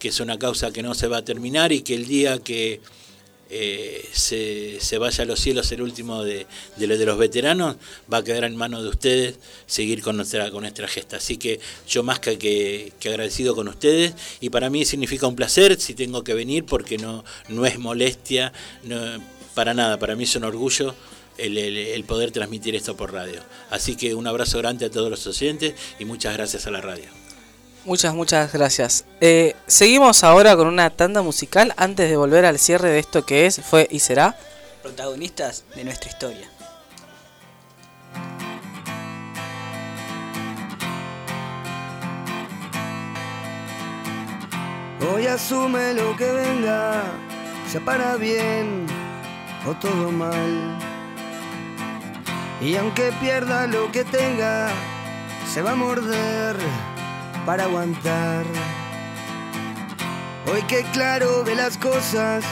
que 0.00 0.08
es 0.08 0.18
una 0.18 0.38
causa 0.38 0.72
que 0.72 0.82
no 0.82 0.94
se 0.94 1.06
va 1.06 1.18
a 1.18 1.24
terminar 1.24 1.72
y 1.72 1.82
que 1.82 1.94
el 1.94 2.06
día 2.06 2.38
que 2.38 2.80
eh, 3.50 4.08
se, 4.12 4.80
se, 4.80 4.98
vaya 4.98 5.22
a 5.22 5.26
los 5.26 5.38
cielos 5.38 5.70
el 5.72 5.82
último 5.82 6.24
de, 6.24 6.46
de, 6.76 6.86
de, 6.86 7.06
los 7.06 7.18
veteranos, 7.18 7.76
va 8.12 8.18
a 8.18 8.24
quedar 8.24 8.44
en 8.44 8.56
manos 8.56 8.82
de 8.82 8.88
ustedes 8.88 9.34
seguir 9.66 10.02
con 10.02 10.16
nuestra, 10.16 10.50
con 10.50 10.62
nuestra 10.62 10.88
gesta. 10.88 11.18
Así 11.18 11.36
que 11.36 11.60
yo 11.86 12.02
más 12.02 12.20
que, 12.20 12.38
que, 12.38 13.08
agradecido 13.08 13.54
con 13.54 13.68
ustedes 13.68 14.14
y 14.40 14.50
para 14.50 14.70
mí 14.70 14.84
significa 14.84 15.26
un 15.26 15.36
placer 15.36 15.80
si 15.80 15.94
tengo 15.94 16.24
que 16.24 16.34
venir 16.34 16.64
porque 16.64 16.98
no, 16.98 17.24
no 17.48 17.66
es 17.66 17.78
molestia, 17.78 18.52
no, 18.82 18.96
para 19.54 19.74
nada, 19.74 19.98
para 19.98 20.16
mí 20.16 20.24
es 20.24 20.34
un 20.36 20.44
orgullo. 20.44 20.94
El, 21.36 21.58
el, 21.58 21.76
el 21.76 22.04
poder 22.04 22.30
transmitir 22.30 22.76
esto 22.76 22.96
por 22.96 23.12
radio. 23.12 23.40
Así 23.68 23.96
que 23.96 24.14
un 24.14 24.28
abrazo 24.28 24.58
grande 24.58 24.86
a 24.86 24.90
todos 24.90 25.10
los 25.10 25.26
oyentes 25.26 25.74
y 25.98 26.04
muchas 26.04 26.32
gracias 26.34 26.68
a 26.68 26.70
la 26.70 26.80
radio. 26.80 27.23
Muchas, 27.84 28.14
muchas 28.14 28.50
gracias. 28.50 29.04
Eh, 29.20 29.54
seguimos 29.66 30.24
ahora 30.24 30.56
con 30.56 30.66
una 30.68 30.88
tanda 30.88 31.20
musical 31.20 31.74
antes 31.76 32.08
de 32.08 32.16
volver 32.16 32.46
al 32.46 32.58
cierre 32.58 32.88
de 32.88 32.98
esto 32.98 33.26
que 33.26 33.44
es, 33.44 33.60
fue 33.60 33.86
y 33.90 33.98
será. 33.98 34.36
Protagonistas 34.82 35.64
de 35.74 35.84
nuestra 35.84 36.08
historia. 36.08 36.48
Hoy 45.12 45.26
asume 45.26 45.92
lo 45.92 46.16
que 46.16 46.32
venga, 46.32 47.02
sea 47.70 47.84
para 47.84 48.16
bien 48.16 48.86
o 49.66 49.74
todo 49.74 50.10
mal. 50.10 50.78
Y 52.62 52.76
aunque 52.76 53.12
pierda 53.20 53.66
lo 53.66 53.92
que 53.92 54.04
tenga, 54.04 54.70
se 55.52 55.60
va 55.60 55.72
a 55.72 55.76
morder 55.76 56.56
para 57.44 57.64
aguantar. 57.64 58.44
Hoy 60.50 60.62
que 60.62 60.82
claro 60.92 61.44
ve 61.44 61.54
las 61.54 61.76
cosas 61.78 62.44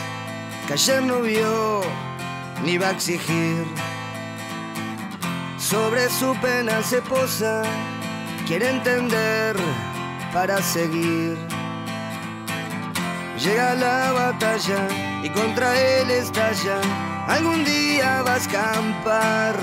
que 0.67 0.75
ayer 0.75 1.03
no 1.03 1.21
vio 1.21 1.83
ni 2.65 2.79
va 2.79 2.89
a 2.89 2.91
exigir. 2.93 3.65
Sobre 5.59 6.09
su 6.11 6.35
pena 6.41 6.83
se 6.83 7.01
posa, 7.03 7.63
quiere 8.47 8.69
entender 8.71 9.57
para 10.33 10.61
seguir. 10.61 11.37
Llega 13.39 13.75
la 13.75 14.13
batalla 14.13 14.89
y 15.23 15.29
contra 15.31 15.81
él 15.81 16.11
estalla. 16.11 16.81
Algún 17.27 17.65
día 17.65 18.23
va 18.23 18.35
a 18.35 18.37
escampar. 18.37 19.57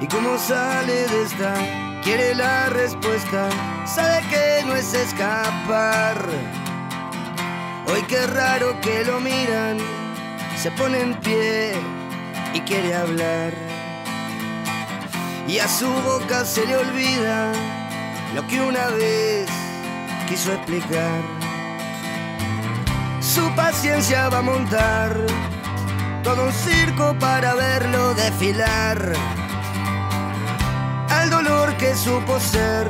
¿Y 0.00 0.06
cómo 0.06 0.36
sale 0.38 1.06
de 1.06 1.22
esta? 1.22 1.85
Quiere 2.06 2.36
la 2.36 2.68
respuesta, 2.68 3.48
sabe 3.84 4.20
que 4.30 4.64
no 4.64 4.76
es 4.76 4.94
escapar. 4.94 6.16
Hoy 7.88 8.00
qué 8.02 8.24
raro 8.28 8.80
que 8.80 9.04
lo 9.04 9.18
miran, 9.18 9.78
se 10.56 10.70
pone 10.70 11.00
en 11.00 11.14
pie 11.18 11.72
y 12.54 12.60
quiere 12.60 12.94
hablar. 12.94 13.52
Y 15.48 15.58
a 15.58 15.66
su 15.66 15.88
boca 15.88 16.44
se 16.44 16.64
le 16.64 16.76
olvida 16.76 17.52
lo 18.36 18.46
que 18.46 18.60
una 18.60 18.86
vez 18.90 19.48
quiso 20.28 20.52
explicar. 20.52 21.20
Su 23.20 23.50
paciencia 23.56 24.28
va 24.28 24.38
a 24.38 24.42
montar 24.42 25.12
todo 26.22 26.44
un 26.44 26.52
circo 26.52 27.16
para 27.18 27.54
verlo 27.56 28.14
desfilar 28.14 29.12
al 31.16 31.30
dolor 31.30 31.76
que 31.76 31.94
supo 31.94 32.38
ser 32.38 32.86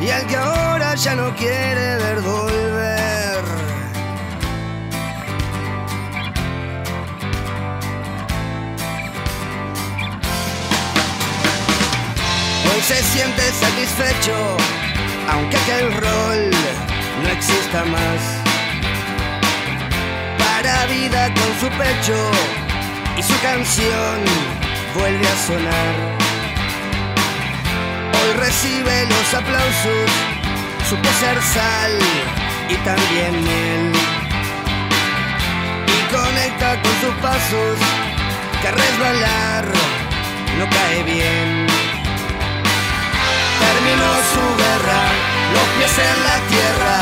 y 0.00 0.10
al 0.10 0.26
que 0.26 0.36
ahora 0.36 0.94
ya 0.94 1.14
no 1.14 1.34
quiere 1.34 1.96
ver 1.96 2.20
volver. 2.20 3.44
Hoy 12.68 12.80
se 12.82 13.02
siente 13.02 13.42
satisfecho, 13.52 14.56
aunque 15.30 15.56
aquel 15.56 15.92
rol 15.92 16.50
no 17.22 17.28
exista 17.30 17.84
más. 17.84 18.20
Para 20.38 20.86
vida 20.86 21.32
con 21.34 21.50
su 21.60 21.68
pecho 21.78 22.18
y 23.18 23.22
su 23.22 23.40
canción 23.40 24.16
vuelve 24.94 25.26
a 25.26 25.36
sonar 25.46 26.23
hoy 28.24 28.32
recibe 28.34 29.06
los 29.06 29.34
aplausos, 29.34 30.10
supo 30.88 31.08
ser 31.20 31.40
sal 31.42 31.92
y 32.68 32.74
también 32.76 33.32
miel. 33.44 33.92
Y 35.86 36.14
conecta 36.14 36.80
con 36.82 36.92
sus 37.00 37.14
pasos, 37.20 37.78
que 38.62 38.70
resbalar 38.70 39.64
no 40.58 40.64
cae 40.70 41.02
bien. 41.02 41.66
Terminó 43.64 44.10
su 44.32 44.44
guerra, 44.62 45.02
los 45.54 45.66
pies 45.76 45.94
en 45.98 46.18
la 46.28 46.38
tierra 46.52 46.96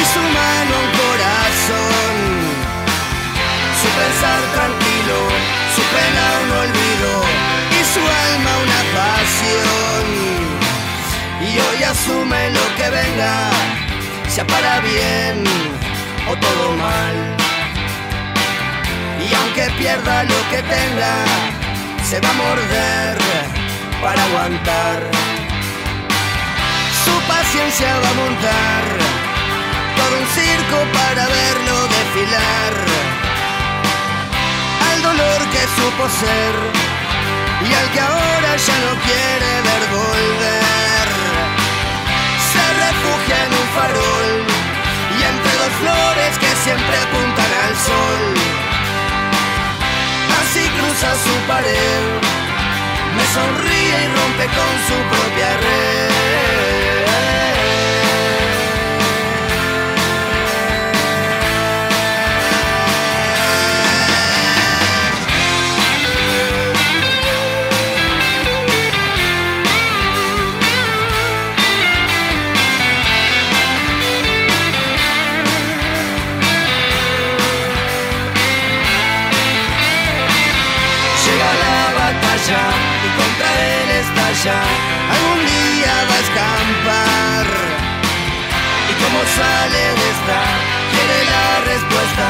y 0.00 0.04
su 0.14 0.22
mano 0.38 0.72
un 0.84 0.90
corazón. 1.02 2.14
Su 3.80 3.88
pensar 4.00 4.40
tranquilo, 4.56 5.18
su 5.74 5.82
pena 5.94 6.24
un 6.44 6.50
olvido 6.64 7.12
y 7.70 7.84
su 7.92 8.00
alma 8.00 8.52
una 8.64 8.80
pasión 8.96 10.41
y 11.42 11.58
hoy 11.58 11.82
asume 11.82 12.50
lo 12.50 12.76
que 12.76 12.88
venga, 12.88 13.50
sea 14.28 14.46
para 14.46 14.80
bien 14.80 15.44
o 16.30 16.36
todo 16.36 16.76
mal. 16.76 17.16
Y 19.18 19.34
aunque 19.34 19.70
pierda 19.78 20.24
lo 20.24 20.40
que 20.50 20.62
tenga, 20.62 21.14
se 22.08 22.20
va 22.20 22.30
a 22.30 22.40
morder 22.44 23.18
para 24.00 24.22
aguantar. 24.24 25.00
Su 27.04 27.14
paciencia 27.26 27.98
va 27.98 28.10
a 28.10 28.14
montar 28.22 28.84
todo 29.96 30.18
un 30.20 30.26
circo 30.38 30.78
para 30.98 31.26
verlo 31.26 31.76
desfilar. 31.96 32.74
Al 34.90 35.02
dolor 35.02 35.40
que 35.52 35.62
supo 35.76 36.08
ser 36.08 36.54
y 37.68 37.74
al 37.74 37.90
que 37.92 38.00
ahora 38.00 38.56
ya 38.56 38.78
no 38.84 38.92
quiere 39.06 39.50
ver 39.68 39.82
volver 39.90 40.91
refugia 43.02 43.44
en 43.44 43.52
un 43.52 43.68
farol 43.74 44.30
y 45.18 45.22
entre 45.22 45.52
dos 45.62 45.72
flores 45.80 46.38
que 46.38 46.50
siempre 46.62 46.96
apuntan 46.98 47.50
al 47.64 47.76
sol. 47.76 48.22
Así 50.40 50.68
cruza 50.76 51.10
su 51.24 51.34
pared, 51.48 52.04
me 53.16 53.24
sonríe 53.34 54.04
y 54.04 54.08
rompe 54.16 54.46
con 54.46 54.72
su 54.86 54.96
propia 55.10 55.56
red. 55.56 56.71
Contra 83.32 83.48
él 83.48 83.90
estalla. 83.90 84.58
Algún 85.14 85.40
día 85.46 85.94
va 86.08 86.14
a 86.14 86.22
escampar. 86.26 87.46
Y 88.90 88.94
como 89.02 89.20
sale 89.38 89.82
de 89.98 90.06
esta, 90.14 90.40
quiere 90.92 91.18
la 91.32 91.46
respuesta. 91.72 92.26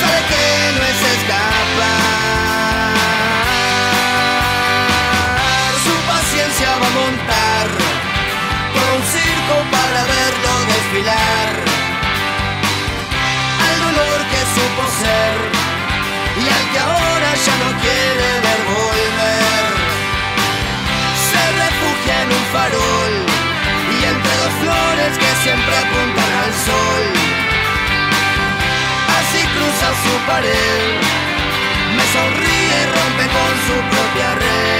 Sabe 0.00 0.20
que 0.30 0.44
no 0.76 0.82
es 0.92 1.00
escapar. 1.16 1.90
Su 5.84 5.94
paciencia 6.10 6.70
va 6.80 6.86
a 6.86 6.96
montar 7.00 7.66
por 8.74 8.86
un 8.96 9.02
circo 9.14 9.54
para 9.74 10.00
verlo 10.14 10.52
desfilar. 10.74 11.50
Al 13.66 13.76
dolor 13.86 14.18
que 14.30 14.40
supo 14.54 14.82
ser 15.02 15.34
y 16.42 16.44
al 16.56 16.64
que 16.72 16.78
ahora 16.78 17.30
ya 17.46 17.54
no 17.62 17.70
quiere 17.82 18.39
me 30.42 32.04
sonríe 32.12 32.82
y 32.82 32.86
rompe 32.86 33.24
con 33.34 33.52
su 33.66 33.74
propia 33.90 34.34
red. 34.36 34.79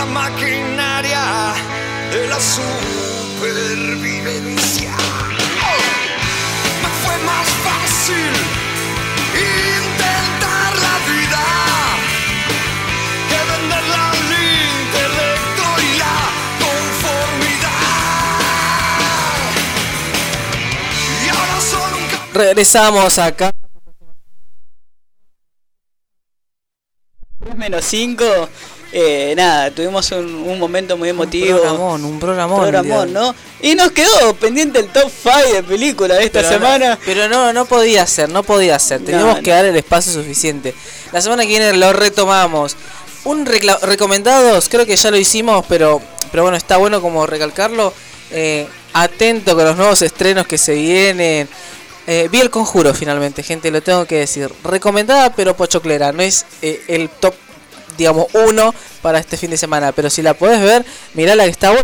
La 0.00 0.06
maquinaria 0.06 1.52
de 2.10 2.26
la 2.26 2.40
supervivencia. 2.40 4.96
Me 6.82 6.88
fue 7.02 7.16
más 7.30 7.48
fácil 7.66 8.32
intentar 9.34 10.70
la 10.86 10.96
vida 11.10 11.44
que 13.28 13.38
venderla 13.50 14.02
al 14.10 14.30
intelecto 14.80 15.64
y 15.86 15.88
la 16.04 16.18
conformidad. 16.64 17.84
Y 21.24 21.26
ahora 21.28 21.58
solo 21.60 21.94
un 21.98 22.04
Regresamos 22.32 23.12
acá. 23.18 23.48
3 27.44 27.56
menos 27.56 27.84
5. 27.84 28.24
Eh, 28.92 29.34
nada, 29.36 29.70
tuvimos 29.70 30.10
un, 30.12 30.26
un 30.34 30.58
momento 30.58 30.96
muy 30.96 31.08
emotivo. 31.08 31.56
Un 31.56 31.60
programón, 31.60 32.04
un 32.04 32.18
programón. 32.18 32.60
Programón. 32.60 33.12
¿no? 33.12 33.34
Y 33.62 33.74
nos 33.74 33.92
quedó 33.92 34.34
pendiente 34.34 34.80
el 34.80 34.88
top 34.88 35.10
5 35.22 35.54
de 35.54 35.62
películas 35.62 36.18
de 36.18 36.24
esta 36.24 36.40
Pero 36.40 36.52
semana. 36.52 36.90
No, 36.90 36.98
pero 37.04 37.28
no, 37.28 37.52
no 37.52 37.66
podía 37.66 38.06
ser, 38.06 38.28
no 38.28 38.42
podía 38.42 38.78
ser. 38.78 39.04
Teníamos 39.04 39.36
No, 39.36 39.42
que 39.42 39.50
dar 39.50 39.64
el 39.64 39.76
espacio 39.76 40.12
suficiente. 40.12 40.74
La 41.12 41.20
semana 41.20 41.42
que 41.42 41.48
viene 41.48 41.72
lo 41.74 41.92
retomamos. 41.92 42.76
Un 43.24 43.44
recomendados, 43.46 44.68
creo 44.68 44.86
que 44.86 44.96
ya 44.96 45.10
lo 45.10 45.18
hicimos, 45.18 45.64
pero, 45.68 46.00
pero 46.30 46.42
bueno, 46.42 46.56
está 46.56 46.78
bueno 46.78 47.00
como 47.02 47.26
recalcarlo. 47.26 47.92
Eh, 48.32 48.66
atento 48.92 49.54
con 49.54 49.64
los 49.64 49.76
nuevos 49.76 50.02
estrenos 50.02 50.46
que 50.46 50.58
se 50.58 50.74
vienen. 50.74 51.48
Eh, 52.06 52.28
vi 52.32 52.40
el 52.40 52.50
conjuro 52.50 52.94
finalmente, 52.94 53.42
gente, 53.42 53.70
lo 53.70 53.82
tengo 53.82 54.06
que 54.06 54.16
decir. 54.16 54.50
Recomendada, 54.64 55.32
pero 55.34 55.54
pochoclera. 55.54 56.12
No 56.12 56.22
es 56.22 56.46
eh, 56.62 56.82
el 56.88 57.08
top, 57.10 57.34
digamos, 58.00 58.26
uno 58.32 58.74
para 59.02 59.18
este 59.18 59.36
fin 59.36 59.50
de 59.50 59.56
semana. 59.56 59.92
Pero 59.92 60.08
si 60.10 60.22
la 60.22 60.34
podés 60.34 60.60
ver, 60.60 60.84
mirá 61.14 61.34
la 61.34 61.44
que 61.44 61.50
está 61.50 61.74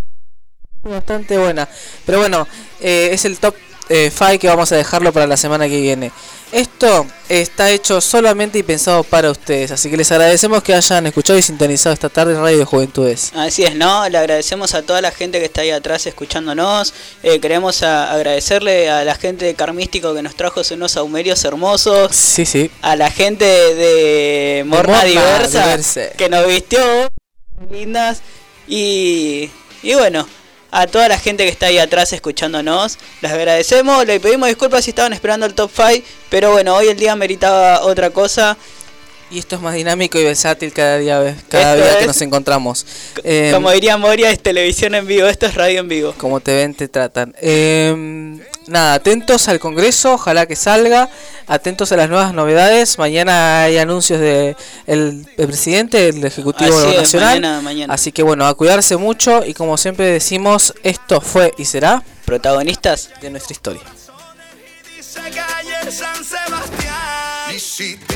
bastante 0.82 1.36
buena. 1.36 1.68
Pero 2.04 2.18
bueno, 2.18 2.48
eh, 2.80 3.10
es 3.12 3.24
el 3.26 3.38
top 3.38 3.54
5 3.88 4.38
que 4.40 4.48
vamos 4.48 4.72
a 4.72 4.76
dejarlo 4.76 5.12
para 5.12 5.26
la 5.26 5.36
semana 5.36 5.68
que 5.68 5.80
viene. 5.80 6.10
Esto 6.52 7.06
está 7.28 7.70
hecho 7.70 8.00
solamente 8.00 8.58
y 8.58 8.62
pensado 8.62 9.02
para 9.02 9.30
ustedes, 9.32 9.72
así 9.72 9.90
que 9.90 9.96
les 9.96 10.10
agradecemos 10.12 10.62
que 10.62 10.74
hayan 10.74 11.04
escuchado 11.06 11.36
y 11.38 11.42
sintonizado 11.42 11.92
esta 11.92 12.08
tarde 12.08 12.34
en 12.34 12.40
Radio 12.40 12.58
de 12.58 12.64
Juventudes. 12.64 13.32
Así 13.34 13.64
es, 13.64 13.74
¿no? 13.74 14.08
Le 14.08 14.16
agradecemos 14.16 14.74
a 14.74 14.82
toda 14.82 15.00
la 15.02 15.10
gente 15.10 15.40
que 15.40 15.46
está 15.46 15.62
ahí 15.62 15.70
atrás 15.72 16.06
escuchándonos. 16.06 16.94
Eh, 17.24 17.40
queremos 17.40 17.82
a- 17.82 18.12
agradecerle 18.12 18.88
a 18.88 19.02
la 19.04 19.16
gente 19.16 19.44
de 19.44 19.54
Carmístico 19.54 20.14
que 20.14 20.22
nos 20.22 20.36
trajo 20.36 20.62
unos 20.72 20.92
saumerios 20.92 21.44
hermosos. 21.44 22.14
Sí, 22.14 22.46
sí. 22.46 22.70
A 22.80 22.94
la 22.94 23.10
gente 23.10 23.44
de 23.44 24.62
Morna 24.66 24.98
Morna 24.98 25.04
Diversa 25.04 25.64
Diverse. 25.64 26.12
que 26.16 26.28
nos 26.28 26.46
vistió 26.46 26.80
lindas. 27.72 28.22
Y, 28.68 29.50
y 29.82 29.94
bueno, 29.94 30.28
a 30.70 30.86
toda 30.86 31.08
la 31.08 31.18
gente 31.18 31.44
que 31.44 31.50
está 31.50 31.66
ahí 31.66 31.78
atrás 31.78 32.12
escuchándonos, 32.12 32.98
les 33.20 33.32
agradecemos. 33.32 34.06
Le 34.06 34.20
pedimos 34.20 34.48
disculpas 34.48 34.84
si 34.84 34.90
estaban 34.90 35.12
esperando 35.12 35.46
el 35.46 35.54
top 35.54 35.70
5, 35.74 36.06
pero 36.28 36.52
bueno, 36.52 36.74
hoy 36.74 36.88
el 36.88 36.96
día 36.96 37.16
meritaba 37.16 37.82
otra 37.82 38.10
cosa. 38.10 38.56
Y 39.28 39.40
esto 39.40 39.56
es 39.56 39.62
más 39.62 39.74
dinámico 39.74 40.18
y 40.20 40.24
versátil 40.24 40.72
cada 40.72 40.98
día, 40.98 41.18
cada 41.48 41.74
Esto 41.74 41.84
día 41.88 41.98
que 41.98 42.06
nos 42.06 42.22
encontramos. 42.22 42.86
Eh, 43.24 43.50
Como 43.52 43.72
diría 43.72 43.96
Moria, 43.96 44.30
es 44.30 44.40
televisión 44.40 44.94
en 44.94 45.04
vivo, 45.04 45.26
esto 45.26 45.46
es 45.46 45.54
radio 45.56 45.80
en 45.80 45.88
vivo. 45.88 46.14
como 46.16 46.38
te 46.38 46.54
ven, 46.54 46.74
te 46.74 46.86
tratan. 46.86 47.34
Eh, 47.40 48.38
nada, 48.68 48.94
atentos 48.94 49.48
al 49.48 49.58
Congreso, 49.58 50.14
ojalá 50.14 50.46
que 50.46 50.54
salga. 50.54 51.10
Atentos 51.48 51.90
a 51.90 51.96
las 51.96 52.08
nuevas 52.08 52.34
novedades. 52.34 52.98
Mañana 52.98 53.64
hay 53.64 53.78
anuncios 53.78 54.20
de 54.20 54.54
el, 54.86 55.26
el 55.36 55.46
presidente 55.48 56.12
del 56.12 56.24
Ejecutivo 56.24 56.78
Así 56.78 56.90
es, 56.94 56.96
Nacional. 57.02 57.40
mañana, 57.40 57.60
mañana. 57.62 57.94
Así 57.94 58.12
que 58.12 58.22
bueno, 58.22 58.46
a 58.46 58.54
cuidarse 58.54 58.96
mucho 58.96 59.44
y 59.44 59.54
como 59.54 59.76
siempre 59.76 60.06
decimos, 60.06 60.72
esto 60.84 61.20
fue 61.20 61.52
y 61.58 61.64
será 61.64 62.04
protagonistas 62.24 63.10
de 63.20 63.30
nuestra 63.30 63.52
historia. 63.54 63.82
Dice 64.96 65.18
calle 65.34 65.90
San 65.90 66.24
Sebastián. 66.24 67.54
Y 67.54 67.58
si 67.60 67.96
tengo 67.96 68.15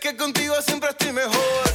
que 0.00 0.16
contigo 0.16 0.54
siempre 0.62 0.90
estoy 0.90 1.12
mejor. 1.12 1.73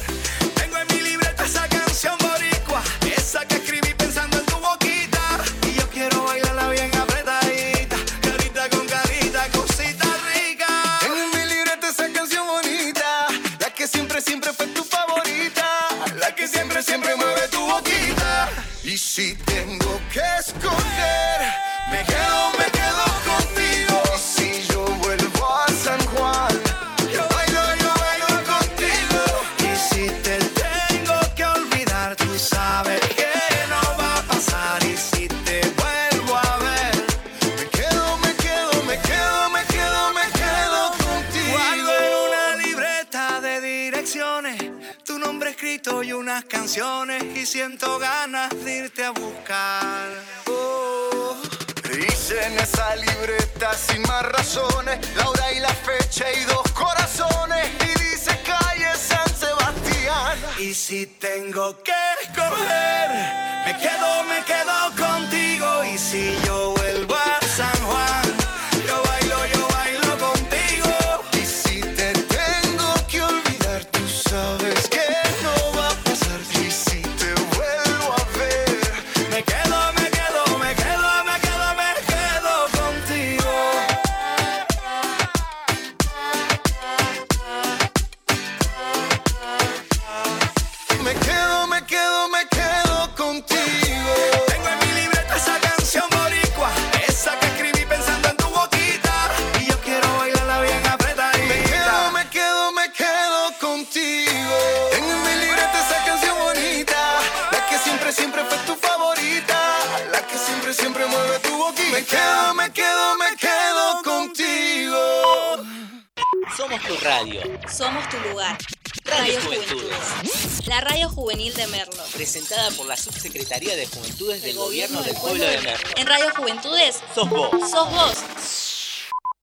Subsecretaría 127.80 128.14
de 128.14 128.19